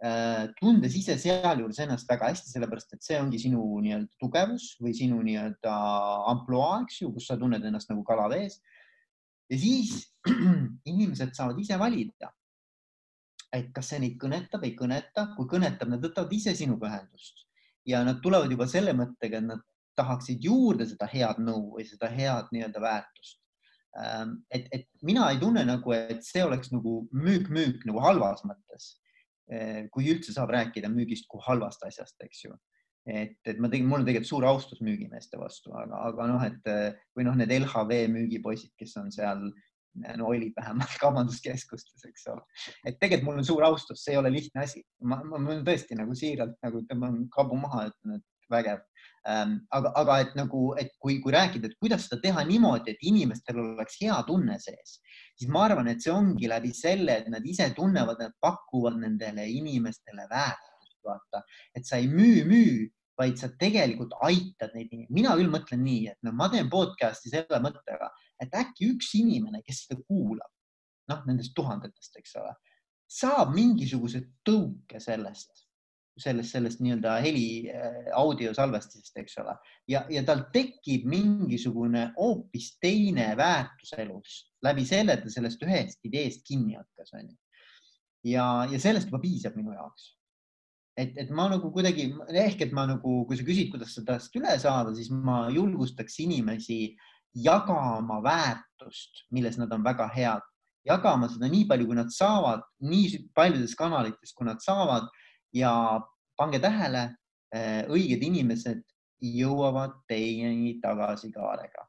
Äh, 0.05 0.51
tundes 0.59 0.97
ise 0.99 1.17
sealjuures 1.21 1.79
ennast 1.81 2.09
väga 2.11 2.29
hästi, 2.33 2.51
sellepärast 2.51 2.97
et 2.97 3.05
see 3.07 3.19
ongi 3.21 3.39
sinu 3.41 3.63
nii-öelda 3.85 4.19
tugevus 4.21 4.75
või 4.83 4.93
sinu 4.97 5.21
nii-öelda 5.25 5.75
ampluaa, 6.33 6.83
eks 6.85 7.01
ju, 7.03 7.13
kus 7.15 7.29
sa 7.31 7.39
tunned 7.41 7.65
ennast 7.65 7.93
nagu 7.93 8.03
kala 8.05 8.27
vees. 8.33 8.59
ja 9.49 9.59
siis 9.61 10.11
inimesed 10.93 11.33
saavad 11.37 11.61
ise 11.61 11.79
valida, 11.81 12.33
et 13.55 13.71
kas 13.73 13.93
see 13.93 14.03
neid 14.03 14.19
kõnetab, 14.21 14.65
ei 14.67 14.75
kõneta, 14.77 15.29
kui 15.37 15.49
kõnetab, 15.49 15.89
nad 15.93 16.05
võtavad 16.05 16.33
ise 16.37 16.57
sinuga 16.59 16.91
ühendust 16.91 17.47
ja 17.87 18.03
nad 18.05 18.21
tulevad 18.25 18.51
juba 18.51 18.67
selle 18.69 18.93
mõttega, 18.97 19.41
et 19.41 19.49
nad 19.53 19.63
tahaksid 19.99 20.45
juurde 20.45 20.87
seda 20.89 21.09
head 21.11 21.41
nõu 21.43 21.75
või 21.77 21.87
seda 21.89 22.11
head 22.13 22.51
nii-öelda 22.55 22.83
väärtust. 22.83 23.41
Ähm, 24.01 24.37
et, 24.51 24.67
et 24.75 24.87
mina 25.07 25.29
ei 25.31 25.41
tunne 25.43 25.63
nagu, 25.67 25.95
et 25.95 26.25
see 26.27 26.43
oleks 26.45 26.73
nagu 26.75 27.05
müük-müük 27.15 27.85
nagu 27.89 28.03
halvas 28.03 28.43
mõttes. 28.47 28.95
Äh, 29.53 29.85
kui 29.95 30.09
üldse 30.11 30.35
saab 30.35 30.55
rääkida 30.55 30.91
müügist 30.91 31.29
kui 31.31 31.43
halvast 31.45 31.85
asjast, 31.87 32.17
eks 32.25 32.47
ju. 32.47 32.57
et, 33.05 33.37
et 33.45 33.59
ma 33.61 33.69
tegin, 33.69 33.85
mul 33.85 34.01
on 34.01 34.07
tegelikult 34.07 34.31
suur 34.31 34.47
austus 34.49 34.81
müügimeeste 34.81 35.37
vastu, 35.37 35.75
aga, 35.77 35.99
aga 36.09 36.27
noh, 36.31 36.45
et 36.47 36.71
või 37.13 37.27
noh, 37.27 37.35
need 37.37 37.53
LHV 37.53 38.07
müügipoisid, 38.15 38.73
kes 38.81 38.97
on 38.97 39.11
seal 39.13 39.45
no 39.95 40.27
olid 40.27 40.53
vähemalt 40.57 40.97
kaubanduskeskustes, 41.03 42.05
eks 42.09 42.27
ole. 42.33 42.43
et 42.87 42.99
tegelikult 43.01 43.29
mul 43.29 43.43
on 43.43 43.49
suur 43.49 43.65
austus, 43.67 44.03
see 44.05 44.15
ei 44.15 44.21
ole 44.21 44.33
lihtne 44.35 44.65
asi. 44.65 44.85
ma, 45.03 45.21
ma, 45.25 45.39
ma 45.39 45.59
tõesti 45.67 45.99
nagu 45.99 46.17
siiralt 46.19 46.57
nagu 46.65 46.83
tõmban 46.91 47.25
kabu 47.35 47.59
maha, 47.61 47.89
ütlen, 47.93 48.19
et 48.19 48.51
vägev 48.51 48.83
aga, 49.25 49.93
aga 49.97 50.19
et 50.21 50.35
nagu, 50.37 50.75
et 50.81 50.91
kui, 51.01 51.19
kui 51.23 51.33
rääkida, 51.33 51.71
et 51.71 51.79
kuidas 51.81 52.07
seda 52.07 52.21
teha 52.23 52.45
niimoodi, 52.49 52.93
et 52.93 53.07
inimestel 53.09 53.61
oleks 53.63 53.97
hea 54.03 54.17
tunne 54.29 54.59
sees, 54.61 54.99
siis 55.39 55.51
ma 55.53 55.65
arvan, 55.69 55.89
et 55.89 56.05
see 56.05 56.13
ongi 56.13 56.51
läbi 56.51 56.75
selle, 56.77 57.21
et 57.23 57.31
nad 57.33 57.47
ise 57.47 57.71
tunnevad, 57.77 58.21
nad 58.21 58.35
pakuvad 58.45 58.99
nendele 59.01 59.47
inimestele 59.49 60.29
väärtust, 60.31 60.99
vaata, 61.07 61.43
et 61.77 61.89
sa 61.89 62.01
ei 62.01 62.11
müü, 62.11 62.45
müü, 62.51 62.77
vaid 63.19 63.39
sa 63.39 63.49
tegelikult 63.59 64.13
aitad 64.27 64.75
neid 64.75 64.91
inimesi. 64.91 65.15
mina 65.15 65.35
küll 65.39 65.53
mõtlen 65.53 65.85
nii, 65.87 66.07
et 66.13 66.19
no 66.27 66.35
ma 66.35 66.51
teen 66.53 66.69
podcast'i 66.71 67.31
selle 67.33 67.61
mõttega, 67.63 68.11
et 68.43 68.55
äkki 68.59 68.91
üks 68.93 69.15
inimene, 69.21 69.63
kes 69.65 69.85
seda 69.87 70.01
kuulab, 70.03 70.51
noh, 71.13 71.21
nendest 71.29 71.55
tuhandetest, 71.57 72.19
eks 72.19 72.37
ole, 72.43 72.57
saab 73.09 73.55
mingisuguse 73.55 74.25
tõuke 74.45 75.01
sellest 75.01 75.64
sellest, 76.21 76.55
sellest 76.55 76.83
nii-öelda 76.83 77.17
heli 77.25 77.71
äh, 77.73 78.09
audiosalvestisest, 78.15 79.17
eks 79.23 79.39
ole, 79.43 79.55
ja, 79.91 80.05
ja 80.13 80.23
tal 80.27 80.45
tekib 80.55 81.07
mingisugune 81.11 82.07
hoopis 82.19 82.75
teine 82.83 83.33
väärtus 83.39 83.95
elus 83.99 84.43
läbi 84.65 84.87
selle, 84.89 85.17
et 85.17 85.25
ta 85.25 85.33
sellest 85.33 85.65
ühest 85.67 86.07
ideest 86.07 86.45
kinni 86.47 86.79
hakkas, 86.79 87.15
onju. 87.19 87.35
ja, 88.31 88.47
ja 88.71 88.81
sellest 88.83 89.11
juba 89.11 89.23
piisab 89.25 89.59
minu 89.59 89.75
jaoks. 89.75 90.13
et, 90.97 91.17
et 91.19 91.31
ma 91.35 91.49
nagu 91.51 91.73
kuidagi 91.75 92.13
ehk 92.31 92.69
et 92.69 92.73
ma 92.73 92.87
nagu, 92.87 93.25
kui 93.27 93.39
sa 93.39 93.47
küsid, 93.47 93.73
kuidas 93.73 93.97
sellest 93.97 94.39
üle 94.39 94.55
saada, 94.63 94.95
siis 94.95 95.11
ma 95.11 95.49
julgustaks 95.51 96.21
inimesi 96.23 96.95
jagama 97.35 98.21
väärtust, 98.23 99.27
milles 99.35 99.59
nad 99.59 99.73
on 99.75 99.83
väga 99.83 100.07
head, 100.15 100.45
jagama 100.87 101.27
seda 101.33 101.51
nii 101.51 101.67
palju, 101.67 101.89
kui 101.91 101.99
nad 101.99 102.13
saavad, 102.15 102.63
nii 102.87 103.25
paljudes 103.35 103.75
kanalites, 103.75 104.31
kui 104.37 104.47
nad 104.47 104.63
saavad 104.63 105.11
ja 105.55 105.73
pange 106.37 106.59
tähele, 106.59 107.09
eh, 107.55 107.85
õiged 107.89 108.23
inimesed 108.27 108.83
jõuavad 109.25 110.01
teieni 110.09 110.79
tagasi 110.83 111.33
kaarega. 111.33 111.89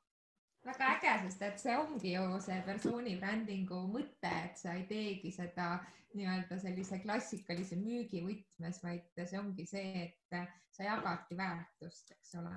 väga 0.66 0.86
äge, 0.96 1.12
sest 1.24 1.42
et 1.46 1.60
see 1.62 1.76
ongi 1.78 2.14
ju 2.16 2.40
see 2.42 2.62
persooni 2.66 3.20
brändingu 3.20 3.84
mõte, 3.92 4.32
et 4.46 4.58
sa 4.58 4.74
ei 4.74 4.88
teegi 4.90 5.32
seda 5.32 5.76
nii-öelda 6.16 6.58
sellise 6.58 6.98
klassikalise 7.04 7.78
müügi 7.78 8.24
võtmes, 8.26 8.80
vaid 8.84 9.26
see 9.28 9.38
ongi 9.40 9.66
see, 9.70 10.08
et 10.08 10.48
sa 10.74 10.88
jagadki 10.88 11.38
väärtust, 11.38 12.16
eks 12.16 12.34
ole. 12.42 12.56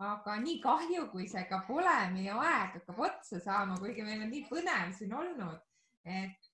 aga 0.00 0.36
nii 0.40 0.60
kahju, 0.62 1.08
kui 1.10 1.26
see 1.28 1.42
ka 1.50 1.64
pole, 1.66 1.96
meie 2.14 2.30
aeg 2.30 2.78
hakkab 2.78 3.02
otsa 3.08 3.40
saama, 3.40 3.76
kuigi 3.82 4.06
meil 4.06 4.22
on 4.22 4.30
nii 4.30 4.46
põnev 4.48 4.94
siin 4.96 5.12
olnud, 5.12 5.58
et 6.04 6.49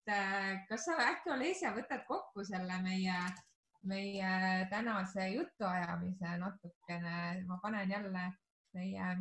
kas 0.68 0.84
sa 0.86 0.96
äkki, 1.10 1.30
Olesja, 1.34 1.74
võtad 1.74 2.06
kokku 2.06 2.44
selle 2.46 2.78
meie 2.82 3.18
meie 3.86 4.66
tänase 4.70 5.28
jutuajamise 5.28 6.38
natukene, 6.38 7.44
ma 7.46 7.58
panen 7.62 7.90
jälle 7.90 8.32
meie. 8.74 9.16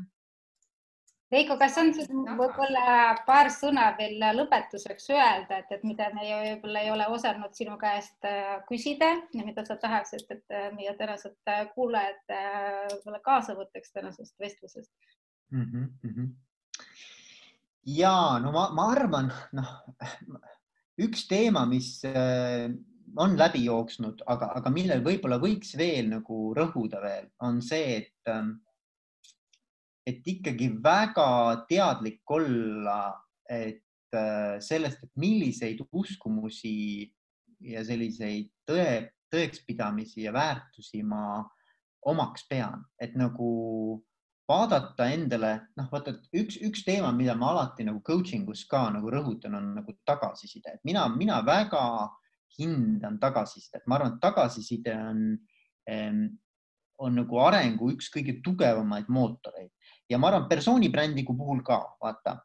Veiko, 1.31 1.57
kas 1.57 1.77
on 1.81 1.89
võib-olla 2.37 3.15
paar 3.25 3.49
sõna 3.51 3.87
veel 3.97 4.21
lõpetuseks 4.37 5.09
öelda, 5.09 5.57
et, 5.57 5.71
et 5.73 5.83
mida 5.83 6.11
me 6.13 6.25
võib-olla 6.29 6.83
ei 6.85 6.91
ole 6.93 7.07
osanud 7.11 7.55
sinu 7.57 7.79
käest 7.81 8.27
äh, 8.29 8.59
küsida 8.69 9.09
ja 9.33 9.45
mida 9.45 9.65
sa 9.65 9.75
tahaksid, 9.81 10.27
et 10.29 10.53
äh, 10.53 10.69
meie 10.77 10.93
tänased 10.99 11.35
äh, 11.49 11.65
kuulajad 11.73 12.21
võib-olla 12.29 13.21
kaasa 13.25 13.57
võtaks 13.57 13.91
tänasest 13.97 14.37
vestlusest 14.39 14.93
mm? 15.51 15.89
-hmm. 16.05 16.29
ja 17.97 18.15
no 18.45 18.53
ma, 18.53 18.69
ma 18.77 18.91
arvan, 18.93 19.33
noh, 19.57 19.73
üks 21.01 21.25
teema, 21.27 21.65
mis 21.69 21.99
on 23.17 23.35
läbi 23.39 23.65
jooksnud, 23.65 24.23
aga, 24.31 24.51
aga 24.59 24.71
millel 24.73 25.03
võib-olla 25.05 25.39
võiks 25.41 25.75
veel 25.79 26.09
nagu 26.11 26.51
rõhuda 26.55 27.01
veel, 27.03 27.27
on 27.45 27.61
see, 27.63 28.01
et, 28.01 28.31
ähm, 28.31 28.57
et 30.07 30.25
ikkagi 30.27 30.69
väga 30.83 31.65
teadlik 31.69 32.23
olla, 32.31 33.15
et 33.49 33.83
äh, 34.15 34.57
sellest, 34.63 35.03
et 35.03 35.13
milliseid 35.21 35.83
uskumusi 35.91 37.05
ja 37.65 37.83
selliseid 37.87 38.51
tõe, 38.67 39.11
tõekspidamisi 39.33 40.25
ja 40.27 40.33
väärtusi 40.35 41.03
ma 41.03 41.43
omaks 42.05 42.45
pean, 42.49 42.83
et 43.01 43.15
nagu 43.17 43.49
vaadata 44.49 45.07
endale, 45.13 45.51
noh, 45.77 45.89
vaata 45.91 46.13
üks, 46.37 46.59
üks 46.61 46.83
teema, 46.85 47.11
mida 47.15 47.35
ma 47.37 47.51
alati 47.53 47.85
nagu 47.87 48.01
coaching 48.05 48.47
us 48.51 48.65
ka 48.69 48.85
nagu 48.93 49.09
rõhutan, 49.11 49.57
on 49.57 49.71
nagu 49.79 49.95
tagasiside, 50.05 50.77
et 50.77 50.83
mina, 50.85 51.07
mina 51.09 51.41
väga 51.45 51.83
hindan 52.59 53.19
tagasisidet, 53.19 53.83
ma 53.87 53.97
arvan, 53.97 54.15
et 54.15 54.21
tagasiside 54.23 54.93
on, 54.95 55.23
on 57.01 57.17
nagu 57.21 57.41
arengu 57.43 57.91
üks 57.95 58.11
kõige 58.13 58.37
tugevamaid 58.45 59.09
mootoreid. 59.11 59.71
Ja 60.09 60.19
ma 60.21 60.29
arvan, 60.29 60.47
persooni 60.49 60.91
brändigu 60.93 61.35
puhul 61.37 61.63
ka, 61.65 61.81
vaata, 62.01 62.37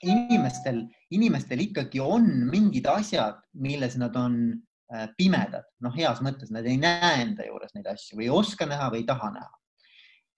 inimestel, 0.00 0.82
inimestel 1.12 1.60
ikkagi 1.66 2.00
on 2.00 2.26
mingid 2.50 2.88
asjad, 2.88 3.38
milles 3.60 3.98
nad 4.00 4.16
on 4.16 4.40
äh, 4.92 5.06
pimedad, 5.20 5.68
noh, 5.84 5.94
heas 5.94 6.22
mõttes 6.24 6.52
nad 6.54 6.66
ei 6.66 6.80
näe 6.80 7.18
enda 7.26 7.46
juures 7.46 7.76
neid 7.76 7.90
asju 7.92 8.18
või 8.18 8.30
ei 8.30 8.36
oska 8.40 8.68
näha 8.70 8.88
või 8.92 9.04
ei 9.04 9.08
taha 9.12 9.34
näha. 9.36 9.59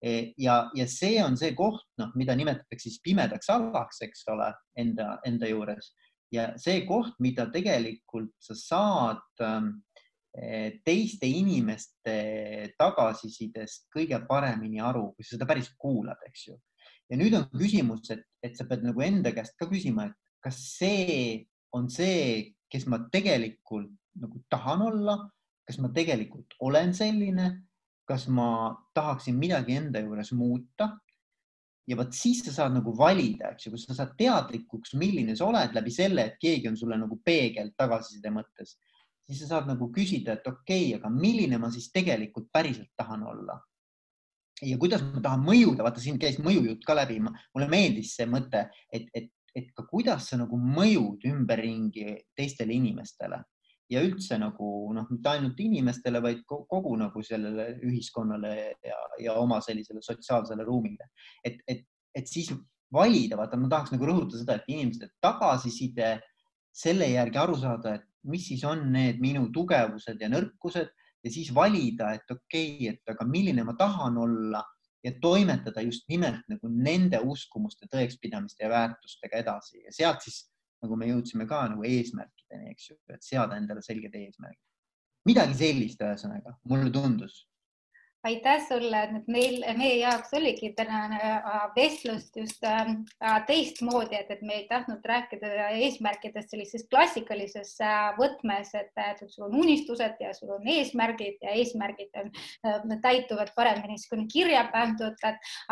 E, 0.02 0.32
ja, 0.42 0.64
ja 0.74 0.86
see 0.90 1.20
on 1.22 1.36
see 1.38 1.52
koht, 1.54 1.84
noh, 2.00 2.10
mida 2.18 2.34
nimetatakse 2.34 2.88
siis 2.88 2.98
pimedaks 3.04 3.50
alaks, 3.54 4.00
eks 4.02 4.24
ole, 4.32 4.48
enda, 4.82 5.12
enda 5.28 5.46
juures 5.46 5.92
ja 6.32 6.48
see 6.60 6.82
koht, 6.88 7.14
mida 7.22 7.46
tegelikult 7.52 8.32
sa 8.42 8.56
saad 8.56 9.44
ähm, 9.44 9.70
eh, 10.36 10.80
teiste 10.84 11.28
inimeste 11.28 12.16
tagasisidest 12.80 13.88
kõige 13.92 14.22
paremini 14.28 14.80
aru, 14.82 15.10
kui 15.16 15.26
sa 15.26 15.36
seda 15.36 15.48
päriselt 15.50 15.76
kuulad, 15.80 16.20
eks 16.28 16.48
ju. 16.48 16.58
ja 17.12 17.20
nüüd 17.20 17.36
on 17.36 17.48
küsimus, 17.52 18.08
et, 18.14 18.24
et 18.44 18.56
sa 18.56 18.66
pead 18.68 18.86
nagu 18.86 19.04
enda 19.04 19.34
käest 19.36 19.58
ka 19.60 19.68
küsima, 19.70 20.08
et 20.08 20.16
kas 20.42 20.62
see 20.78 21.44
on 21.76 21.90
see, 21.92 22.54
kes 22.72 22.88
ma 22.88 23.02
tegelikult 23.12 23.92
nagu 24.20 24.40
tahan 24.52 24.82
olla, 24.88 25.18
kas 25.68 25.78
ma 25.80 25.92
tegelikult 25.94 26.56
olen 26.64 26.96
selline, 26.96 27.52
kas 28.08 28.26
ma 28.28 28.74
tahaksin 28.94 29.36
midagi 29.38 29.76
enda 29.78 30.02
juures 30.02 30.32
muuta? 30.36 30.92
Ja 31.88 31.96
vot 31.98 32.14
siis 32.14 32.44
sa 32.46 32.52
saad 32.54 32.76
nagu 32.76 32.92
valida, 32.94 33.50
eks 33.52 33.66
ju, 33.66 33.72
kus 33.74 33.88
sa 33.88 33.96
saad 33.96 34.14
teadlikuks, 34.18 34.94
milline 34.98 35.34
sa 35.38 35.48
oled 35.48 35.74
läbi 35.74 35.90
selle, 35.90 36.28
et 36.28 36.38
keegi 36.40 36.70
on 36.70 36.78
sulle 36.78 36.98
nagu 36.98 37.18
peegel 37.26 37.72
tagasiside 37.78 38.30
mõttes, 38.30 38.76
siis 39.26 39.42
sa 39.42 39.48
saad 39.56 39.66
nagu 39.72 39.88
küsida, 39.94 40.36
et 40.38 40.46
okei 40.46 40.92
okay,, 40.92 41.00
aga 41.00 41.10
milline 41.10 41.58
ma 41.58 41.72
siis 41.74 41.90
tegelikult 41.94 42.52
päriselt 42.54 42.92
tahan 42.96 43.26
olla. 43.26 43.58
ja 44.62 44.76
kuidas 44.78 45.02
ma 45.02 45.18
tahan 45.18 45.42
mõjuda, 45.42 45.82
vaata 45.82 45.98
siin 45.98 46.20
käis 46.22 46.36
mõjujutt 46.38 46.84
ka 46.86 46.94
läbi, 46.94 47.16
mulle 47.18 47.66
meeldis 47.66 48.12
see 48.14 48.28
mõte, 48.30 48.68
et, 48.94 49.08
et, 49.10 49.32
et 49.58 49.72
ka 49.74 49.82
kuidas 49.90 50.28
sa 50.30 50.38
nagu 50.38 50.54
mõjud 50.54 51.26
ümberringi 51.26 52.14
teistele 52.38 52.76
inimestele 52.78 53.40
ja 53.92 54.02
üldse 54.04 54.38
nagu 54.40 54.68
noh, 54.96 55.06
mitte 55.10 55.32
ainult 55.34 55.60
inimestele, 55.60 56.22
vaid 56.24 56.42
kogu 56.48 56.94
nagu 57.00 57.22
sellele 57.26 57.72
ühiskonnale 57.84 58.52
ja, 58.84 58.98
ja 59.20 59.36
oma 59.40 59.60
sellisele 59.64 60.02
sotsiaalsele 60.04 60.64
ruumile. 60.66 61.10
et, 61.44 61.60
et, 61.68 61.84
et 62.14 62.28
siis 62.28 62.52
valida, 62.92 63.38
vaata, 63.40 63.56
ma 63.56 63.70
tahaks 63.72 63.94
nagu 63.94 64.08
rõhutada 64.08 64.40
seda, 64.40 64.58
et 64.58 64.72
inimeste 64.72 65.08
tagasiside 65.24 66.18
selle 66.72 67.08
järgi 67.12 67.40
aru 67.40 67.56
saada, 67.60 67.96
et 67.96 68.08
mis 68.28 68.44
siis 68.48 68.64
on 68.68 68.84
need 68.92 69.20
minu 69.20 69.46
tugevused 69.52 70.20
ja 70.20 70.28
nõrkused 70.30 70.92
ja 71.22 71.32
siis 71.32 71.50
valida, 71.54 72.12
et 72.16 72.30
okei 72.30 72.76
okay,, 72.76 72.92
et 72.94 73.12
aga 73.14 73.26
milline 73.28 73.64
ma 73.66 73.74
tahan 73.78 74.18
olla 74.20 74.62
ja 75.02 75.12
toimetada 75.20 75.82
just 75.82 76.06
nimelt 76.08 76.44
nagu 76.50 76.70
nende 76.70 77.18
uskumuste, 77.26 77.88
tõekspidamiste 77.90 78.64
ja 78.64 78.70
väärtustega 78.70 79.40
edasi 79.42 79.82
ja 79.82 79.94
sealt 79.94 80.22
siis 80.24 80.44
nagu 80.82 80.98
me 80.98 81.08
jõudsime 81.10 81.46
ka 81.50 81.64
nagu 81.72 81.86
eesmärkideni, 82.52 82.72
eks 82.72 82.90
ju, 82.90 82.96
et 83.12 83.24
seada 83.24 83.56
endale 83.56 83.82
selged 83.82 84.14
eesmärgid. 84.14 84.60
midagi 85.24 85.54
sellist, 85.54 86.00
ühesõnaga, 86.02 86.56
mulle 86.66 86.90
tundus 86.90 87.46
aitäh 88.24 88.60
sulle, 88.68 89.02
et 89.02 89.28
meil, 89.30 89.56
meie 89.76 89.96
jaoks 89.98 90.30
oligi 90.38 90.70
tänane 90.78 91.18
äh, 91.18 91.62
vestlus 91.74 92.28
just 92.36 92.62
ähm, 92.64 93.02
äh, 93.24 93.40
teistmoodi, 93.46 94.14
et, 94.14 94.30
et 94.30 94.42
me 94.46 94.60
ei 94.60 94.66
tahtnud 94.70 95.02
rääkida 95.04 95.50
eesmärkidest 95.82 96.54
sellises 96.54 96.86
klassikalises 96.90 97.74
äh, 97.82 98.12
võtmes, 98.18 98.70
et, 98.78 98.92
et 99.02 99.24
sul 99.26 99.48
on 99.48 99.56
unistused 99.64 100.22
ja 100.22 100.30
sul 100.38 100.52
on 100.54 100.68
eesmärgid 100.70 101.42
ja 101.42 101.56
eesmärgid 101.58 102.20
on, 102.22 102.30
täituvad 103.02 103.50
paremini 103.56 103.98
siis, 103.98 104.08
kui 104.10 104.20
on 104.20 104.28
kirja 104.30 104.62
pandud, 104.70 105.18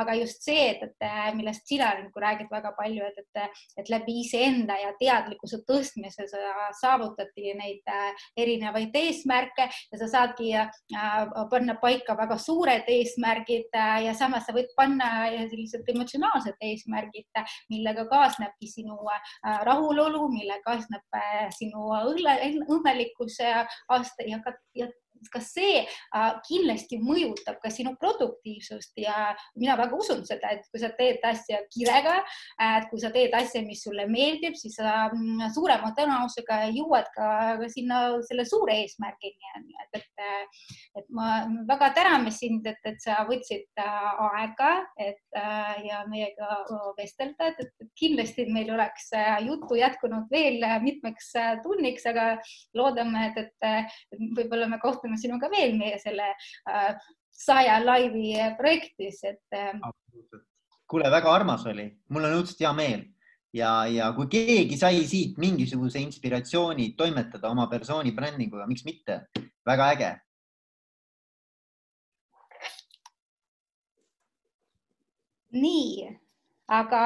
aga 0.02 0.18
just 0.18 0.42
see, 0.42 0.66
et, 0.72 0.82
et 0.90 1.38
millest 1.38 1.70
sina 1.70 1.92
nagu 2.00 2.24
räägid 2.24 2.50
väga 2.50 2.74
palju, 2.78 3.06
et, 3.06 3.22
et, 3.22 3.62
et 3.78 3.92
läbi 3.94 4.18
iseenda 4.24 4.74
ja 4.80 4.90
teadlikkuse 4.98 5.62
tõstmise 5.68 6.26
sa 6.30 6.66
saavutadki 6.80 7.54
neid 7.58 7.94
erinevaid 8.38 8.96
eesmärke 8.98 9.68
ja 9.70 10.02
sa 10.02 10.10
saadki 10.10 10.52
panna 11.50 11.78
paika 11.80 12.18
väga 12.18 12.39
suured 12.40 12.88
eesmärgid 12.90 13.76
äh, 13.76 13.96
ja 14.06 14.14
samas 14.16 14.46
sa 14.46 14.54
võid 14.56 14.70
panna 14.78 15.10
sellised 15.50 15.88
emotsionaalsed 15.92 16.58
eesmärgid, 16.70 17.28
millega 17.72 18.06
kaasnebki 18.10 18.70
sinu 18.70 18.96
äh, 19.14 19.60
rahulolu, 19.68 20.26
millega 20.32 20.64
kaasneb 20.66 21.20
äh, 21.20 21.46
sinu 21.56 21.90
õlle, 22.00 22.36
õnnelikkus 22.68 23.40
aasta 23.44 24.26
ja 24.26 24.40
ja 24.74 24.86
ka 25.32 25.42
see 25.44 25.84
äh, 25.84 26.32
kindlasti 26.48 27.00
mõjutab 27.02 27.60
ka 27.62 27.72
sinu 27.72 27.96
produktiivsust 28.00 28.96
ja 29.00 29.30
mina 29.58 29.76
väga 29.80 29.96
usun 29.96 30.24
seda, 30.28 30.54
et 30.56 30.66
kui 30.70 30.80
sa 30.82 30.92
teed 30.96 31.20
asja 31.26 31.60
kirega 31.70 32.20
et 32.60 32.86
kui 32.90 33.00
sa 33.02 33.10
teed 33.14 33.34
asja, 33.36 33.62
mis 33.64 33.82
sulle 33.84 34.06
meeldib, 34.10 34.56
siis 34.58 34.76
sa 34.78 35.08
mm, 35.10 35.50
suurema 35.54 35.92
tõenäosusega 35.96 36.60
jõuad 36.74 37.08
ka, 37.14 37.28
sinna 37.72 38.00
selle 38.26 38.44
suure 38.48 38.76
eesmärgini, 38.82 39.52
et, 39.84 40.00
et, 40.00 40.60
et 41.00 41.08
ma 41.16 41.44
väga 41.68 41.90
täname 41.96 42.32
sind, 42.34 42.66
et, 42.68 42.80
et 42.88 43.00
sa 43.02 43.22
võtsid 43.28 43.80
äh, 43.80 44.22
aega, 44.30 44.72
et 45.00 45.40
äh, 45.40 45.82
ja 45.88 46.02
meiega 46.10 46.62
vestelda, 46.98 47.52
et, 47.52 47.74
kindlasti 48.00 48.46
meil 48.52 48.70
oleks 48.74 49.10
juttu 49.44 49.76
jätkunud 49.78 50.30
veel 50.32 50.62
mitmeks 50.84 51.32
tunniks, 51.64 52.06
aga 52.08 52.26
loodame, 52.76 53.30
et, 53.30 53.40
et, 53.44 53.96
et 54.14 54.22
võib-olla 54.36 54.68
me 54.70 54.80
kohtume 54.82 55.09
kohtume 55.10 55.18
sinuga 55.18 55.50
veel 55.50 55.76
meie 55.78 55.98
selle 55.98 56.34
äh, 56.68 56.94
saja 57.30 57.80
laivi 57.84 58.34
projektis, 58.58 59.22
et. 59.24 59.40
kuule, 60.86 61.10
väga 61.10 61.32
armas 61.32 61.66
oli, 61.66 61.88
mul 62.10 62.24
on 62.24 62.40
õudselt 62.40 62.60
hea 62.60 62.72
meel. 62.72 63.04
Ja, 63.52 63.86
ja 63.90 64.12
kui 64.14 64.28
keegi 64.30 64.76
sai 64.78 65.02
siit 65.06 65.38
mingisuguse 65.38 65.98
inspiratsiooni 65.98 66.94
toimetada 66.94 67.50
oma 67.50 67.66
persooni 67.66 68.12
brändinguga, 68.14 68.66
miks 68.66 68.84
mitte, 68.86 69.24
väga 69.66 69.88
äge. 69.94 70.10
Nii, 75.50 76.06
aga 76.70 77.02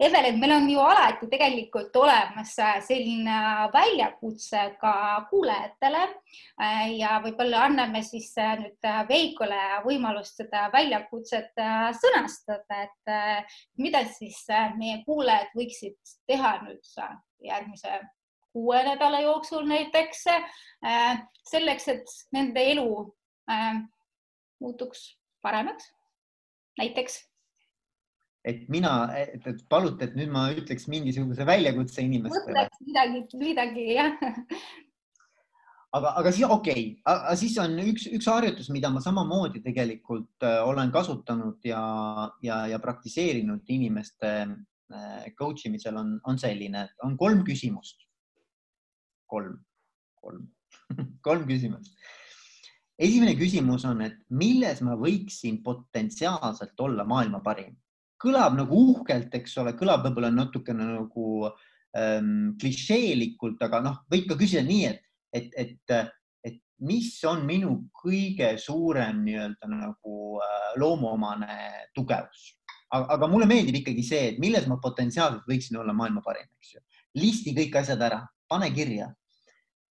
Evelin, 0.00 0.38
meil 0.40 0.52
on 0.56 0.66
ju 0.70 0.80
alati 0.82 1.28
tegelikult 1.30 1.94
olemas 1.96 2.54
selline 2.86 3.38
väljakutse 3.72 4.64
ka 4.80 4.92
kuulajatele 5.30 6.02
äh, 6.02 6.96
ja 6.98 7.18
võib-olla 7.22 7.62
anname 7.68 8.02
siis 8.06 8.32
äh, 8.42 8.56
nüüd 8.58 8.88
Veikole 9.08 9.60
võimalust 9.86 10.42
seda 10.42 10.66
väljakutset 10.74 11.62
äh, 11.62 11.88
sõnastada, 11.94 12.82
et 12.88 13.12
mida 13.78 14.02
siis 14.10 14.40
meie 14.78 15.02
kuulajad 15.06 15.54
võiksid 15.56 16.16
teha 16.26 16.56
nüüd 16.64 16.94
järgmise 17.46 18.00
kuue 18.52 18.80
nädala 18.82 19.20
jooksul 19.22 19.66
näiteks 19.68 20.24
selleks, 21.46 21.88
et 21.92 22.14
nende 22.34 22.64
elu 22.72 22.88
muutuks 24.58 25.04
paremaks. 25.44 25.92
Näiteks 26.78 27.27
et 28.44 28.68
mina, 28.70 28.92
et, 29.18 29.46
et 29.46 29.62
palute, 29.70 30.06
et 30.06 30.16
nüüd 30.18 30.30
ma 30.32 30.48
ütleks 30.54 30.86
mingisuguse 30.90 31.46
väljakutse 31.46 32.04
inimestele. 32.04 32.66
midagi, 32.86 33.22
midagi 33.40 33.86
jah. 33.96 34.14
aga, 35.96 36.14
aga 36.20 36.32
siis 36.32 36.46
okei 36.46 36.84
okay., 36.84 36.84
aga 37.12 37.36
siis 37.40 37.56
on 37.62 37.78
üks, 37.82 38.06
üks 38.18 38.28
harjutus, 38.30 38.70
mida 38.74 38.90
ma 38.94 39.02
samamoodi 39.04 39.62
tegelikult 39.64 40.46
äh, 40.46 40.60
olen 40.66 40.92
kasutanud 40.94 41.64
ja, 41.66 41.82
ja, 42.44 42.64
ja 42.70 42.78
praktiseerinud 42.82 43.66
inimeste 43.74 44.34
äh, 44.44 45.26
coach 45.38 45.66
imisel 45.66 45.98
on, 45.98 46.14
on 46.24 46.38
selline, 46.38 46.86
on 47.04 47.18
kolm 47.18 47.42
küsimust. 47.46 48.06
kolm, 49.26 49.58
kolm 50.22 50.46
kolm 51.26 51.44
küsimust. 51.48 51.98
esimene 52.98 53.34
küsimus 53.38 53.84
on, 53.88 54.06
et 54.06 54.22
milles 54.30 54.80
ma 54.86 54.94
võiksin 54.98 55.60
potentsiaalselt 55.66 56.86
olla 56.86 57.04
maailma 57.08 57.42
parim 57.42 57.74
kõlab 58.22 58.56
nagu 58.58 58.84
uhkelt, 58.92 59.32
eks 59.38 59.56
ole, 59.62 59.74
kõlab 59.78 60.04
võib-olla 60.06 60.30
natukene 60.34 60.86
nagu 60.90 61.48
ähm, 61.96 62.54
klišeelikult, 62.60 63.60
aga 63.64 63.82
noh, 63.84 63.98
võib 64.10 64.28
ka 64.30 64.38
küsida 64.40 64.64
nii, 64.66 64.88
et, 64.90 65.02
et, 65.38 65.52
et, 65.62 66.00
et 66.46 66.56
mis 66.86 67.10
on 67.30 67.44
minu 67.46 67.74
kõige 68.02 68.54
suurem 68.60 69.22
nii-öelda 69.26 69.70
nagu 69.70 70.40
äh, 70.42 70.70
loomuomane 70.80 71.58
tugevus. 71.94 72.54
aga 72.88 73.26
mulle 73.28 73.44
meeldib 73.44 73.82
ikkagi 73.82 74.02
see, 74.02 74.20
et 74.30 74.38
milles 74.40 74.64
ma 74.66 74.78
potentsiaalselt 74.80 75.44
võiksin 75.48 75.76
olla 75.76 75.92
maailma 75.92 76.22
parim, 76.24 76.48
eks 76.56 76.74
ju. 76.74 76.80
listi 77.20 77.52
kõik 77.56 77.76
asjad 77.82 78.02
ära, 78.02 78.22
pane 78.48 78.70
kirja. 78.74 79.12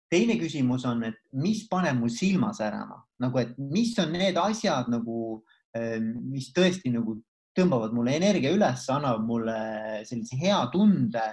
teine 0.10 0.38
küsimus 0.40 0.86
on, 0.88 1.04
et 1.04 1.18
mis 1.36 1.66
paneb 1.68 2.00
mul 2.00 2.10
silma 2.10 2.54
särama, 2.56 3.04
nagu 3.20 3.40
et 3.40 3.58
mis 3.60 3.92
on 4.00 4.12
need 4.16 4.38
asjad 4.40 4.88
nagu, 4.90 5.44
ähm, 5.78 6.14
mis 6.32 6.52
tõesti 6.56 6.90
nagu 6.94 7.20
tõmbavad 7.58 7.96
mulle 7.96 8.16
energia 8.18 8.54
üles, 8.54 8.86
annavad 8.94 9.26
mulle 9.26 9.58
sellise 10.08 10.38
hea 10.40 10.60
tunde 10.74 11.24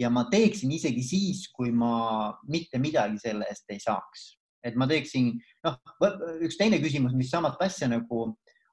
ja 0.00 0.10
ma 0.12 0.24
teeksin 0.30 0.72
isegi 0.74 1.02
siis, 1.04 1.46
kui 1.54 1.72
ma 1.74 2.30
mitte 2.50 2.80
midagi 2.82 3.20
selle 3.22 3.48
eest 3.50 3.70
ei 3.72 3.82
saaks. 3.82 4.32
et 4.62 4.76
ma 4.78 4.86
teeksin, 4.86 5.32
noh, 5.66 5.74
üks 6.46 6.54
teine 6.54 6.78
küsimus, 6.78 7.16
mis 7.18 7.32
samat 7.32 7.58
asja 7.64 7.88
nagu 7.90 8.28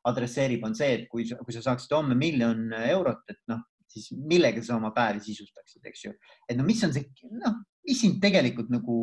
adresseerib, 0.05 0.61
on 0.67 0.75
see, 0.77 0.99
et 0.99 1.07
kui, 1.09 1.23
kui 1.25 1.55
sa 1.55 1.63
saaksid 1.65 1.95
homme 1.97 2.13
miljon 2.13 2.67
eurot, 2.77 3.23
et 3.33 3.39
noh, 3.49 3.63
siis 3.89 4.11
millega 4.13 4.61
sa 4.61 4.75
oma 4.77 4.91
päevi 4.93 5.23
sisustaksid, 5.25 5.81
eks 5.89 6.05
ju. 6.05 6.13
et 6.45 6.57
no 6.57 6.65
mis 6.67 6.83
on 6.85 6.93
see, 6.93 7.09
noh, 7.33 7.57
mis 7.89 8.03
sind 8.05 8.21
tegelikult 8.21 8.69
nagu 8.73 8.99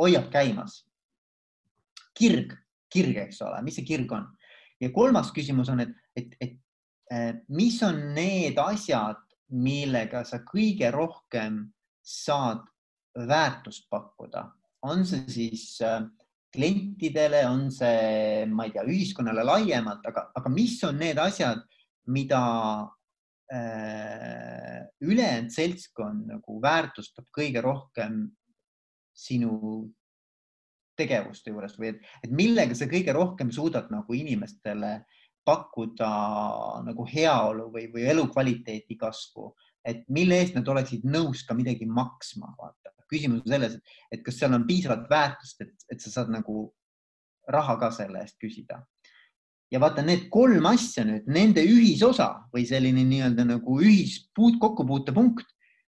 hoiab 0.00 0.30
käimas? 0.32 0.82
kirg, 2.16 2.56
kirg, 2.92 3.16
eks 3.26 3.40
ole, 3.44 3.60
mis 3.64 3.76
see 3.76 3.86
kirg 3.88 4.16
on? 4.16 4.24
ja 4.80 4.88
kolmas 4.92 5.30
küsimus 5.36 5.68
on, 5.72 5.84
et, 5.84 5.92
et, 6.16 6.32
et 6.40 6.56
mis 7.52 7.82
on 7.82 7.98
need 8.14 8.58
asjad, 8.60 9.20
millega 9.52 10.22
sa 10.24 10.40
kõige 10.46 10.90
rohkem 10.94 11.60
saad 12.02 12.64
väärtust 13.12 13.88
pakkuda, 13.92 14.46
on 14.88 15.04
see 15.06 15.28
siis 15.30 15.64
äh, 15.84 16.00
klientidele, 16.52 17.44
on 17.48 17.68
see, 17.72 18.46
ma 18.48 18.66
ei 18.66 18.74
tea, 18.74 18.84
ühiskonnale 18.88 19.44
laiemalt, 19.46 20.04
aga, 20.08 20.30
aga 20.38 20.52
mis 20.52 20.78
on 20.88 20.98
need 21.00 21.20
asjad, 21.20 21.60
mida 22.12 22.42
äh, 23.52 24.80
ülejäänud 25.04 25.52
seltskond 25.54 26.30
nagu 26.32 26.60
väärtustab 26.62 27.28
kõige 27.36 27.62
rohkem 27.64 28.24
sinu 29.12 29.84
tegevuste 30.96 31.52
juures 31.52 31.76
või 31.78 31.92
et, 31.92 32.00
et 32.24 32.32
millega 32.32 32.74
sa 32.76 32.88
kõige 32.88 33.12
rohkem 33.16 33.52
suudad 33.54 33.92
nagu 33.92 34.16
inimestele 34.16 34.92
äh, 34.96 35.21
pakkuda 35.44 36.10
nagu 36.86 37.06
heaolu 37.08 37.68
või, 37.72 37.88
või 37.92 38.06
elukvaliteeti 38.12 38.96
kasvu, 39.00 39.50
et 39.84 40.04
mille 40.12 40.38
eest 40.38 40.56
nad 40.58 40.68
oleksid 40.68 41.06
nõus 41.08 41.42
ka 41.46 41.56
midagi 41.58 41.88
maksma, 41.88 42.54
vaata. 42.58 42.94
küsimus 43.12 43.42
on 43.44 43.52
selles, 43.52 43.74
et 44.08 44.22
kas 44.24 44.38
seal 44.40 44.54
on 44.56 44.62
piisavalt 44.64 45.10
väärtust, 45.10 45.60
et, 45.60 45.74
et 45.92 46.00
sa 46.00 46.10
saad 46.10 46.30
nagu 46.32 46.70
raha 47.52 47.76
ka 47.80 47.90
selle 47.92 48.22
eest 48.22 48.38
küsida. 48.40 48.82
ja 49.72 49.80
vaata 49.80 50.02
need 50.04 50.28
kolm 50.30 50.66
asja 50.68 51.04
nüüd, 51.08 51.26
nende 51.26 51.64
ühisosa 51.64 52.44
või 52.52 52.66
selline 52.68 53.04
nii-öelda 53.08 53.46
nagu 53.48 53.78
ühispuut, 53.80 54.58
kokkupuutepunkt 54.60 55.48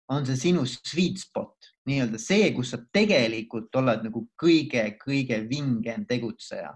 on 0.10 0.26
see 0.26 0.40
sinu 0.40 0.64
sweet 0.66 1.20
spot, 1.22 1.72
nii-öelda 1.88 2.20
see, 2.20 2.52
kus 2.56 2.74
sa 2.74 2.80
tegelikult 2.94 3.76
oled 3.80 4.04
nagu 4.08 4.24
kõige-kõige 4.42 5.44
vingem 5.50 6.06
tegutseja 6.10 6.74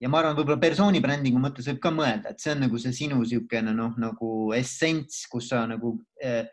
ja 0.00 0.08
ma 0.08 0.20
arvan, 0.20 0.36
võib-olla 0.38 0.60
persooni 0.60 1.02
brändingu 1.04 1.40
mõttes 1.42 1.68
võib 1.70 1.80
ka 1.84 1.92
mõelda, 1.94 2.32
et 2.32 2.40
see 2.42 2.54
on 2.54 2.64
nagu 2.64 2.80
see 2.80 2.94
sinu 2.96 3.20
niisugune 3.20 3.74
noh, 3.76 3.96
nagu 4.00 4.30
essents, 4.56 5.26
kus 5.30 5.50
sa 5.52 5.66
nagu 5.68 5.94
eh, 6.22 6.46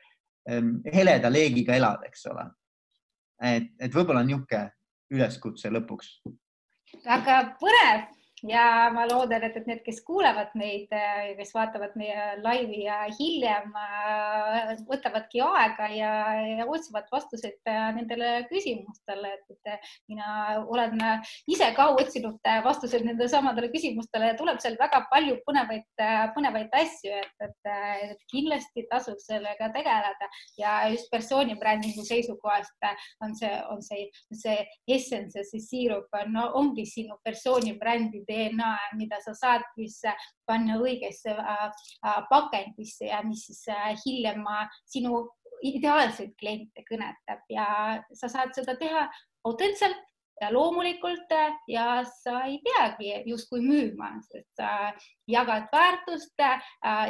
eh, 0.50 0.68
heleda 0.94 1.32
leegiga 1.32 1.78
elad, 1.80 2.04
eks 2.10 2.28
ole. 2.34 2.48
et, 3.44 3.72
et 3.80 3.94
võib-olla 3.94 4.26
niisugune 4.28 4.68
üleskutse 5.16 5.72
lõpuks. 5.72 6.18
väga 7.06 7.42
põnev 7.62 8.08
ja 8.46 8.90
ma 8.94 9.06
loodan, 9.10 9.42
et, 9.48 9.56
et 9.58 9.68
need, 9.70 9.80
kes 9.86 10.04
kuulavad 10.06 10.52
meid 10.58 10.92
ja 10.94 11.34
kes 11.38 11.54
vaatavad 11.56 11.96
meie 11.98 12.26
laivi 12.44 12.84
ja 12.86 13.00
hiljem 13.18 13.72
äh, 13.82 14.74
võtavadki 14.90 15.42
aega 15.42 15.88
ja, 15.96 16.12
ja 16.60 16.68
otsivad 16.70 17.08
vastuseid 17.12 17.58
äh, 17.70 17.88
nendele 17.98 18.46
küsimustele, 18.52 19.34
et, 19.34 19.72
mina 20.08 20.62
olen 20.70 21.02
ise 21.50 21.72
ka 21.76 21.90
otsinud 21.96 22.38
äh, 22.46 22.62
vastuseid 22.66 23.08
nendele 23.08 23.30
samadele 23.32 23.72
küsimustele 23.74 24.32
ja 24.32 24.38
tuleb 24.38 24.62
seal 24.62 24.78
väga 24.80 25.04
palju 25.10 25.40
põnevaid, 25.48 25.88
põnevaid 26.36 26.78
asju, 26.78 27.18
et, 27.18 27.34
et, 27.48 27.72
et 28.12 28.24
kindlasti 28.30 28.86
tasub 28.92 29.18
sellega 29.24 29.72
tegeleda. 29.74 30.30
Ja 30.60 30.78
just 30.92 31.10
persooni 31.12 31.58
brändingu 31.58 32.06
seisukohast 32.06 32.86
on 33.26 33.34
see, 33.36 33.52
on 33.72 33.82
see, 33.82 34.08
see 34.36 34.62
essence 34.94 35.42
see 35.50 35.64
siirup 35.64 36.14
no, 36.30 36.48
ongi 36.60 36.86
sinu 36.90 37.18
persooni 37.26 37.74
brändi 37.80 38.24
DNA, 38.28 38.72
mida 39.00 39.20
sa 39.24 39.34
saad 39.38 39.66
siis 39.76 40.00
panna 40.48 40.78
õigesse 40.82 41.34
äh, 41.34 41.66
äh, 42.06 42.20
pakendisse 42.30 43.10
ja 43.10 43.22
mis 43.26 43.46
siis 43.50 43.64
äh, 43.74 43.94
hiljem 44.06 44.46
sinu 44.86 45.26
ideaalseid 45.66 46.36
kliente 46.40 46.84
kõnetab. 46.90 47.42
Ja 47.50 47.68
sa 48.14 48.30
saad 48.30 48.54
seda 48.56 48.78
teha 48.80 49.08
autentselt 49.48 49.98
ja 50.42 50.54
loomulikult 50.54 51.34
ja 51.68 52.04
sa 52.24 52.44
ei 52.46 52.60
peagi 52.64 53.24
justkui 53.26 53.62
müüma, 53.66 54.12
sest 54.30 54.50
sa 54.60 54.94
jagad 55.28 55.68
väärtust 55.72 56.40
äh, 56.40 56.62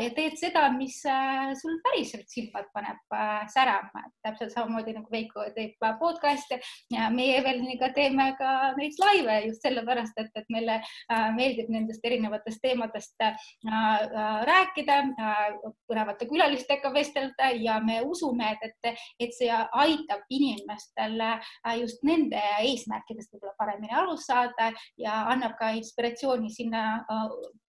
ja 0.04 0.10
teed 0.16 0.38
seda, 0.40 0.68
mis 0.74 1.00
äh, 1.06 1.54
sul 1.62 1.78
päriselt 1.86 2.30
silmad 2.30 2.66
paneb 2.74 3.14
äh, 3.14 3.46
särama, 3.54 4.04
et 4.08 4.14
täpselt 4.26 4.54
samamoodi 4.56 4.96
nagu 4.98 5.12
Veiko 5.12 5.46
teeb 5.56 5.78
podcast'e 6.00 6.60
ja 6.94 7.10
meie 7.14 7.38
Eveliniga 7.42 7.92
teeme 7.94 8.32
ka 8.40 8.74
neid 8.78 8.98
laive 9.02 9.38
just 9.46 9.62
sellepärast, 9.66 10.18
et, 10.18 10.32
et 10.36 10.50
meile 10.54 10.80
meeldib 11.36 11.70
nendest 11.72 12.04
erinevatest 12.06 12.62
teemadest 12.62 13.24
rääkida, 14.48 14.98
põnevate 15.90 16.28
külalistega 16.30 16.92
vestelda 16.94 17.52
ja 17.56 17.78
me 17.84 18.00
usume, 18.06 18.50
et, 18.56 18.74
et, 18.82 19.06
et 19.28 19.36
see 19.36 19.52
aitab 19.52 20.26
inimestel 20.34 21.22
just 21.82 22.04
nende 22.08 22.42
eesmärkidest 23.18 23.34
võib-olla 23.34 23.56
paremini 23.58 23.94
aru 23.94 24.18
saada 24.18 24.72
ja 24.98 25.28
annab 25.32 25.58
ka 25.58 25.72
inspiratsiooni 25.76 26.50
sinna 26.50 27.06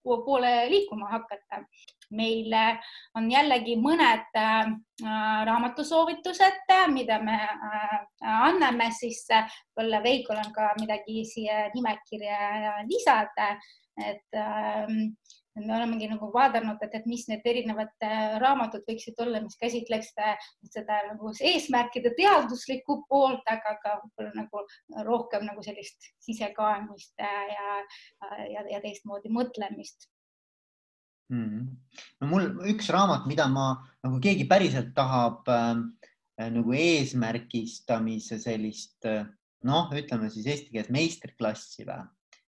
poole 0.04 0.70
liikuma 0.70 1.10
hakata. 1.12 1.66
meil 2.10 2.54
on 3.16 3.26
jällegi 3.30 3.76
mõned 3.76 4.38
äh, 4.40 4.68
raamatusoovitused, 5.46 6.70
mida 6.94 7.20
me 7.20 7.36
äh, 7.36 7.98
anname, 8.24 8.92
siis 8.92 9.26
võib-olla 9.28 10.00
Veikol 10.04 10.40
on 10.40 10.54
ka 10.56 10.74
midagi 10.80 11.26
siia 11.26 11.68
nimekirja 11.74 12.80
lisada, 12.88 13.58
et 13.98 14.40
ähm, 15.58 15.68
me 15.68 15.76
olemegi 15.78 16.10
nagu 16.12 16.30
vaadanud, 16.34 16.82
et, 16.86 16.96
et 17.00 17.06
mis 17.10 17.26
need 17.30 17.46
erinevad 17.46 18.06
raamatud 18.44 18.86
võiksid 18.88 19.20
olla, 19.24 19.42
mis 19.44 19.58
käsitleks 19.60 20.14
seda 20.72 21.00
nagu 21.10 21.32
eesmärkide 21.52 22.14
teaduslikku 22.18 23.02
poolt, 23.10 23.46
aga 23.50 23.78
ka 23.84 23.96
nagu 24.36 24.66
rohkem 25.08 25.48
nagu 25.48 25.64
sellist 25.66 26.12
sisekaemust 26.26 27.14
ja, 27.22 27.80
ja, 28.54 28.68
ja 28.72 28.84
teistmoodi 28.84 29.32
mõtlemist 29.34 30.10
mm. 31.34 31.46
-hmm. 31.46 32.04
no 32.22 32.28
mul 32.34 32.52
üks 32.74 32.92
raamat, 32.94 33.26
mida 33.28 33.48
ma 33.48 33.74
nagu 34.04 34.22
keegi 34.24 34.48
päriselt 34.50 34.94
tahab 34.96 35.48
äh, 35.50 35.82
nagu 36.54 36.74
eesmärgistamise 36.74 38.40
sellist 38.40 39.08
noh, 39.66 39.90
ütleme 39.96 40.30
siis 40.30 40.46
eesti 40.46 40.72
keeles 40.72 40.92
meistriklassi 40.94 41.86
või 41.88 42.04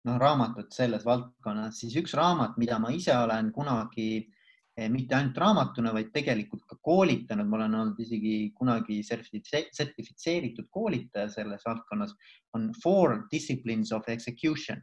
noh, 0.08 0.18
raamatut 0.20 0.72
selles 0.74 1.04
valdkonnas, 1.06 1.80
siis 1.82 1.96
üks 2.00 2.14
raamat, 2.18 2.56
mida 2.60 2.78
ma 2.80 2.92
ise 2.94 3.14
olen 3.16 3.50
kunagi 3.52 4.10
eh, 4.20 4.88
mitte 4.92 5.16
ainult 5.16 5.40
raamatuna, 5.42 5.92
vaid 5.96 6.12
tegelikult 6.14 6.64
ka 6.68 6.78
koolitanud, 6.84 7.48
ma 7.48 7.60
olen 7.60 7.78
olnud 7.82 8.00
isegi 8.00 8.52
kunagi 8.56 9.00
sertifitseeritud 9.06 10.70
koolitaja 10.72 11.28
selles 11.32 11.66
valdkonnas, 11.66 12.14
on 12.56 12.70
Four 12.82 13.26
Disciplines 13.32 13.92
of 13.92 14.08
Execution. 14.08 14.80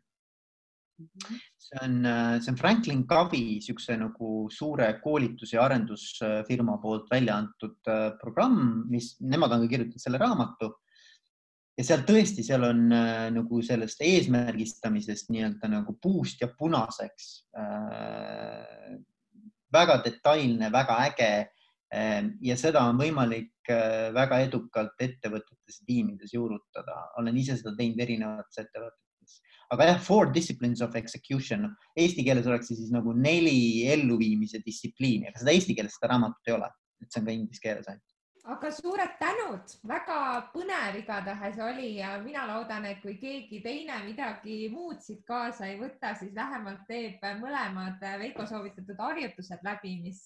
see 0.97 1.77
on, 1.83 2.05
eh, 2.05 2.39
see 2.41 2.51
on 2.51 2.57
Franklin 2.57 3.03
Covey, 3.05 3.59
niisuguse 3.59 3.97
nagu 4.01 4.47
suure 4.49 4.87
koolitus- 5.03 5.53
ja 5.53 5.61
arendusfirma 5.65 6.79
poolt 6.81 7.09
välja 7.11 7.35
antud 7.37 7.77
eh, 7.85 8.11
programm, 8.21 8.83
mis 8.89 9.15
nemad 9.21 9.51
on 9.51 9.65
ka 9.65 9.75
kirjutanud 9.75 10.01
selle 10.01 10.17
raamatu 10.21 10.71
ja 11.77 11.85
seal 11.85 12.03
tõesti, 12.07 12.45
seal 12.45 12.65
on 12.67 12.87
äh, 12.93 13.27
nagu 13.33 13.61
sellest 13.65 14.01
eesmärgistamisest 14.05 15.29
nii-öelda 15.33 15.69
nagu 15.71 15.97
puust 16.01 16.41
ja 16.41 16.49
punaseks 16.49 17.29
äh,. 17.57 18.97
väga 19.73 19.99
detailne, 20.05 20.71
väga 20.73 20.97
äge 21.05 21.31
äh, 21.93 22.23
ja 22.41 22.57
seda 22.57 22.85
on 22.89 22.97
võimalik 23.01 23.69
äh, 23.73 24.09
väga 24.15 24.41
edukalt 24.47 24.97
ettevõtetes, 24.99 25.83
tiimides 25.85 26.33
juurutada. 26.33 27.03
olen 27.21 27.37
ise 27.37 27.59
seda 27.59 27.75
teinud 27.77 28.01
erinevates 28.01 28.63
ettevõtetes, 28.63 29.39
aga 29.75 29.91
jah, 29.91 30.01
four 30.01 30.33
disciplines 30.33 30.81
of 30.81 30.95
execution, 30.95 31.69
eesti 31.95 32.25
keeles 32.25 32.49
oleks 32.49 32.71
see 32.71 32.81
siis 32.81 32.93
nagu 32.95 33.13
neli 33.13 33.85
elluviimise 33.93 34.63
distsipliini, 34.65 35.29
aga 35.29 35.43
seda 35.43 35.53
eesti 35.53 35.77
keeles 35.77 35.99
seda 35.99 36.15
raamatut 36.15 36.49
ei 36.49 36.57
ole, 36.57 36.71
et 37.03 37.11
see 37.11 37.21
on 37.21 37.29
ka 37.29 37.37
inglise 37.37 37.61
keeles 37.61 37.91
ainult 37.91 38.16
aga 38.47 38.69
suured 38.71 39.15
tänud, 39.19 39.73
väga 39.89 40.17
põnev 40.53 40.95
igatahes 41.01 41.57
oli 41.63 41.89
ja 41.97 42.13
mina 42.23 42.45
loodan, 42.47 42.85
et 42.87 43.01
kui 43.03 43.17
keegi 43.19 43.59
teine 43.63 43.97
midagi 44.05 44.69
muud 44.71 45.01
siit 45.03 45.25
kaasa 45.27 45.67
ei 45.67 45.79
võta, 45.81 46.13
siis 46.15 46.35
vähemalt 46.35 46.85
teeb 46.87 47.23
mõlemad 47.41 48.03
Veiko 48.21 48.45
soovitatud 48.47 49.01
harjutused 49.03 49.65
läbi, 49.67 49.97
mis 50.05 50.21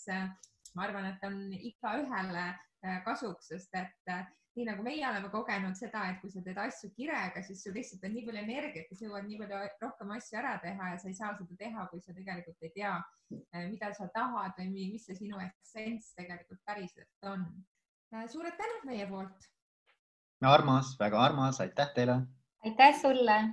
ma 0.75 0.85
arvan, 0.85 1.09
et 1.09 1.25
on 1.25 1.39
igaühele 1.57 2.45
kasuks, 3.07 3.49
sest 3.55 3.73
et 3.81 4.13
nii 4.55 4.67
nagu 4.67 4.83
meie 4.83 5.03
oleme 5.07 5.29
kogenud 5.33 5.77
seda, 5.79 6.03
et 6.11 6.21
kui 6.21 6.29
sa 6.29 6.43
teed 6.45 6.61
asju 6.61 6.91
kirega, 6.95 7.41
siis 7.45 7.63
sul 7.63 7.73
lihtsalt 7.77 8.05
on 8.05 8.13
nii 8.15 8.25
palju 8.27 8.43
energiat 8.43 8.89
ja 8.91 8.99
sa 8.99 9.05
jõuad 9.07 9.27
nii 9.27 9.41
palju 9.41 9.65
rohkem 9.81 10.15
asju 10.17 10.39
ära 10.43 10.55
teha 10.61 10.93
ja 10.93 11.01
sa 11.01 11.09
ei 11.09 11.17
saa 11.17 11.33
seda 11.39 11.57
teha, 11.65 11.89
kui 11.89 12.05
sa 12.05 12.15
tegelikult 12.17 12.65
ei 12.67 12.73
tea, 12.77 12.95
mida 13.71 13.93
sa 13.97 14.09
tahad 14.13 14.57
või 14.59 14.89
mis 14.93 15.07
see 15.07 15.21
sinu 15.23 15.39
essents 15.47 16.13
tegelikult 16.19 16.61
päriselt 16.67 17.31
on. 17.33 17.47
Äh, 17.47 17.80
suured 18.27 18.55
tänud 18.57 18.83
meie 18.85 19.07
poolt. 19.07 19.47
armas, 20.41 20.95
väga 20.99 21.19
armas, 21.23 21.61
aitäh 21.61 21.93
teile. 21.95 22.21
aitäh 22.65 23.01
sulle 23.01 23.43